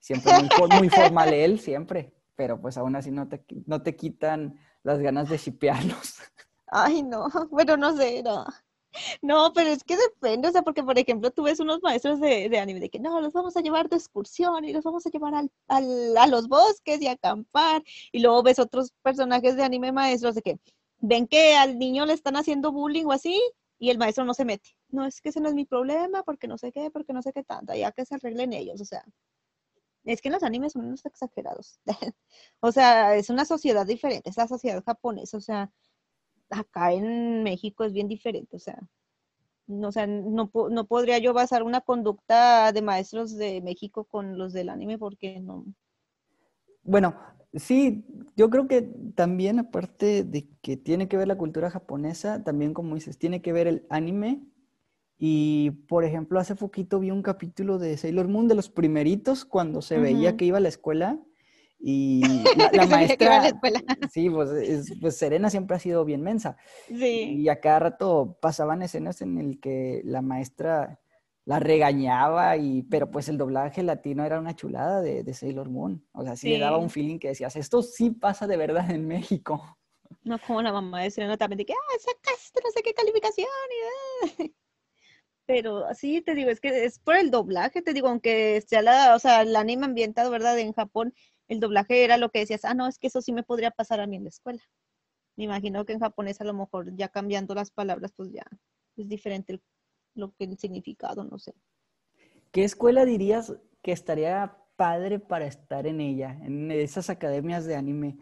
siempre 0.00 0.32
muy, 0.34 0.78
muy 0.80 0.88
formal 0.90 1.32
él, 1.32 1.58
siempre 1.58 2.12
pero 2.36 2.60
pues 2.60 2.76
aún 2.76 2.94
así 2.94 3.10
no 3.10 3.26
te, 3.26 3.44
no 3.66 3.82
te 3.82 3.96
quitan 3.96 4.60
las 4.86 5.00
ganas 5.00 5.28
de 5.28 5.36
shipearlos. 5.36 6.14
Ay, 6.68 7.02
no, 7.02 7.26
bueno, 7.50 7.76
no 7.76 7.96
sé, 7.96 8.22
no. 8.22 8.46
No, 9.20 9.52
pero 9.52 9.70
es 9.70 9.84
que 9.84 9.96
depende, 9.96 10.48
o 10.48 10.52
sea, 10.52 10.62
porque 10.62 10.82
por 10.82 10.98
ejemplo 10.98 11.30
tú 11.30 11.42
ves 11.42 11.60
unos 11.60 11.82
maestros 11.82 12.18
de, 12.18 12.48
de 12.48 12.58
anime 12.58 12.80
de 12.80 12.88
que 12.88 12.98
no, 12.98 13.20
los 13.20 13.34
vamos 13.34 13.54
a 13.56 13.60
llevar 13.60 13.90
de 13.90 13.96
excursión 13.96 14.64
y 14.64 14.72
los 14.72 14.84
vamos 14.84 15.04
a 15.04 15.10
llevar 15.10 15.34
al, 15.34 15.50
al, 15.68 16.16
a 16.16 16.26
los 16.28 16.48
bosques 16.48 17.02
y 17.02 17.08
a 17.08 17.12
acampar, 17.12 17.82
y 18.12 18.20
luego 18.20 18.42
ves 18.42 18.58
otros 18.58 18.92
personajes 19.02 19.56
de 19.56 19.64
anime 19.64 19.92
maestros 19.92 20.34
de 20.36 20.42
que 20.42 20.58
ven 21.00 21.26
que 21.26 21.56
al 21.56 21.78
niño 21.78 22.06
le 22.06 22.14
están 22.14 22.36
haciendo 22.36 22.72
bullying 22.72 23.04
o 23.06 23.12
así, 23.12 23.38
y 23.78 23.90
el 23.90 23.98
maestro 23.98 24.24
no 24.24 24.34
se 24.34 24.44
mete. 24.44 24.70
No, 24.88 25.04
es 25.04 25.20
que 25.20 25.30
ese 25.30 25.40
no 25.40 25.48
es 25.48 25.54
mi 25.54 25.66
problema, 25.66 26.22
porque 26.22 26.46
no 26.48 26.56
sé 26.56 26.72
qué, 26.72 26.90
porque 26.90 27.12
no 27.12 27.22
sé 27.22 27.32
qué 27.32 27.42
tanto, 27.42 27.74
ya 27.74 27.92
que 27.92 28.06
se 28.06 28.14
arreglen 28.14 28.52
ellos, 28.52 28.80
o 28.80 28.84
sea, 28.84 29.04
es 30.12 30.22
que 30.22 30.30
los 30.30 30.42
animes 30.42 30.72
son 30.72 30.86
unos 30.86 31.04
exagerados. 31.04 31.80
o 32.60 32.72
sea, 32.72 33.16
es 33.16 33.28
una 33.30 33.44
sociedad 33.44 33.86
diferente, 33.86 34.30
es 34.30 34.36
la 34.36 34.48
sociedad 34.48 34.82
japonesa, 34.84 35.36
o 35.36 35.40
sea, 35.40 35.70
acá 36.50 36.92
en 36.92 37.42
México 37.42 37.84
es 37.84 37.92
bien 37.92 38.08
diferente, 38.08 38.56
o 38.56 38.60
sea, 38.60 38.78
no, 39.66 39.88
o 39.88 40.06
no, 40.06 40.50
no 40.70 40.86
podría 40.86 41.18
yo 41.18 41.34
basar 41.34 41.62
una 41.62 41.80
conducta 41.80 42.72
de 42.72 42.82
maestros 42.82 43.36
de 43.36 43.60
México 43.60 44.04
con 44.04 44.38
los 44.38 44.52
del 44.52 44.68
anime 44.68 44.96
porque 44.96 45.40
no. 45.40 45.64
Bueno, 46.84 47.16
sí, 47.52 48.06
yo 48.36 48.48
creo 48.48 48.68
que 48.68 48.82
también 49.16 49.58
aparte 49.58 50.22
de 50.22 50.48
que 50.62 50.76
tiene 50.76 51.08
que 51.08 51.16
ver 51.16 51.26
la 51.26 51.36
cultura 51.36 51.68
japonesa, 51.68 52.44
también 52.44 52.74
como 52.74 52.94
dices, 52.94 53.18
tiene 53.18 53.42
que 53.42 53.52
ver 53.52 53.66
el 53.66 53.86
anime 53.90 54.46
y, 55.18 55.70
por 55.88 56.04
ejemplo, 56.04 56.38
hace 56.38 56.54
poquito 56.54 57.00
vi 57.00 57.10
un 57.10 57.22
capítulo 57.22 57.78
de 57.78 57.96
Sailor 57.96 58.28
Moon 58.28 58.48
de 58.48 58.54
los 58.54 58.68
primeritos 58.68 59.44
cuando 59.44 59.80
se 59.80 59.98
veía 59.98 60.36
que 60.36 60.44
iba 60.44 60.58
a 60.58 60.60
la 60.60 60.68
escuela 60.68 61.18
y 61.78 62.22
la, 62.72 62.86
maestra... 62.86 63.42
sí, 64.12 64.28
pues, 64.28 64.92
pues, 65.00 65.16
Serena 65.16 65.48
siempre 65.48 65.76
ha 65.76 65.80
sido 65.80 66.04
bien 66.04 66.22
mensa. 66.22 66.56
Sí. 66.88 67.36
Y 67.38 67.48
a 67.48 67.60
cada 67.60 67.78
rato 67.78 68.36
pasaban 68.40 68.82
escenas 68.82 69.22
en 69.22 69.38
el 69.38 69.60
que 69.60 70.02
la 70.04 70.20
maestra 70.20 71.00
la 71.46 71.60
regañaba, 71.60 72.56
y, 72.56 72.82
pero 72.82 73.10
pues 73.10 73.28
el 73.28 73.38
doblaje 73.38 73.84
latino 73.84 74.24
era 74.24 74.40
una 74.40 74.56
chulada 74.56 75.00
de, 75.00 75.22
de 75.22 75.32
Sailor 75.32 75.70
Moon. 75.70 76.04
O 76.12 76.24
sea, 76.24 76.34
sí, 76.34 76.48
le 76.50 76.58
daba 76.58 76.76
un 76.76 76.90
feeling 76.90 77.18
que 77.18 77.28
decías, 77.28 77.54
esto 77.54 77.82
sí 77.82 78.10
pasa 78.10 78.48
de 78.48 78.56
verdad 78.56 78.90
en 78.90 79.06
México. 79.06 79.78
No 80.24 80.40
como 80.40 80.60
la 80.60 80.72
mamá 80.72 81.02
de 81.02 81.10
Serena 81.10 81.36
también, 81.36 81.58
de 81.58 81.66
que, 81.66 81.72
ah, 81.72 81.98
sacaste 82.00 82.60
no 82.64 82.70
sé 82.70 82.82
qué 82.82 82.92
calificación. 82.92 83.46
Y, 84.38 84.54
pero 85.46 85.86
así 85.86 86.20
te 86.20 86.34
digo, 86.34 86.50
es 86.50 86.60
que 86.60 86.84
es 86.84 86.98
por 86.98 87.16
el 87.16 87.30
doblaje, 87.30 87.80
te 87.80 87.94
digo, 87.94 88.08
aunque 88.08 88.60
sea 88.66 88.82
la, 88.82 89.14
o 89.14 89.18
sea, 89.18 89.42
el 89.42 89.54
anime 89.54 89.86
ambientado, 89.86 90.30
¿verdad? 90.30 90.58
En 90.58 90.72
Japón, 90.72 91.14
el 91.48 91.60
doblaje 91.60 92.04
era 92.04 92.16
lo 92.16 92.30
que 92.30 92.40
decías, 92.40 92.64
ah, 92.64 92.74
no, 92.74 92.88
es 92.88 92.98
que 92.98 93.06
eso 93.06 93.22
sí 93.22 93.32
me 93.32 93.44
podría 93.44 93.70
pasar 93.70 94.00
a 94.00 94.06
mí 94.06 94.16
en 94.16 94.24
la 94.24 94.30
escuela. 94.30 94.62
Me 95.36 95.44
imagino 95.44 95.84
que 95.84 95.92
en 95.92 96.00
japonés 96.00 96.40
a 96.40 96.44
lo 96.44 96.54
mejor 96.54 96.94
ya 96.96 97.08
cambiando 97.08 97.54
las 97.54 97.70
palabras, 97.70 98.12
pues 98.16 98.32
ya 98.32 98.42
es 98.96 99.08
diferente 99.08 99.60
lo 100.14 100.32
que 100.32 100.44
el 100.44 100.58
significado, 100.58 101.24
no 101.24 101.38
sé. 101.38 101.54
¿Qué 102.50 102.64
escuela 102.64 103.04
dirías 103.04 103.54
que 103.82 103.92
estaría 103.92 104.56
padre 104.76 105.20
para 105.20 105.46
estar 105.46 105.86
en 105.86 106.00
ella, 106.00 106.38
en 106.42 106.70
esas 106.70 107.08
academias 107.10 107.66
de 107.66 107.76
anime? 107.76 108.18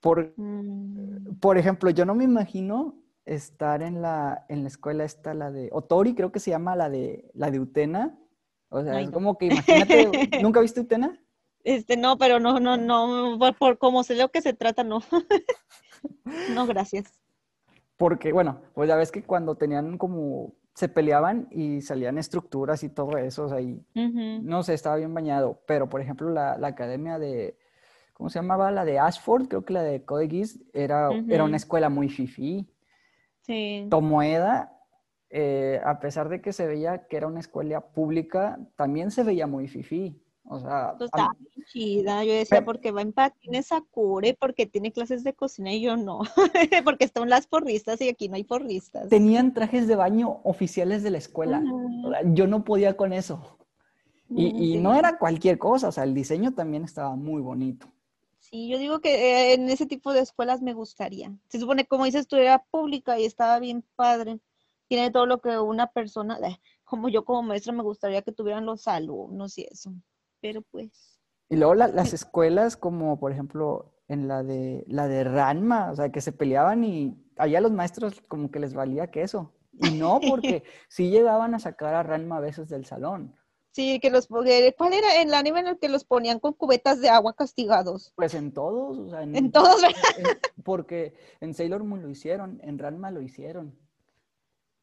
Por, 0.00 0.32
mm. 0.36 1.38
por 1.40 1.58
ejemplo, 1.58 1.90
yo 1.90 2.06
no 2.06 2.14
me 2.14 2.24
imagino 2.24 3.01
estar 3.24 3.82
en 3.82 4.02
la, 4.02 4.44
en 4.48 4.62
la 4.62 4.68
escuela 4.68 5.04
esta, 5.04 5.34
la 5.34 5.50
de 5.50 5.68
Otori, 5.72 6.14
creo 6.14 6.32
que 6.32 6.40
se 6.40 6.50
llama 6.50 6.76
la 6.76 6.90
de, 6.90 7.30
la 7.34 7.50
de 7.50 7.60
Utena. 7.60 8.18
O 8.68 8.82
sea, 8.82 9.00
es 9.00 9.10
como 9.10 9.36
que 9.36 9.46
imagínate, 9.46 10.10
¿nunca 10.42 10.60
viste 10.60 10.80
Utena? 10.80 11.18
Este, 11.64 11.96
no, 11.96 12.18
pero 12.18 12.40
no, 12.40 12.58
no, 12.58 12.76
no, 12.76 13.38
por, 13.38 13.56
por 13.56 13.78
como 13.78 14.02
sé 14.02 14.16
lo 14.16 14.30
que 14.30 14.42
se 14.42 14.52
trata, 14.52 14.82
no. 14.82 15.00
no, 16.54 16.66
gracias. 16.66 17.20
Porque, 17.96 18.32
bueno, 18.32 18.62
pues 18.74 18.88
ya 18.88 18.96
ves 18.96 19.12
que 19.12 19.22
cuando 19.22 19.54
tenían 19.54 19.96
como, 19.98 20.54
se 20.74 20.88
peleaban 20.88 21.48
y 21.50 21.82
salían 21.82 22.18
estructuras 22.18 22.82
y 22.82 22.88
todo 22.88 23.16
eso, 23.18 23.44
o 23.44 23.48
sea, 23.48 23.60
y, 23.60 23.84
no 23.94 24.62
sé, 24.62 24.74
estaba 24.74 24.96
bien 24.96 25.12
bañado. 25.14 25.62
Pero, 25.66 25.88
por 25.88 26.00
ejemplo, 26.00 26.30
la, 26.30 26.56
la, 26.58 26.68
academia 26.68 27.18
de, 27.18 27.58
¿cómo 28.14 28.30
se 28.30 28.38
llamaba? 28.38 28.70
La 28.70 28.84
de 28.84 28.98
Ashford, 28.98 29.48
creo 29.48 29.64
que 29.64 29.74
la 29.74 29.82
de 29.82 30.04
Code 30.04 30.28
Geass, 30.28 30.58
era, 30.72 31.10
era 31.28 31.44
una 31.44 31.56
escuela 31.56 31.90
muy 31.90 32.08
fifi. 32.08 32.71
Sí. 33.42 33.86
Tomoeda, 33.90 34.78
eh, 35.30 35.80
a 35.84 36.00
pesar 36.00 36.28
de 36.28 36.40
que 36.40 36.52
se 36.52 36.66
veía 36.66 37.06
que 37.06 37.16
era 37.16 37.26
una 37.26 37.40
escuela 37.40 37.80
pública, 37.80 38.58
también 38.76 39.10
se 39.10 39.24
veía 39.24 39.46
muy 39.46 39.68
fifí. 39.68 40.22
O 40.44 40.58
sea, 40.58 40.96
está 41.00 41.30
chida. 41.66 42.24
Yo 42.24 42.32
decía, 42.32 42.64
porque 42.64 42.90
va 42.90 43.00
en 43.00 43.12
patines 43.12 43.66
Sakura 43.66 44.28
y 44.28 44.32
porque 44.32 44.66
tiene 44.66 44.92
clases 44.92 45.22
de 45.24 45.34
cocina 45.34 45.72
y 45.72 45.80
yo 45.80 45.96
no. 45.96 46.20
porque 46.84 47.04
están 47.04 47.28
las 47.28 47.46
porristas 47.46 48.00
y 48.00 48.08
aquí 48.08 48.28
no 48.28 48.34
hay 48.34 48.44
porristas. 48.44 49.08
Tenían 49.08 49.54
trajes 49.54 49.86
de 49.86 49.96
baño 49.96 50.40
oficiales 50.42 51.02
de 51.02 51.10
la 51.10 51.18
escuela. 51.18 51.62
yo 52.26 52.46
no 52.46 52.64
podía 52.64 52.96
con 52.96 53.12
eso. 53.12 53.58
Y, 54.34 54.78
no 54.78 54.94
era 54.94 55.18
cualquier 55.18 55.58
cosa, 55.58 55.88
o 55.88 55.92
sea, 55.92 56.04
el 56.04 56.14
diseño 56.14 56.52
también 56.54 56.84
estaba 56.84 57.14
muy 57.16 57.42
bonito. 57.42 57.86
Sí, 58.52 58.68
yo 58.68 58.76
digo 58.76 59.00
que 59.00 59.14
eh, 59.14 59.54
en 59.54 59.70
ese 59.70 59.86
tipo 59.86 60.12
de 60.12 60.20
escuelas 60.20 60.60
me 60.60 60.74
gustaría. 60.74 61.32
Se 61.48 61.58
supone, 61.58 61.86
como 61.86 62.04
dices 62.04 62.28
tú, 62.28 62.36
era 62.36 62.62
pública 62.70 63.18
y 63.18 63.24
estaba 63.24 63.58
bien 63.58 63.82
padre. 63.96 64.40
Tiene 64.88 65.10
todo 65.10 65.24
lo 65.24 65.40
que 65.40 65.58
una 65.58 65.86
persona, 65.86 66.38
eh, 66.46 66.60
como 66.84 67.08
yo 67.08 67.24
como 67.24 67.42
maestra, 67.42 67.72
me 67.72 67.82
gustaría 67.82 68.20
que 68.20 68.30
tuvieran 68.30 68.66
los 68.66 68.86
alumnos 68.88 69.56
y 69.56 69.66
eso. 69.70 69.94
Pero 70.42 70.60
pues. 70.60 71.18
Y 71.48 71.56
luego 71.56 71.74
las 71.74 72.12
escuelas, 72.12 72.76
como 72.76 73.18
por 73.18 73.32
ejemplo 73.32 73.94
en 74.08 74.28
la 74.28 74.42
de 74.42 74.84
la 74.86 75.08
de 75.08 75.24
Ranma, 75.24 75.90
o 75.90 75.96
sea, 75.96 76.12
que 76.12 76.20
se 76.20 76.32
peleaban 76.32 76.84
y 76.84 77.16
allá 77.38 77.62
los 77.62 77.72
maestros 77.72 78.20
como 78.28 78.50
que 78.50 78.60
les 78.60 78.74
valía 78.74 79.10
que 79.10 79.22
eso. 79.22 79.54
Y 79.80 79.92
no, 79.92 80.20
porque 80.20 80.62
sí 80.90 81.08
llegaban 81.08 81.54
a 81.54 81.58
sacar 81.58 81.94
a 81.94 82.02
Ranma 82.02 82.36
a 82.36 82.40
veces 82.40 82.68
del 82.68 82.84
salón. 82.84 83.34
Sí, 83.72 84.00
que 84.00 84.10
los 84.10 84.26
¿cuál 84.26 84.92
era 84.92 85.22
el 85.22 85.32
anime 85.32 85.60
en 85.60 85.68
el 85.68 85.78
que 85.78 85.88
los 85.88 86.04
ponían 86.04 86.38
con 86.38 86.52
cubetas 86.52 87.00
de 87.00 87.08
agua 87.08 87.34
castigados? 87.34 88.12
Pues 88.16 88.34
en 88.34 88.52
todos, 88.52 88.98
o 88.98 89.08
sea, 89.08 89.22
en, 89.22 89.50
todos, 89.50 89.80
porque 90.62 91.14
en 91.40 91.54
Sailor 91.54 91.82
Moon 91.82 92.02
lo 92.02 92.10
hicieron, 92.10 92.60
en 92.62 92.78
Ranma 92.78 93.10
lo 93.10 93.22
hicieron. 93.22 93.74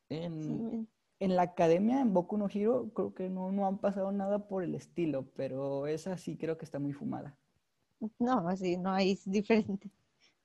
En, 0.09 0.87
la 1.19 1.43
academia, 1.43 2.01
en 2.01 2.13
Boku 2.13 2.37
no 2.37 2.47
Hero, 2.51 2.89
creo 2.95 3.13
que 3.13 3.29
no, 3.29 3.51
no 3.51 3.67
han 3.67 3.77
pasado 3.77 4.11
nada 4.11 4.47
por 4.47 4.63
el 4.63 4.73
estilo, 4.73 5.25
pero 5.35 5.85
esa 5.85 6.17
sí 6.17 6.35
creo 6.35 6.57
que 6.57 6.65
está 6.65 6.79
muy 6.79 6.93
fumada. 6.93 7.37
No, 8.17 8.47
así 8.47 8.75
no 8.77 8.91
hay 8.91 9.11
es 9.11 9.29
diferente. 9.29 9.91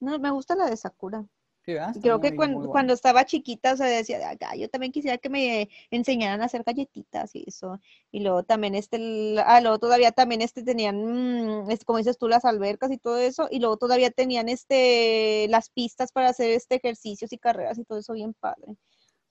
No, 0.00 0.18
me 0.18 0.30
gusta 0.30 0.54
la 0.54 0.68
de 0.68 0.76
Sakura. 0.76 1.24
Creo 1.64 2.20
que 2.20 2.36
cuando, 2.36 2.92
estaba 2.92 3.24
chiquita, 3.24 3.72
o 3.72 3.76
sea, 3.76 3.86
decía, 3.86 4.36
yo 4.56 4.68
también 4.68 4.92
quisiera 4.92 5.16
que 5.16 5.30
me 5.30 5.70
enseñaran 5.90 6.42
a 6.42 6.44
hacer 6.44 6.62
galletitas 6.62 7.34
y 7.34 7.44
eso. 7.46 7.80
Y 8.12 8.20
luego 8.20 8.42
también 8.42 8.74
este, 8.74 9.36
ah, 9.44 9.60
luego 9.62 9.78
todavía 9.78 10.12
también 10.12 10.42
este 10.42 10.62
tenían, 10.62 11.64
mm, 11.64 11.68
como 11.86 11.98
dices 11.98 12.18
tú, 12.18 12.28
las 12.28 12.44
albercas 12.44 12.90
y 12.90 12.98
todo 12.98 13.18
eso. 13.18 13.48
Y 13.50 13.60
luego 13.60 13.78
todavía 13.78 14.10
tenían 14.10 14.48
este, 14.50 15.46
las 15.48 15.70
pistas 15.70 16.12
para 16.12 16.28
hacer 16.28 16.50
este 16.50 16.74
ejercicios 16.76 17.32
y 17.32 17.38
carreras 17.38 17.78
y 17.78 17.84
todo 17.84 17.98
eso 17.98 18.12
bien 18.12 18.34
padre. 18.34 18.76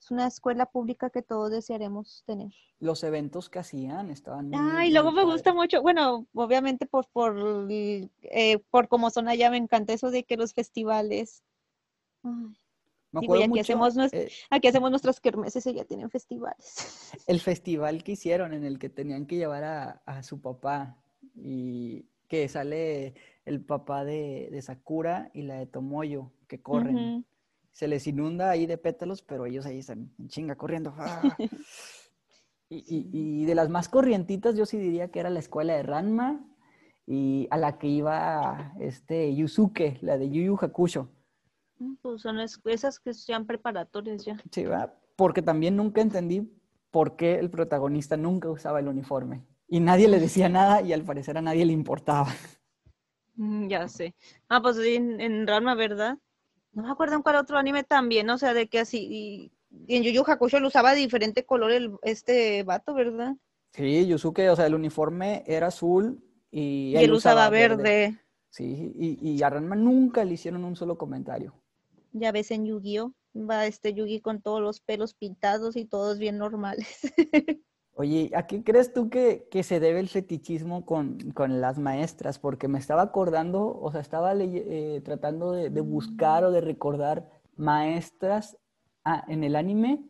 Es 0.00 0.10
una 0.10 0.26
escuela 0.26 0.66
pública 0.66 1.08
que 1.10 1.22
todos 1.22 1.50
desearemos 1.50 2.24
tener. 2.26 2.52
Los 2.78 3.04
eventos 3.04 3.48
que 3.48 3.60
hacían 3.60 4.10
estaban 4.10 4.50
Ah, 4.54 4.84
y 4.84 4.90
luego 4.90 5.12
me 5.12 5.24
gusta 5.24 5.54
mucho, 5.54 5.80
bueno, 5.80 6.26
obviamente 6.34 6.84
por, 6.84 7.06
por, 7.08 7.68
eh, 7.70 8.58
por 8.70 8.88
como 8.88 9.08
son 9.10 9.28
allá, 9.28 9.50
me 9.50 9.56
encanta 9.56 9.94
eso 9.94 10.10
de 10.10 10.24
que 10.24 10.36
los 10.36 10.52
festivales 10.52 11.42
aquí, 13.14 13.58
hacemos 13.60 13.96
eh, 14.12 14.30
aquí 14.50 14.68
hacemos 14.68 14.90
nuestras 14.90 15.20
kermeses 15.20 15.66
y 15.66 15.74
ya 15.74 15.84
tienen 15.84 16.10
festivales. 16.10 17.12
El 17.26 17.40
festival 17.40 18.02
que 18.02 18.12
hicieron 18.12 18.52
en 18.52 18.64
el 18.64 18.78
que 18.78 18.88
tenían 18.88 19.26
que 19.26 19.36
llevar 19.36 19.64
a, 20.06 20.22
su 20.22 20.40
papá 20.40 20.96
y 21.36 22.06
que 22.28 22.48
sale 22.48 23.14
el 23.44 23.64
papá 23.64 24.04
de, 24.04 24.58
Sakura 24.62 25.30
y 25.34 25.42
la 25.42 25.56
de 25.56 25.66
Tomoyo 25.66 26.32
que 26.48 26.60
corren. 26.60 27.26
Se 27.72 27.88
les 27.88 28.06
inunda 28.06 28.50
ahí 28.50 28.66
de 28.66 28.78
pétalos, 28.78 29.22
pero 29.22 29.46
ellos 29.46 29.66
ahí 29.66 29.78
están 29.78 30.12
en 30.18 30.28
chinga 30.28 30.54
corriendo. 30.54 30.94
¡Ah! 30.96 31.22
y, 32.68 32.84
y, 33.12 33.44
de 33.44 33.54
las 33.54 33.68
más 33.68 33.88
corrientitas, 33.88 34.54
yo 34.54 34.64
sí 34.64 34.78
diría 34.78 35.10
que 35.10 35.18
era 35.20 35.28
la 35.28 35.40
escuela 35.40 35.74
de 35.74 35.82
Ranma 35.82 36.46
y 37.06 37.48
a 37.50 37.58
la 37.58 37.78
que 37.78 37.88
iba 37.88 38.74
este 38.80 39.34
Yusuke, 39.34 39.98
la 40.00 40.18
de 40.18 40.30
Yu 40.30 40.42
Yu 40.42 40.58
Hakusho. 40.60 41.10
Pues 42.02 42.22
son 42.22 42.38
esas 42.40 43.00
que 43.00 43.14
sean 43.14 43.46
preparatorias 43.46 44.24
ya. 44.24 44.36
Sí, 44.50 44.64
va. 44.64 44.94
Porque 45.16 45.42
también 45.42 45.76
nunca 45.76 46.00
entendí 46.00 46.50
por 46.90 47.16
qué 47.16 47.38
el 47.38 47.50
protagonista 47.50 48.16
nunca 48.16 48.48
usaba 48.50 48.80
el 48.80 48.88
uniforme. 48.88 49.44
Y 49.68 49.80
nadie 49.80 50.08
le 50.08 50.20
decía 50.20 50.48
nada 50.48 50.82
y 50.82 50.92
al 50.92 51.02
parecer 51.02 51.38
a 51.38 51.42
nadie 51.42 51.64
le 51.64 51.72
importaba. 51.72 52.28
Mm, 53.36 53.66
ya 53.68 53.88
sé. 53.88 54.14
Ah, 54.48 54.62
pues 54.62 54.78
en, 54.78 55.20
en 55.20 55.46
Rama, 55.46 55.74
¿verdad? 55.74 56.18
No 56.72 56.84
me 56.84 56.90
acuerdo 56.90 57.16
en 57.16 57.22
cuál 57.22 57.36
otro 57.36 57.58
anime 57.58 57.82
también, 57.82 58.30
o 58.30 58.38
sea, 58.38 58.54
de 58.54 58.68
que 58.68 58.78
así. 58.78 59.08
Y, 59.10 59.52
en 59.88 60.04
Yu 60.04 60.12
Yu 60.12 60.22
Hakusho 60.24 60.60
lo 60.60 60.68
usaba 60.68 60.92
de 60.92 61.00
diferente 61.00 61.44
color 61.44 61.72
el, 61.72 61.96
este 62.02 62.62
vato, 62.62 62.94
¿verdad? 62.94 63.34
Sí, 63.72 64.06
Yusuke, 64.06 64.48
o 64.50 64.54
sea, 64.54 64.66
el 64.66 64.74
uniforme 64.76 65.42
era 65.48 65.66
azul 65.66 66.22
y, 66.52 66.94
él, 66.94 67.12
usaba, 67.12 67.50
verde. 67.50 68.16
Sí, 68.50 68.92
y, 68.94 69.28
y 69.28 69.42
a 69.42 69.50
Ranma 69.50 69.74
nunca 69.74 70.24
le 70.24 70.34
hicieron 70.34 70.64
un 70.64 70.76
solo 70.76 70.96
comentario. 70.96 71.54
Ya 72.14 72.32
ves 72.32 72.50
en 72.52 72.64
Yu-Gi-Oh! 72.64 73.12
Va 73.36 73.66
este 73.66 73.92
Yugi 73.92 74.20
con 74.20 74.40
todos 74.40 74.60
los 74.60 74.80
pelos 74.80 75.14
pintados 75.14 75.76
y 75.76 75.84
todos 75.84 76.18
bien 76.18 76.38
normales. 76.38 77.00
Oye, 77.96 78.30
¿a 78.34 78.46
qué 78.46 78.62
crees 78.62 78.92
tú 78.92 79.10
que, 79.10 79.48
se 79.62 79.80
debe 79.80 80.00
el 80.00 80.08
fetichismo 80.08 80.84
con, 80.84 81.18
las 81.60 81.78
maestras? 81.78 82.38
Porque 82.38 82.68
me 82.68 82.78
estaba 82.78 83.02
acordando, 83.02 83.78
o 83.80 83.90
sea, 83.90 84.00
estaba 84.00 84.34
eh, 84.36 85.00
tratando 85.04 85.52
de, 85.52 85.68
buscar 85.80 86.44
o 86.44 86.52
de 86.52 86.60
recordar 86.60 87.28
maestras 87.56 88.56
ah, 89.04 89.24
en 89.28 89.42
el 89.44 89.56
anime 89.56 90.04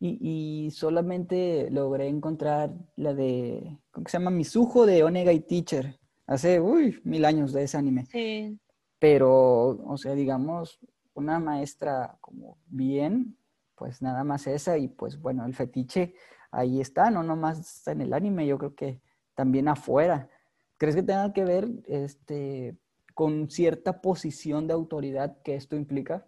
y, 0.00 0.70
solamente 0.72 1.70
logré 1.70 2.08
encontrar 2.08 2.72
la 2.96 3.14
de, 3.14 3.78
¿cómo 3.92 4.08
se 4.08 4.18
llama? 4.18 4.30
Misujo 4.30 4.84
de 4.84 5.02
Onega 5.02 5.32
y 5.32 5.40
Teacher. 5.40 5.98
Hace, 6.26 6.60
uy, 6.60 7.00
mil 7.04 7.24
años 7.24 7.52
de 7.52 7.64
ese 7.64 7.76
anime. 7.76 8.06
Sí. 8.06 8.58
Pero, 8.98 9.70
o 9.86 9.96
sea, 9.96 10.14
digamos, 10.14 10.78
una 11.14 11.38
maestra 11.38 12.18
como 12.20 12.58
bien, 12.66 13.38
pues 13.74 14.02
nada 14.02 14.24
más 14.24 14.46
esa 14.46 14.78
y 14.78 14.88
pues 14.88 15.20
bueno, 15.20 15.44
el 15.46 15.54
fetiche 15.54 16.14
ahí 16.50 16.80
está, 16.80 17.10
no 17.10 17.22
nomás 17.22 17.86
en 17.88 18.00
el 18.00 18.12
anime, 18.12 18.46
yo 18.46 18.58
creo 18.58 18.74
que 18.74 19.00
también 19.34 19.68
afuera. 19.68 20.28
¿Crees 20.76 20.96
que 20.96 21.02
tenga 21.02 21.32
que 21.32 21.44
ver 21.44 21.68
este, 21.86 22.76
con 23.14 23.50
cierta 23.50 24.00
posición 24.00 24.66
de 24.66 24.74
autoridad 24.74 25.40
que 25.42 25.54
esto 25.54 25.76
implica? 25.76 26.26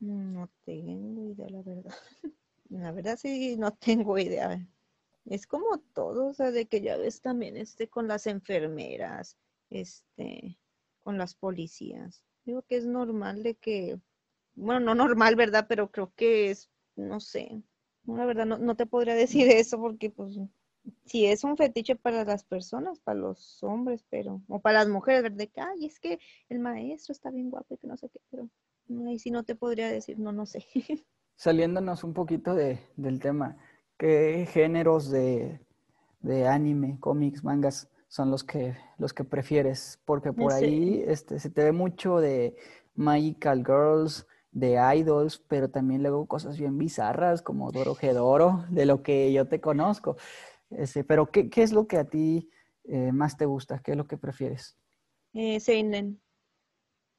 No 0.00 0.50
tengo 0.64 1.30
idea, 1.30 1.48
la 1.48 1.62
verdad. 1.62 1.94
La 2.70 2.90
verdad 2.90 3.16
sí, 3.20 3.56
no 3.56 3.72
tengo 3.72 4.18
idea. 4.18 4.66
Es 5.26 5.46
como 5.46 5.78
todo, 5.92 6.28
o 6.28 6.34
sea, 6.34 6.50
de 6.50 6.66
que 6.66 6.80
ya 6.80 6.96
ves 6.96 7.20
también 7.20 7.56
este 7.56 7.88
con 7.88 8.08
las 8.08 8.26
enfermeras, 8.26 9.36
este, 9.70 10.58
con 11.02 11.16
las 11.16 11.34
policías. 11.34 12.24
Digo 12.44 12.62
que 12.62 12.76
es 12.76 12.86
normal 12.86 13.42
de 13.42 13.54
que 13.54 14.00
bueno, 14.54 14.80
no 14.80 14.94
normal, 14.94 15.36
¿verdad? 15.36 15.66
Pero 15.68 15.90
creo 15.90 16.12
que 16.16 16.50
es, 16.50 16.70
no 16.96 17.20
sé, 17.20 17.62
la 18.06 18.26
verdad 18.26 18.46
no, 18.46 18.58
no 18.58 18.76
te 18.76 18.86
podría 18.86 19.14
decir 19.14 19.48
eso 19.48 19.78
porque 19.78 20.10
pues 20.10 20.38
si 21.06 21.26
es 21.26 21.44
un 21.44 21.56
fetiche 21.56 21.96
para 21.96 22.24
las 22.24 22.44
personas, 22.44 23.00
para 23.00 23.18
los 23.18 23.62
hombres, 23.62 24.04
pero, 24.10 24.42
o 24.48 24.60
para 24.60 24.80
las 24.80 24.88
mujeres, 24.88 25.22
¿verdad? 25.22 25.48
Que, 25.52 25.60
ay, 25.60 25.86
es 25.86 25.98
que 25.98 26.18
el 26.48 26.58
maestro 26.58 27.12
está 27.12 27.30
bien 27.30 27.50
guapo 27.50 27.74
y 27.74 27.78
que 27.78 27.86
no 27.86 27.96
sé 27.96 28.08
qué, 28.10 28.20
pero 28.30 28.48
ahí 29.06 29.18
sí 29.18 29.30
no 29.30 29.44
te 29.44 29.54
podría 29.54 29.88
decir, 29.88 30.18
no, 30.18 30.32
no 30.32 30.46
sé. 30.46 30.66
Saliéndonos 31.36 32.04
un 32.04 32.14
poquito 32.14 32.54
de, 32.54 32.80
del 32.96 33.18
tema, 33.18 33.56
¿qué 33.98 34.46
géneros 34.50 35.10
de, 35.10 35.60
de 36.20 36.46
anime, 36.46 36.98
cómics, 37.00 37.42
mangas 37.42 37.90
son 38.08 38.30
los 38.30 38.44
que, 38.44 38.76
los 38.98 39.12
que 39.12 39.24
prefieres? 39.24 40.00
Porque 40.04 40.32
por 40.32 40.52
ahí 40.52 41.02
este, 41.06 41.40
se 41.40 41.50
te 41.50 41.64
ve 41.64 41.72
mucho 41.72 42.18
de 42.18 42.56
Magical 42.94 43.64
Girls, 43.64 44.26
de 44.54 44.78
idols, 44.96 45.38
pero 45.48 45.68
también 45.68 46.02
luego 46.02 46.26
cosas 46.26 46.56
bien 46.56 46.78
bizarras 46.78 47.42
como 47.42 47.72
Doro 47.72 47.94
Gedoro, 47.94 48.64
de 48.70 48.86
lo 48.86 49.02
que 49.02 49.32
yo 49.32 49.46
te 49.48 49.60
conozco. 49.60 50.16
Este, 50.70 51.04
pero, 51.04 51.30
¿qué, 51.30 51.50
es 51.56 51.72
lo 51.72 51.86
que 51.86 51.98
a 51.98 52.04
ti 52.04 52.50
eh, 52.84 53.12
más 53.12 53.36
te 53.36 53.44
gusta? 53.44 53.80
¿Qué 53.80 53.90
es 53.92 53.96
lo 53.96 54.06
que 54.06 54.16
prefieres? 54.16 54.78
Eh, 55.34 55.60
Seinen. 55.60 56.20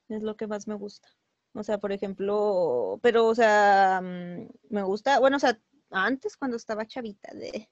Es 0.07 0.23
lo 0.23 0.35
que 0.35 0.47
más 0.47 0.67
me 0.67 0.75
gusta. 0.75 1.09
O 1.53 1.63
sea, 1.63 1.77
por 1.77 1.91
ejemplo, 1.91 2.99
pero, 3.01 3.27
o 3.27 3.35
sea, 3.35 4.01
mm, 4.01 4.47
me 4.69 4.83
gusta, 4.83 5.19
bueno, 5.19 5.37
o 5.37 5.39
sea, 5.39 5.59
antes 5.89 6.37
cuando 6.37 6.57
estaba 6.57 6.85
chavita, 6.85 7.33
de, 7.33 7.69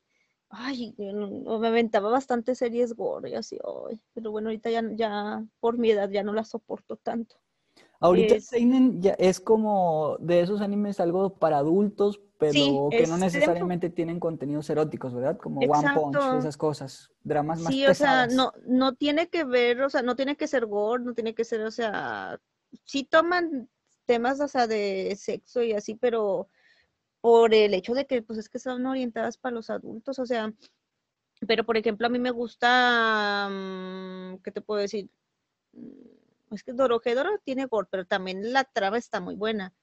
ay, 0.49 0.95
me 0.97 1.67
aventaba 1.67 2.09
bastante 2.09 2.55
series 2.55 2.93
gore 2.93 3.31
y 3.31 3.35
así, 3.35 3.57
pero 4.13 4.31
bueno, 4.31 4.49
ahorita 4.49 4.69
ya, 4.69 4.83
ya 4.93 5.45
por 5.59 5.77
mi 5.77 5.91
edad 5.91 6.09
ya 6.09 6.23
no 6.23 6.33
la 6.33 6.45
soporto 6.45 6.97
tanto. 6.97 7.42
Ahorita 7.99 8.39
Seinen 8.39 9.01
ya 9.01 9.13
es 9.13 9.39
como 9.39 10.17
de 10.19 10.41
esos 10.41 10.61
animes 10.61 10.99
algo 10.99 11.35
para 11.35 11.57
adultos, 11.57 12.19
pero 12.37 12.89
que 12.89 13.07
no 13.07 13.17
necesariamente 13.17 13.89
tienen 13.89 14.19
contenidos 14.19 14.69
eróticos, 14.69 15.13
¿verdad? 15.13 15.37
Como 15.37 15.61
One 15.61 15.89
Punch, 15.93 16.39
esas 16.39 16.57
cosas, 16.57 17.11
dramas 17.23 17.61
más 17.61 17.73
Sí, 17.73 17.85
o 17.85 17.93
sea, 17.93 18.27
no, 18.27 18.51
no 18.65 18.93
tiene 18.95 19.29
que 19.29 19.45
ver, 19.45 19.81
o 19.81 19.89
sea, 19.89 20.01
no 20.01 20.15
tiene 20.15 20.35
que 20.35 20.47
ser 20.47 20.65
gore, 20.65 21.03
no 21.03 21.13
tiene 21.13 21.33
que 21.33 21.45
ser, 21.45 21.61
o 21.61 21.71
sea, 21.71 22.39
sí 22.83 23.05
toman 23.05 23.69
temas, 24.05 24.41
o 24.41 24.47
sea, 24.49 24.67
de 24.67 25.15
sexo 25.17 25.63
y 25.63 25.71
así, 25.71 25.95
pero 25.95 26.49
por 27.21 27.53
el 27.53 27.73
hecho 27.73 27.93
de 27.93 28.05
que, 28.05 28.21
pues, 28.21 28.37
es 28.37 28.49
que 28.49 28.59
son 28.59 28.85
orientadas 28.85 29.37
para 29.37 29.55
los 29.55 29.69
adultos, 29.69 30.19
o 30.19 30.25
sea, 30.25 30.53
Pero, 31.47 31.65
por 31.65 31.77
ejemplo, 31.77 32.07
a 32.07 32.09
mí 32.09 32.19
me 32.19 32.31
gusta, 32.31 33.49
mm, 33.49 34.37
¿qué 34.43 34.51
te 34.51 34.61
puedo 34.61 34.79
decir? 34.81 35.09
Es 36.53 36.63
que 36.63 36.73
Dorohedoro 36.73 37.39
tiene 37.43 37.65
gore, 37.65 37.87
pero 37.89 38.05
también 38.05 38.53
la 38.53 38.63
trama 38.63 38.97
está 38.97 39.19
muy 39.19 39.35
buena. 39.35 39.73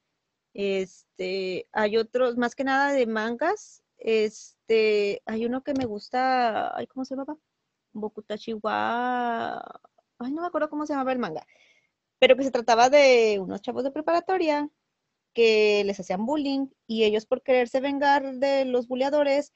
Este, 0.54 1.68
hay 1.72 1.96
otros, 1.96 2.36
más 2.36 2.54
que 2.54 2.64
nada 2.64 2.92
de 2.92 3.06
mangas. 3.06 3.82
Este, 3.98 5.22
hay 5.26 5.46
uno 5.46 5.62
que 5.62 5.74
me 5.74 5.86
gusta, 5.86 6.76
ay, 6.76 6.86
¿cómo 6.86 7.04
se 7.04 7.16
llama? 7.16 7.36
Bokutachi 7.92 8.54
wa... 8.54 9.58
Ay, 10.18 10.32
no 10.32 10.42
me 10.42 10.48
acuerdo 10.48 10.70
cómo 10.70 10.86
se 10.86 10.92
llamaba 10.92 11.12
el 11.12 11.18
manga. 11.18 11.46
Pero 12.18 12.36
que 12.36 12.44
se 12.44 12.50
trataba 12.50 12.90
de 12.90 13.38
unos 13.40 13.62
chavos 13.62 13.84
de 13.84 13.90
preparatoria 13.90 14.68
que 15.34 15.82
les 15.84 15.98
hacían 16.00 16.26
bullying 16.26 16.68
y 16.86 17.04
ellos 17.04 17.26
por 17.26 17.42
quererse 17.42 17.80
vengar 17.80 18.34
de 18.34 18.64
los 18.64 18.88
bulleadores 18.88 19.52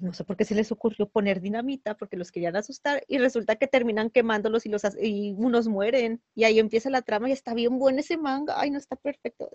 no 0.00 0.12
sé 0.14 0.24
por 0.24 0.36
qué 0.36 0.44
se 0.44 0.54
les 0.54 0.72
ocurrió 0.72 1.08
poner 1.08 1.40
dinamita, 1.40 1.96
porque 1.96 2.16
los 2.16 2.32
querían 2.32 2.56
asustar 2.56 3.04
y 3.06 3.18
resulta 3.18 3.56
que 3.56 3.66
terminan 3.66 4.10
quemándolos 4.10 4.66
y, 4.66 4.70
los, 4.70 4.82
y 5.00 5.34
unos 5.36 5.68
mueren. 5.68 6.22
Y 6.34 6.44
ahí 6.44 6.58
empieza 6.58 6.90
la 6.90 7.02
trama 7.02 7.28
y 7.28 7.32
está 7.32 7.54
bien 7.54 7.78
bueno 7.78 8.00
ese 8.00 8.16
manga. 8.16 8.54
Ay, 8.58 8.70
no 8.70 8.78
está 8.78 8.96
perfecto. 8.96 9.50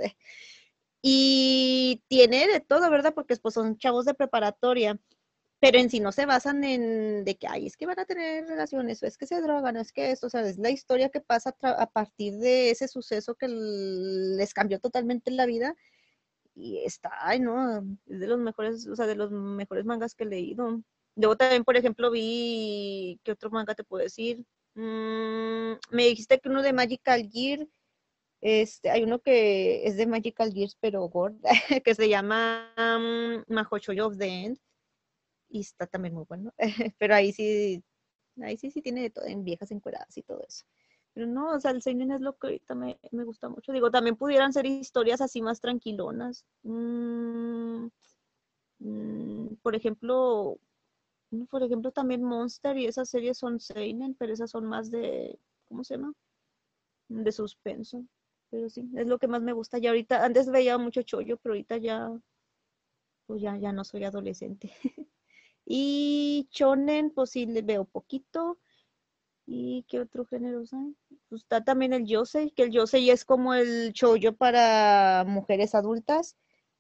Y 1.02 2.04
tiene 2.08 2.48
de 2.48 2.60
todo, 2.62 2.90
¿verdad? 2.90 3.14
Porque 3.14 3.36
pues, 3.38 3.54
son 3.54 3.78
chavos 3.78 4.06
de 4.06 4.14
preparatoria, 4.14 5.00
pero 5.60 5.80
en 5.80 5.90
sí 5.90 6.00
no 6.00 6.12
se 6.12 6.26
basan 6.26 6.64
en 6.64 7.26
de 7.26 7.38
que, 7.38 7.48
ay, 7.48 7.68
es 7.68 7.78
que 7.78 7.86
van 7.86 8.00
a 8.00 8.06
tener 8.06 8.46
relaciones, 8.48 9.02
o 9.04 9.08
es 9.08 9.18
que 9.18 9.28
se 9.28 9.42
drogan, 9.42 9.78
o 9.78 9.82
es 9.82 9.92
que 9.92 10.12
esto, 10.12 10.28
o 10.28 10.30
sea, 10.30 10.42
es 10.42 10.58
la 10.58 10.70
historia 10.70 11.10
que 11.10 11.22
pasa 11.22 11.56
a 11.62 11.90
partir 11.92 12.36
de 12.38 12.72
ese 12.72 12.88
suceso 12.88 13.36
que 13.36 13.48
les 13.48 14.54
cambió 14.54 14.80
totalmente 14.80 15.32
la 15.32 15.46
vida 15.46 15.76
y 16.56 16.78
está, 16.86 17.12
ay, 17.20 17.40
no, 17.42 17.80
es 18.08 18.20
de 18.20 18.28
los 18.28 18.40
mejores, 18.40 18.88
o 18.88 18.96
sea, 18.96 19.08
de 19.08 19.16
los 19.16 19.32
mejores 19.32 19.86
mangas 19.86 20.16
que 20.16 20.24
he 20.24 20.28
leído. 20.28 20.82
Luego 21.16 21.38
también, 21.38 21.64
por 21.64 21.76
ejemplo, 21.78 22.12
vi, 22.12 23.20
¿qué 23.24 23.34
otro 23.34 23.50
manga 23.52 23.76
te 23.76 23.84
puedo 23.84 24.04
decir? 24.04 24.46
Mm, 24.76 25.74
me 25.92 26.06
dijiste 26.08 26.40
que 26.40 26.50
uno 26.50 26.62
de 26.62 26.74
Magical 26.74 27.30
Gear, 27.32 27.68
este, 28.42 28.90
hay 28.90 29.04
uno 29.04 29.20
que 29.20 29.86
es 29.88 29.98
de 29.98 30.08
Magical 30.08 30.54
Gears, 30.54 30.78
pero 30.80 31.02
gorda, 31.10 31.50
que 31.84 31.96
se 31.96 32.10
llama 32.10 32.74
um, 32.78 33.44
of 34.02 34.18
the 34.18 34.28
End, 34.28 34.60
y 35.50 35.62
está 35.62 35.88
también 35.88 36.14
muy 36.14 36.26
bueno, 36.28 36.54
pero 37.00 37.16
ahí 37.16 37.34
sí, 37.34 37.84
ahí 38.42 38.58
sí, 38.58 38.72
sí 38.72 38.82
tiene 38.82 39.02
de 39.02 39.10
todo, 39.10 39.26
en 39.26 39.44
viejas 39.44 39.72
encueradas 39.72 40.18
y 40.18 40.24
todo 40.24 40.42
eso. 40.48 40.66
Pero 41.16 41.28
no, 41.28 41.54
o 41.56 41.60
sea, 41.62 41.72
el 41.72 41.82
seinen 41.82 42.12
es 42.12 42.20
lo 42.20 42.38
que 42.38 42.48
ahorita 42.48 42.76
me, 42.76 43.00
gusta 43.24 43.48
mucho. 43.48 43.72
Digo, 43.72 43.90
también 43.90 44.18
pudieran 44.18 44.52
ser 44.52 44.66
historias 44.66 45.22
así 45.22 45.42
más 45.42 45.62
tranquilonas. 45.62 46.46
Mm, 46.64 47.88
mm, 48.80 49.56
por 49.64 49.76
ejemplo, 49.76 50.60
por 51.50 51.64
ejemplo, 51.64 51.92
también 51.92 52.22
Monster 52.22 52.78
y 52.78 52.86
esas 52.86 53.10
series 53.10 53.38
son 53.38 53.62
seinen, 53.62 54.14
pero 54.16 54.34
esas 54.34 54.52
son 54.52 54.66
más 54.66 54.92
de, 54.92 55.40
¿cómo 55.70 55.86
se 55.86 55.96
llama? 55.96 56.14
De 57.08 57.32
suspenso. 57.32 58.06
Pero 58.50 58.70
sí, 58.70 58.90
es 58.96 59.08
lo 59.08 59.18
que 59.18 59.30
más 59.30 59.42
me 59.42 59.54
gusta. 59.54 59.78
Y 59.80 59.88
ahorita, 59.88 60.26
antes 60.26 60.52
veía 60.52 60.78
mucho 60.78 61.02
chollo, 61.04 61.38
pero 61.38 61.54
ahorita 61.54 61.78
ya, 61.78 62.12
pues 63.26 63.42
ya, 63.42 63.58
ya 63.58 63.72
no 63.72 63.86
soy 63.86 64.04
adolescente. 64.04 64.74
y 65.66 66.50
chonen, 66.52 67.12
pues 67.12 67.32
sí, 67.32 67.46
le 67.46 67.62
veo 67.62 67.86
poquito. 67.86 68.60
¿Y 69.48 69.84
qué 69.88 70.00
otro 70.00 70.26
género 70.26 70.64
hay? 70.72 70.96
Está 71.36 71.64
también 71.64 71.94
el 71.94 72.06
yosei, 72.06 72.52
que 72.52 72.64
el 72.64 72.72
yosei 72.72 73.10
es 73.10 73.26
como 73.26 73.54
el 73.54 73.94
chollo 73.94 74.36
para 74.36 75.24
mujeres 75.28 75.76
adultas 75.76 76.38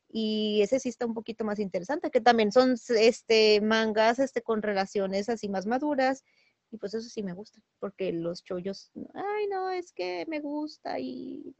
y 0.10 0.62
ese 0.62 0.80
sí 0.80 0.89
está 0.89 1.06
un 1.06 1.14
poquito 1.14 1.45
más 1.45 1.60
interesante, 1.60 2.12
que 2.12 2.22
también 2.22 2.51
son 2.51 2.76
este 2.89 3.62
mangas 3.62 4.20
este 4.20 4.41
con 4.41 4.62
relaciones 4.62 5.30
así 5.30 5.49
más 5.49 5.66
maduras 5.66 6.24
y 6.72 6.78
pues 6.78 6.93
eso 6.93 7.10
sí 7.10 7.24
me 7.24 7.34
gusta, 7.34 7.62
porque 7.80 8.12
los 8.12 8.43
chollos, 8.43 8.91
ay 9.14 9.47
no, 9.49 9.70
es 9.70 9.91
que 9.93 10.26
me 10.28 10.39
gusta 10.39 10.99
y, 10.99 11.56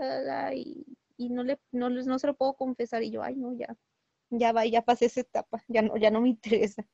y, 1.18 1.30
no 1.30 1.44
le 1.44 1.60
no, 1.72 1.90
no 1.90 2.20
se 2.20 2.28
lo 2.28 2.36
puedo 2.36 2.54
confesar 2.54 3.04
y 3.04 3.12
yo, 3.12 3.22
ay 3.24 3.36
no, 3.36 3.54
ya 3.54 3.76
ya 4.30 4.52
va, 4.52 4.66
ya 4.66 4.82
pasé 4.82 5.06
esa 5.06 5.22
etapa, 5.22 5.64
ya 5.68 5.82
no 5.82 5.98
ya 5.98 6.10
no 6.12 6.22
me 6.22 6.30
interesa. 6.30 6.86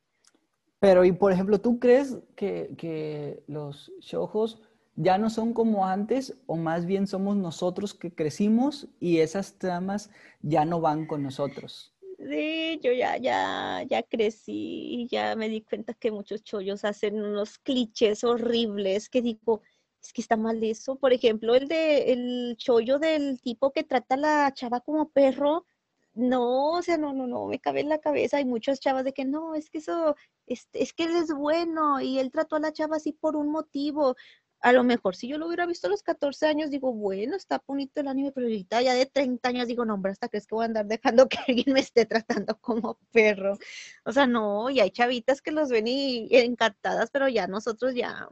Pero, 0.81 1.05
y 1.05 1.11
por 1.11 1.31
ejemplo, 1.31 1.61
¿tú 1.61 1.79
crees 1.79 2.17
que, 2.35 3.43
los 3.45 3.91
shojos 3.99 4.59
ya 4.95 5.17
no 5.17 5.29
son 5.29 5.53
como 5.53 5.85
antes 5.85 6.35
o 6.45 6.55
más 6.57 6.85
bien 6.85 7.07
somos 7.07 7.35
nosotros 7.37 7.93
que 7.93 8.13
crecimos 8.13 8.87
y 8.99 9.19
esas 9.19 9.57
tramas 9.57 10.09
ya 10.41 10.65
no 10.65 10.81
van 10.81 11.05
con 11.07 11.23
nosotros? 11.23 11.93
Sí, 12.17 12.79
yo 12.83 12.91
ya, 12.91 13.17
ya, 13.17 13.83
ya 13.89 14.03
crecí 14.03 14.51
y 14.53 15.07
ya 15.07 15.35
me 15.35 15.49
di 15.49 15.61
cuenta 15.61 15.95
que 15.95 16.11
muchos 16.11 16.43
chollos 16.43 16.85
hacen 16.85 17.19
unos 17.21 17.57
clichés 17.57 18.23
horribles 18.23 19.09
que 19.09 19.23
digo, 19.23 19.61
es 20.01 20.13
que 20.13 20.21
está 20.21 20.37
mal 20.37 20.63
eso. 20.63 20.97
Por 20.97 21.13
ejemplo, 21.13 21.55
el 21.55 21.67
de 21.67 22.13
el 22.13 22.57
chollo 22.57 22.99
del 22.99 23.41
tipo 23.41 23.71
que 23.71 23.83
trata 23.83 24.15
a 24.15 24.17
la 24.17 24.53
chava 24.53 24.81
como 24.81 25.09
perro, 25.09 25.65
no, 26.13 26.73
o 26.73 26.81
sea, 26.81 26.97
no, 26.97 27.13
no, 27.13 27.25
no, 27.27 27.47
me 27.47 27.59
cabe 27.59 27.81
en 27.81 27.89
la 27.89 27.99
cabeza. 27.99 28.37
Hay 28.37 28.45
muchas 28.45 28.79
chavas 28.79 29.05
de 29.05 29.13
que 29.13 29.25
no, 29.25 29.55
es 29.55 29.69
que 29.69 29.79
eso, 29.79 30.15
es, 30.45 30.67
es 30.73 30.93
que 30.93 31.05
él 31.05 31.15
es 31.15 31.33
bueno 31.33 32.01
y 32.01 32.19
él 32.19 32.31
trató 32.31 32.57
a 32.57 32.59
la 32.59 32.73
chava 32.73 32.97
así 32.97 33.13
por 33.13 33.35
un 33.35 33.49
motivo. 33.49 34.15
A 34.61 34.73
lo 34.73 34.83
mejor 34.83 35.15
si 35.15 35.27
yo 35.27 35.37
lo 35.37 35.47
hubiera 35.47 35.65
visto 35.65 35.87
a 35.87 35.89
los 35.89 36.03
14 36.03 36.47
años, 36.47 36.69
digo, 36.69 36.93
bueno, 36.93 37.35
está 37.35 37.63
bonito 37.65 38.01
el 38.01 38.07
anime, 38.07 38.31
pero 38.31 38.47
ahorita 38.47 38.81
ya 38.81 38.93
de 38.93 39.05
30 39.07 39.49
años 39.49 39.67
digo, 39.67 39.85
no, 39.85 39.95
hombre, 39.95 40.11
hasta 40.11 40.29
crees 40.29 40.47
que 40.47 40.55
voy 40.55 40.63
a 40.63 40.67
andar 40.67 40.85
dejando 40.87 41.27
que 41.27 41.37
alguien 41.47 41.73
me 41.73 41.79
esté 41.79 42.05
tratando 42.05 42.57
como 42.59 42.99
perro. 43.11 43.57
O 44.05 44.11
sea, 44.11 44.27
no, 44.27 44.69
y 44.69 44.79
hay 44.79 44.91
chavitas 44.91 45.41
que 45.41 45.51
los 45.51 45.69
ven 45.69 45.87
y 45.87 46.27
encantadas, 46.31 47.09
pero 47.11 47.27
ya 47.27 47.47
nosotros 47.47 47.95
ya, 47.95 48.27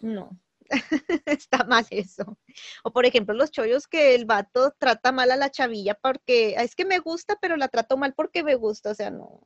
no. 0.00 0.38
está 1.26 1.64
mal 1.64 1.86
eso. 1.90 2.38
O 2.84 2.92
por 2.92 3.06
ejemplo, 3.06 3.34
los 3.34 3.50
chollos 3.50 3.86
que 3.86 4.14
el 4.14 4.26
vato 4.26 4.74
trata 4.78 5.12
mal 5.12 5.30
a 5.30 5.36
la 5.36 5.50
chavilla 5.50 5.94
porque 5.94 6.54
es 6.58 6.74
que 6.74 6.84
me 6.84 6.98
gusta, 6.98 7.36
pero 7.40 7.56
la 7.56 7.68
trato 7.68 7.96
mal 7.96 8.14
porque 8.14 8.42
me 8.42 8.54
gusta. 8.54 8.90
O 8.90 8.94
sea, 8.94 9.10
no. 9.10 9.40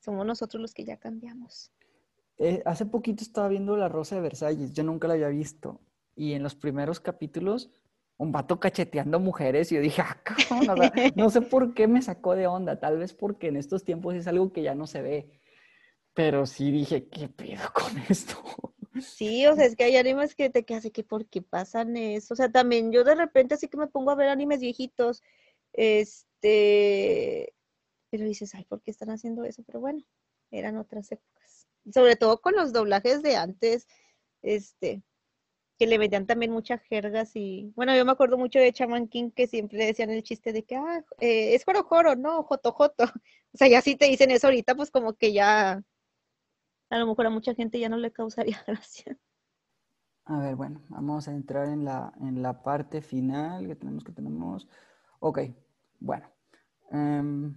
Somos 0.00 0.26
nosotros 0.26 0.60
los 0.60 0.74
que 0.74 0.84
ya 0.84 0.98
cambiamos. 0.98 1.72
Eh, 2.38 2.62
hace 2.64 2.86
poquito 2.86 3.22
estaba 3.22 3.48
viendo 3.48 3.76
La 3.76 3.88
Rosa 3.88 4.16
de 4.16 4.22
Versalles, 4.22 4.72
yo 4.72 4.82
nunca 4.82 5.08
la 5.08 5.14
había 5.14 5.28
visto. 5.28 5.80
Y 6.16 6.32
en 6.32 6.42
los 6.42 6.54
primeros 6.54 7.00
capítulos, 7.00 7.70
un 8.16 8.32
vato 8.32 8.60
cacheteando 8.60 9.20
mujeres, 9.20 9.70
y 9.72 9.76
yo 9.76 9.80
dije, 9.80 10.02
ah, 10.02 10.22
no 11.16 11.30
sé 11.30 11.42
por 11.42 11.74
qué 11.74 11.86
me 11.88 12.02
sacó 12.02 12.34
de 12.34 12.46
onda, 12.46 12.78
tal 12.78 12.98
vez 12.98 13.14
porque 13.14 13.48
en 13.48 13.56
estos 13.56 13.84
tiempos 13.84 14.14
es 14.14 14.26
algo 14.26 14.52
que 14.52 14.62
ya 14.62 14.74
no 14.74 14.86
se 14.86 15.02
ve. 15.02 15.40
Pero 16.14 16.46
sí 16.46 16.70
dije, 16.70 17.08
¿qué 17.08 17.28
pedo 17.28 17.62
con 17.72 17.98
esto? 18.08 18.36
Sí, 19.00 19.44
o 19.46 19.56
sea, 19.56 19.64
es 19.64 19.74
que 19.74 19.84
hay 19.84 19.96
animes 19.96 20.36
que 20.36 20.50
te 20.50 20.64
quedas 20.64 20.88
que 20.92 21.02
por 21.02 21.26
qué 21.26 21.42
pasan 21.42 21.96
eso. 21.96 22.34
O 22.34 22.36
sea, 22.36 22.50
también 22.50 22.92
yo 22.92 23.02
de 23.02 23.16
repente 23.16 23.54
así 23.54 23.68
que 23.68 23.76
me 23.76 23.88
pongo 23.88 24.12
a 24.12 24.14
ver 24.14 24.28
animes 24.28 24.60
viejitos, 24.60 25.22
este, 25.72 27.52
pero 28.10 28.24
dices, 28.24 28.54
ay, 28.54 28.64
¿por 28.64 28.80
qué 28.82 28.92
están 28.92 29.10
haciendo 29.10 29.44
eso? 29.44 29.64
Pero 29.64 29.80
bueno, 29.80 30.04
eran 30.52 30.76
otras 30.76 31.10
épocas. 31.10 31.43
Sobre 31.92 32.16
todo 32.16 32.40
con 32.40 32.54
los 32.54 32.72
doblajes 32.72 33.22
de 33.22 33.36
antes, 33.36 33.86
este, 34.42 35.02
que 35.78 35.86
le 35.86 35.98
metían 35.98 36.26
también 36.26 36.52
muchas 36.52 36.82
jergas 36.82 37.34
y, 37.34 37.72
bueno, 37.76 37.94
yo 37.96 38.04
me 38.04 38.12
acuerdo 38.12 38.38
mucho 38.38 38.58
de 38.58 38.72
Chaman 38.72 39.08
King 39.08 39.30
que 39.30 39.46
siempre 39.46 39.86
decían 39.86 40.10
el 40.10 40.22
chiste 40.22 40.52
de 40.52 40.64
que, 40.64 40.76
ah, 40.76 41.04
eh, 41.20 41.54
es 41.54 41.64
joro 41.64 41.84
joro, 41.84 42.16
no, 42.16 42.42
joto 42.44 42.72
joto. 42.72 43.04
O 43.54 43.56
sea, 43.56 43.68
ya 43.68 43.80
si 43.82 43.94
te 43.94 44.06
dicen 44.06 44.32
eso 44.32 44.48
ahorita, 44.48 44.74
pues 44.74 44.90
como 44.90 45.12
que 45.12 45.32
ya 45.32 45.80
a 46.90 46.98
lo 46.98 47.06
mejor 47.06 47.26
a 47.26 47.30
mucha 47.30 47.54
gente 47.54 47.78
ya 47.78 47.88
no 47.88 47.96
le 47.96 48.12
causaría 48.12 48.62
gracia. 48.66 49.16
A 50.26 50.38
ver, 50.38 50.56
bueno, 50.56 50.82
vamos 50.88 51.28
a 51.28 51.32
entrar 51.32 51.68
en 51.68 51.84
la, 51.84 52.12
en 52.20 52.42
la 52.42 52.62
parte 52.62 53.02
final 53.02 53.66
que 53.66 53.76
tenemos 53.76 54.04
que 54.04 54.12
tenemos. 54.12 54.68
Ok, 55.20 55.40
bueno. 56.00 56.26
Em, 56.90 57.54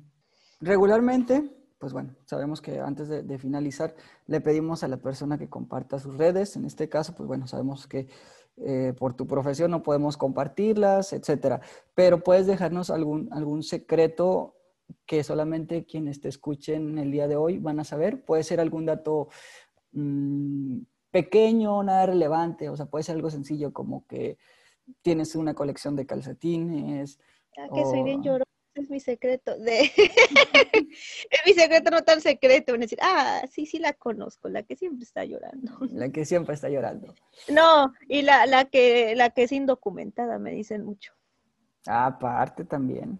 regularmente, 0.59 1.49
pues 1.79 1.93
bueno, 1.93 2.15
sabemos 2.25 2.61
que 2.61 2.79
antes 2.79 3.07
de, 3.07 3.37
finalizar 3.37 3.95
le 4.25 4.41
pedimos 4.41 4.83
a 4.83 4.87
la 4.87 4.97
persona 4.97 5.37
que 5.37 5.49
comparta 5.49 5.99
sus 5.99 6.17
redes. 6.17 6.55
En 6.55 6.65
este 6.65 6.89
caso, 6.89 7.13
pues 7.15 7.27
bueno, 7.27 7.47
sabemos 7.47 7.87
que 7.87 8.07
eh, 8.57 8.93
por 8.97 9.15
tu 9.15 9.27
profesión 9.27 9.69
no 9.71 9.83
podemos 9.83 10.17
compartirlas, 10.17 11.13
etcétera. 11.13 11.61
Pero 11.93 12.23
puedes 12.23 12.47
dejarnos 12.47 12.89
algún, 12.89 13.29
algún 13.31 13.63
secreto 13.63 14.55
que 15.05 15.23
solamente 15.23 15.85
quienes 15.85 16.21
te 16.21 16.29
escuchen 16.29 16.97
el 16.97 17.11
día 17.11 17.27
de 17.27 17.35
hoy 17.35 17.59
van 17.59 17.79
a 17.79 17.83
saber. 17.83 18.23
Puede 18.25 18.43
ser 18.43 18.59
algún 18.59 18.85
dato 18.85 19.29
mm, 19.91 20.79
pequeño, 21.11 21.83
nada 21.83 22.07
relevante, 22.07 22.69
o 22.69 22.75
sea, 22.75 22.87
puede 22.87 23.03
ser 23.03 23.15
algo 23.15 23.29
sencillo 23.29 23.73
como 23.73 24.05
que 24.07 24.37
tienes 25.01 25.35
una 25.35 25.53
colección 25.53 25.95
de 25.95 26.05
calcetines. 26.05 27.19
Ah, 27.57 27.67
que 27.73 27.83
soy 27.85 28.03
bien 28.03 28.21
llorona, 28.23 28.45
es 28.81 28.89
mi 28.89 28.99
secreto. 28.99 29.57
De... 29.57 29.79
es 31.29 31.41
mi 31.45 31.53
secreto 31.53 31.91
no 31.91 32.03
tan 32.03 32.21
secreto. 32.21 32.73
A 32.73 32.77
decir, 32.77 32.99
ah, 33.01 33.41
sí, 33.51 33.65
sí 33.65 33.79
la 33.79 33.93
conozco, 33.93 34.49
la 34.49 34.63
que 34.63 34.75
siempre 34.75 35.03
está 35.03 35.25
llorando. 35.25 35.77
La 35.91 36.09
que 36.09 36.25
siempre 36.25 36.55
está 36.55 36.69
llorando. 36.69 37.13
No, 37.49 37.93
y 38.07 38.21
la, 38.21 38.45
la, 38.45 38.65
que, 38.65 39.15
la 39.15 39.29
que 39.29 39.43
es 39.43 39.51
indocumentada, 39.51 40.39
me 40.39 40.51
dicen 40.51 40.83
mucho. 40.83 41.13
Ah, 41.85 42.07
aparte 42.07 42.65
también. 42.65 43.19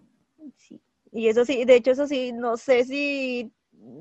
Sí. 0.56 0.80
Y 1.12 1.28
eso 1.28 1.44
sí, 1.44 1.64
de 1.64 1.76
hecho 1.76 1.92
eso 1.92 2.06
sí, 2.06 2.32
no 2.32 2.56
sé 2.56 2.84
si 2.84 3.52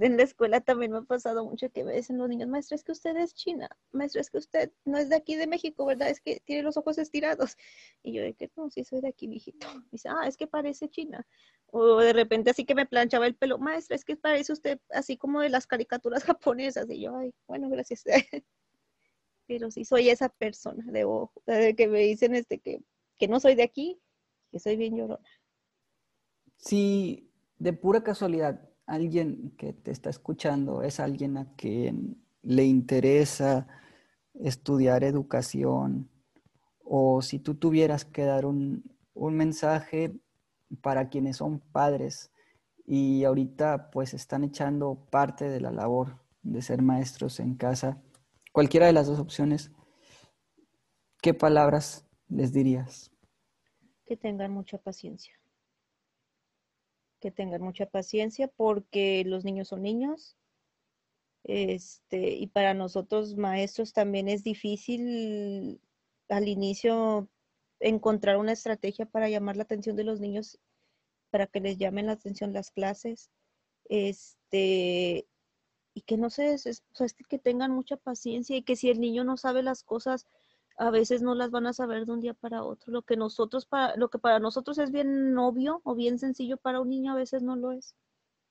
en 0.01 0.17
la 0.17 0.23
escuela 0.23 0.61
también 0.61 0.91
me 0.91 0.99
ha 0.99 1.01
pasado 1.01 1.45
mucho 1.45 1.69
que 1.69 1.83
me 1.83 1.93
dicen 1.93 2.17
los 2.17 2.29
niños, 2.29 2.47
maestra, 2.49 2.75
es 2.75 2.83
que 2.83 2.91
usted 2.91 3.15
es 3.17 3.33
china, 3.33 3.69
maestra, 3.91 4.21
es 4.21 4.29
que 4.29 4.37
usted 4.37 4.71
no 4.85 4.97
es 4.97 5.09
de 5.09 5.15
aquí 5.15 5.35
de 5.35 5.47
México, 5.47 5.85
¿verdad? 5.85 6.09
Es 6.09 6.21
que 6.21 6.41
tiene 6.45 6.63
los 6.63 6.77
ojos 6.77 6.97
estirados. 6.97 7.57
Y 8.03 8.13
yo 8.13 8.23
de 8.23 8.33
que 8.33 8.51
no, 8.55 8.69
sí 8.69 8.83
soy 8.83 9.01
de 9.01 9.09
aquí, 9.09 9.27
mijito. 9.27 9.67
dice, 9.91 10.09
ah, 10.09 10.27
es 10.27 10.37
que 10.37 10.47
parece 10.47 10.89
china. 10.89 11.25
O 11.67 11.97
de 11.97 12.13
repente 12.13 12.49
así 12.49 12.65
que 12.65 12.75
me 12.75 12.85
planchaba 12.85 13.27
el 13.27 13.35
pelo, 13.35 13.57
maestra, 13.57 13.95
es 13.95 14.05
que 14.05 14.15
parece 14.15 14.53
usted 14.53 14.79
así 14.89 15.17
como 15.17 15.41
de 15.41 15.49
las 15.49 15.67
caricaturas 15.67 16.23
japonesas. 16.39 16.89
Y 16.89 17.01
yo, 17.01 17.15
ay, 17.15 17.33
bueno, 17.47 17.69
gracias. 17.69 18.03
Pero 19.47 19.71
sí 19.71 19.85
soy 19.85 20.09
esa 20.09 20.29
persona 20.29 20.83
de 20.91 21.05
ojo, 21.05 21.41
de 21.45 21.75
que 21.75 21.87
me 21.87 21.99
dicen 21.99 22.35
este 22.35 22.59
que, 22.59 22.81
que 23.17 23.27
no 23.27 23.39
soy 23.39 23.55
de 23.55 23.63
aquí, 23.63 24.01
que 24.51 24.59
soy 24.59 24.75
bien 24.75 24.97
llorona. 24.97 25.29
Sí, 26.57 27.31
de 27.57 27.71
pura 27.71 28.03
casualidad 28.03 28.67
alguien 28.87 29.53
que 29.57 29.73
te 29.73 29.91
está 29.91 30.09
escuchando 30.09 30.81
es 30.81 30.99
alguien 30.99 31.37
a 31.37 31.53
quien 31.55 32.25
le 32.41 32.63
interesa 32.63 33.67
estudiar 34.33 35.03
educación 35.03 36.09
o 36.83 37.21
si 37.21 37.37
tú 37.39 37.55
tuvieras 37.55 38.05
que 38.05 38.23
dar 38.23 38.45
un, 38.45 38.83
mensaje 39.13 40.15
para 40.81 41.09
quienes 41.09 41.37
son 41.37 41.59
padres 41.59 42.31
y 42.85 43.25
ahorita 43.25 43.91
pues 43.91 44.13
están 44.13 44.43
echando 44.43 45.07
parte 45.09 45.49
de 45.49 45.59
la 45.59 45.71
labor 45.71 46.21
de 46.43 46.61
ser 46.61 46.81
maestros 46.81 47.39
en 47.39 47.55
casa, 47.55 48.01
cualquiera 48.53 48.85
de 48.85 48.93
las 48.93 49.07
dos 49.07 49.19
opciones, 49.19 49.71
¿qué 51.21 51.33
palabras 51.33 52.07
les 52.29 52.53
dirías? 52.53 53.11
Que 54.05 54.15
tengan 54.15 54.51
mucha 54.51 54.77
paciencia 54.77 55.36
que 57.19 57.31
tengan 57.31 57.61
mucha 57.61 57.85
paciencia 57.85 58.47
porque 58.47 59.23
los 59.25 59.43
niños 59.43 59.69
son 59.69 59.81
niños. 59.83 60.37
Este, 61.43 62.31
y 62.31 62.47
para 62.47 62.73
nosotros 62.73 63.35
maestros 63.37 63.93
también 63.93 64.27
es 64.27 64.43
difícil 64.43 65.81
al 66.29 66.47
inicio 66.47 67.29
encontrar 67.79 68.37
una 68.37 68.51
estrategia 68.51 69.05
para 69.05 69.29
llamar 69.29 69.55
la 69.55 69.63
atención 69.63 69.95
de 69.95 70.03
los 70.03 70.19
niños, 70.19 70.59
para 71.29 71.47
que 71.47 71.61
les 71.61 71.77
llamen 71.77 72.07
la 72.07 72.13
atención 72.13 72.53
las 72.53 72.71
clases. 72.71 73.29
Este, 73.85 75.27
y 75.93 76.01
que 76.01 76.17
no 76.17 76.29
sé, 76.29 76.53
es, 76.53 76.83
que 77.29 77.39
tengan 77.39 77.71
mucha 77.71 77.97
paciencia 77.97 78.55
y 78.55 78.63
que 78.63 78.75
si 78.75 78.89
el 78.89 78.99
niño 78.99 79.23
no 79.23 79.37
sabe 79.37 79.63
las 79.63 79.83
cosas, 79.83 80.27
a 80.77 80.91
veces 80.91 81.23
no 81.23 81.33
las 81.35 81.51
van 81.51 81.65
a 81.67 81.73
saber 81.73 82.05
de 82.05 82.11
un 82.11 82.21
día 82.21 82.33
para 82.35 82.63
otro. 82.63 82.93
Lo 82.93 83.01
que 83.01 83.17
nosotros 83.17 83.65
para, 83.65 83.95
lo 83.97 84.09
que 84.09 84.19
para 84.19 84.39
nosotros 84.39 84.77
es 84.77 84.91
bien 84.91 85.37
obvio 85.37 85.81
o 85.83 85.95
bien 85.95 86.19
sencillo 86.19 86.57
para 86.57 86.79
un 86.79 86.89
niño 86.89 87.13
a 87.13 87.15
veces 87.15 87.41
no 87.41 87.55
lo 87.55 87.71
es. 87.71 87.95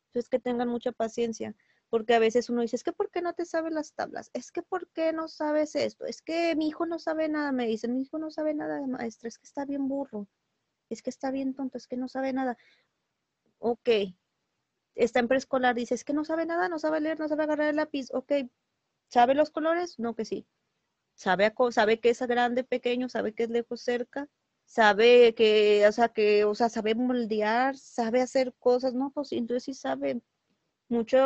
Entonces 0.09 0.29
que 0.29 0.41
tengan 0.41 0.69
mucha 0.69 0.93
paciencia, 0.93 1.55
porque 1.89 2.15
a 2.15 2.19
veces 2.19 2.51
uno 2.51 2.63
dice, 2.63 2.77
es 2.77 2.83
que 2.83 2.93
¿por 2.93 3.11
qué 3.11 3.23
no 3.23 3.35
te 3.35 3.45
sabes 3.45 3.73
las 3.73 3.93
tablas? 3.95 4.31
Es 4.35 4.51
que 4.51 4.63
¿por 4.63 4.89
qué 4.89 5.13
no 5.13 5.29
sabes 5.29 5.77
esto? 5.77 6.05
Es 6.07 6.21
que 6.23 6.57
mi 6.57 6.69
hijo 6.69 6.87
no 6.87 6.99
sabe 6.99 7.29
nada, 7.29 7.53
me 7.53 7.67
dicen, 7.67 7.95
mi 7.95 8.03
hijo 8.03 8.19
no 8.19 8.31
sabe 8.31 8.55
nada 8.55 8.85
maestra, 8.87 9.29
es 9.29 9.39
que 9.39 9.47
está 9.47 9.65
bien 9.65 9.89
burro, 9.89 10.27
es 10.91 11.03
que 11.03 11.11
está 11.11 11.31
bien 11.31 11.55
tonto, 11.55 11.79
es 11.79 11.87
que 11.87 11.97
no 11.97 12.09
sabe 12.09 12.33
nada. 12.33 12.57
Ok, 13.59 13.89
está 14.95 15.21
en 15.21 15.29
preescolar, 15.29 15.75
dice, 15.75 15.95
es 15.95 16.05
que 16.05 16.13
no 16.13 16.25
sabe 16.25 16.47
nada, 16.47 16.69
no 16.69 16.79
sabe 16.79 17.01
leer, 17.01 17.21
no 17.21 17.29
sabe 17.29 17.45
agarrar 17.45 17.69
el 17.71 17.77
lápiz, 17.77 18.09
ok, 18.13 18.33
¿sabe 19.11 19.35
los 19.35 19.51
colores? 19.51 19.99
No, 19.99 20.15
que 20.15 20.25
sí 20.25 20.47
sabe, 21.17 21.53
sabe 21.73 22.01
que 22.01 22.11
es 22.11 22.21
grande, 22.23 22.65
pequeño, 22.65 23.09
sabe 23.09 23.35
que 23.35 23.45
es 23.45 23.51
lejos, 23.51 23.83
cerca, 23.83 24.29
sabe 24.67 25.35
que, 25.35 25.87
o 25.89 25.93
sea, 25.93 26.09
que, 26.11 26.45
o 26.45 26.55
sea, 26.55 26.69
sabe 26.69 26.95
moldear, 26.95 27.77
sabe 27.77 28.21
hacer 28.21 28.55
cosas, 28.59 28.95
¿no? 28.95 29.11
Pues 29.11 29.33
entonces 29.33 29.65
sí 29.65 29.75
sabe. 29.75 30.23
Mucho, 30.89 31.19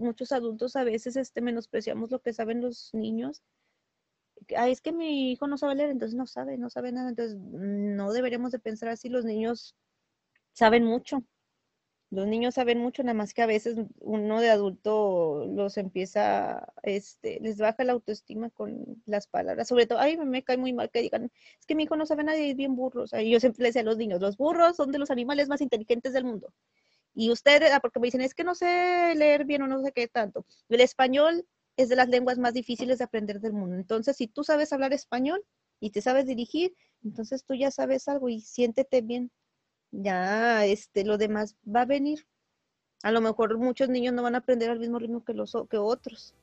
muchos 0.00 0.32
adultos 0.32 0.74
a 0.74 0.82
veces 0.82 1.16
este, 1.16 1.40
menospreciamos 1.40 2.10
lo 2.10 2.20
que 2.20 2.32
saben 2.32 2.60
los 2.60 2.90
niños. 2.94 3.42
Ay, 4.56 4.72
es 4.72 4.80
que 4.80 4.92
mi 4.92 5.32
hijo 5.32 5.46
no 5.46 5.56
sabe 5.58 5.76
leer, 5.76 5.90
entonces 5.90 6.16
no 6.16 6.26
sabe, 6.26 6.58
no 6.58 6.70
sabe 6.70 6.90
nada. 6.92 7.10
Entonces, 7.10 7.36
no 7.38 8.12
deberíamos 8.12 8.50
de 8.52 8.58
pensar 8.58 8.88
así, 8.88 9.08
los 9.08 9.24
niños 9.24 9.76
saben 10.52 10.84
mucho. 10.84 11.22
Los 12.10 12.26
niños 12.26 12.54
saben 12.54 12.78
mucho, 12.78 13.02
nada 13.02 13.14
más 13.14 13.34
que 13.34 13.42
a 13.42 13.46
veces 13.46 13.76
uno 14.00 14.40
de 14.40 14.48
adulto 14.48 15.44
los 15.46 15.76
empieza, 15.76 16.72
este, 16.82 17.38
les 17.40 17.58
baja 17.58 17.84
la 17.84 17.92
autoestima 17.92 18.48
con 18.48 19.02
las 19.04 19.26
palabras. 19.26 19.68
Sobre 19.68 19.86
todo, 19.86 19.98
ay, 19.98 20.16
me 20.16 20.42
cae 20.42 20.56
muy 20.56 20.72
mal 20.72 20.90
que 20.90 21.02
digan, 21.02 21.30
es 21.60 21.66
que 21.66 21.74
mi 21.74 21.82
hijo 21.82 21.96
no 21.96 22.06
sabe 22.06 22.24
nada 22.24 22.38
y 22.38 22.50
es 22.50 22.56
bien 22.56 22.76
burro. 22.76 23.02
O 23.02 23.06
sea, 23.06 23.20
yo 23.22 23.38
siempre 23.40 23.62
le 23.62 23.68
decía 23.68 23.82
a 23.82 23.84
los 23.84 23.98
niños, 23.98 24.20
los 24.22 24.38
burros 24.38 24.76
son 24.76 24.90
de 24.90 24.98
los 24.98 25.10
animales 25.10 25.48
más 25.48 25.60
inteligentes 25.60 26.14
del 26.14 26.24
mundo. 26.24 26.52
Y 27.14 27.30
ustedes, 27.30 27.72
ah, 27.72 27.80
porque 27.80 28.00
me 28.00 28.06
dicen, 28.06 28.22
es 28.22 28.34
que 28.34 28.44
no 28.44 28.54
sé 28.54 29.14
leer 29.16 29.44
bien 29.44 29.62
o 29.62 29.66
no 29.68 29.82
sé 29.82 29.92
qué 29.92 30.08
tanto. 30.08 30.46
El 30.68 30.80
español 30.80 31.46
es 31.76 31.88
de 31.90 31.96
las 31.96 32.08
lenguas 32.08 32.38
más 32.38 32.54
difíciles 32.54 32.98
de 32.98 33.04
aprender 33.04 33.40
del 33.40 33.52
mundo. 33.52 33.76
Entonces, 33.76 34.16
si 34.16 34.28
tú 34.28 34.44
sabes 34.44 34.72
hablar 34.72 34.92
español 34.94 35.44
y 35.80 35.90
te 35.90 36.00
sabes 36.00 36.26
dirigir, 36.26 36.74
entonces 37.04 37.44
tú 37.44 37.54
ya 37.54 37.70
sabes 37.70 38.08
algo 38.08 38.28
y 38.28 38.40
siéntete 38.40 39.02
bien 39.02 39.30
ya 39.90 40.64
este, 40.66 41.04
lo 41.04 41.18
demás 41.18 41.56
va 41.64 41.82
a 41.82 41.86
venir. 41.86 42.26
A 43.02 43.12
lo 43.12 43.20
mejor 43.20 43.56
muchos 43.58 43.88
niños 43.88 44.14
no 44.14 44.22
van 44.22 44.34
a 44.34 44.38
aprender 44.38 44.70
al 44.70 44.80
mismo 44.80 44.98
ritmo 44.98 45.24
que, 45.24 45.32
los, 45.32 45.56
que 45.70 45.78
otros, 45.78 46.34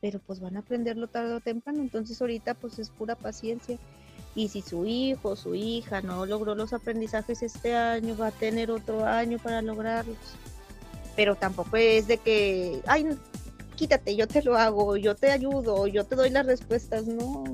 pero 0.00 0.18
pues 0.18 0.40
van 0.40 0.56
a 0.56 0.60
aprenderlo 0.60 1.06
tarde 1.06 1.34
o 1.34 1.40
temprano. 1.40 1.80
Entonces 1.80 2.20
ahorita 2.20 2.54
pues 2.54 2.78
es 2.78 2.90
pura 2.90 3.14
paciencia. 3.14 3.78
Y 4.34 4.48
si 4.48 4.60
su 4.60 4.84
hijo 4.84 5.30
o 5.30 5.36
su 5.36 5.54
hija 5.54 6.02
no 6.02 6.26
logró 6.26 6.54
los 6.54 6.72
aprendizajes 6.72 7.42
este 7.42 7.74
año, 7.74 8.16
va 8.16 8.28
a 8.28 8.32
tener 8.32 8.70
otro 8.70 9.06
año 9.06 9.38
para 9.38 9.62
lograrlos. 9.62 10.16
Pero 11.14 11.36
tampoco 11.36 11.78
es 11.78 12.06
de 12.06 12.18
que, 12.18 12.82
ay, 12.86 13.16
quítate, 13.76 14.14
yo 14.14 14.28
te 14.28 14.42
lo 14.42 14.56
hago, 14.58 14.96
yo 14.98 15.14
te 15.14 15.30
ayudo, 15.30 15.86
yo 15.86 16.04
te 16.04 16.16
doy 16.16 16.28
las 16.28 16.44
respuestas. 16.44 17.06
No, 17.06 17.44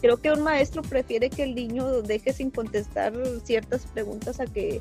creo 0.00 0.18
que 0.18 0.30
un 0.30 0.42
maestro 0.42 0.82
prefiere 0.82 1.30
que 1.30 1.42
el 1.42 1.54
niño 1.54 2.02
deje 2.02 2.32
sin 2.32 2.50
contestar 2.50 3.12
ciertas 3.44 3.86
preguntas 3.86 4.40
a 4.40 4.46
que, 4.46 4.80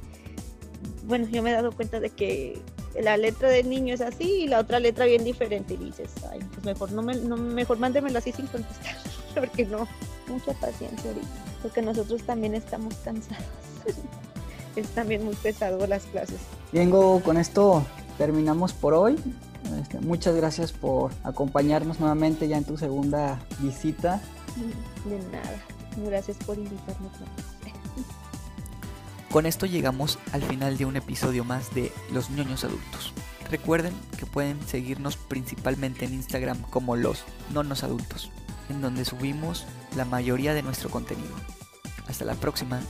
bueno, 1.05 1.27
yo 1.27 1.41
me 1.43 1.51
he 1.51 1.53
dado 1.53 1.71
cuenta 1.71 1.99
de 1.99 2.09
que 2.09 2.59
la 2.99 3.17
letra 3.17 3.49
del 3.49 3.69
niño 3.69 3.93
es 3.93 4.01
así 4.01 4.43
y 4.43 4.47
la 4.47 4.59
otra 4.59 4.79
letra 4.79 5.05
bien 5.05 5.23
diferente 5.23 5.75
y 5.75 5.77
dices, 5.77 6.11
ay, 6.31 6.39
pues 6.53 6.65
mejor 6.65 6.91
no 6.91 7.01
me, 7.01 7.15
no, 7.15 7.37
mejor 7.37 7.79
mándemelo 7.79 8.17
así 8.17 8.31
sin 8.31 8.47
contestar, 8.47 8.95
porque 9.35 9.65
no, 9.65 9.87
mucha 10.27 10.53
paciencia 10.53 11.09
ahorita, 11.09 11.27
porque 11.61 11.81
nosotros 11.81 12.23
también 12.23 12.55
estamos 12.55 12.95
cansados. 13.03 13.45
es 14.75 14.87
también 14.89 15.25
muy 15.25 15.35
pesado 15.35 15.85
las 15.87 16.03
clases. 16.05 16.37
Bien, 16.71 16.91
con 16.91 17.37
esto 17.37 17.83
terminamos 18.17 18.73
por 18.73 18.93
hoy. 18.93 19.15
Este, 19.81 19.99
muchas 19.99 20.35
gracias 20.35 20.71
por 20.71 21.11
acompañarnos 21.23 21.99
nuevamente 21.99 22.47
ya 22.47 22.57
en 22.57 22.63
tu 22.63 22.77
segunda 22.77 23.39
visita 23.59 24.21
de 25.05 25.19
nada. 25.31 25.63
Gracias 25.97 26.37
por 26.37 26.57
invitarme. 26.57 27.09
Con 29.31 29.45
esto 29.45 29.65
llegamos 29.65 30.19
al 30.31 30.41
final 30.41 30.77
de 30.77 30.85
un 30.85 30.95
episodio 30.95 31.43
más 31.43 31.73
de 31.73 31.91
Los 32.11 32.29
ñoños 32.29 32.63
adultos. 32.63 33.13
Recuerden 33.49 33.93
que 34.17 34.25
pueden 34.25 34.59
seguirnos 34.67 35.15
principalmente 35.15 36.05
en 36.05 36.13
Instagram 36.13 36.61
como 36.63 36.95
los 36.95 37.23
nonos 37.53 37.83
adultos, 37.83 38.31
en 38.69 38.81
donde 38.81 39.05
subimos 39.05 39.65
la 39.95 40.05
mayoría 40.05 40.53
de 40.53 40.63
nuestro 40.63 40.89
contenido. 40.89 41.33
Hasta 42.07 42.25
la 42.25 42.35
próxima. 42.35 42.81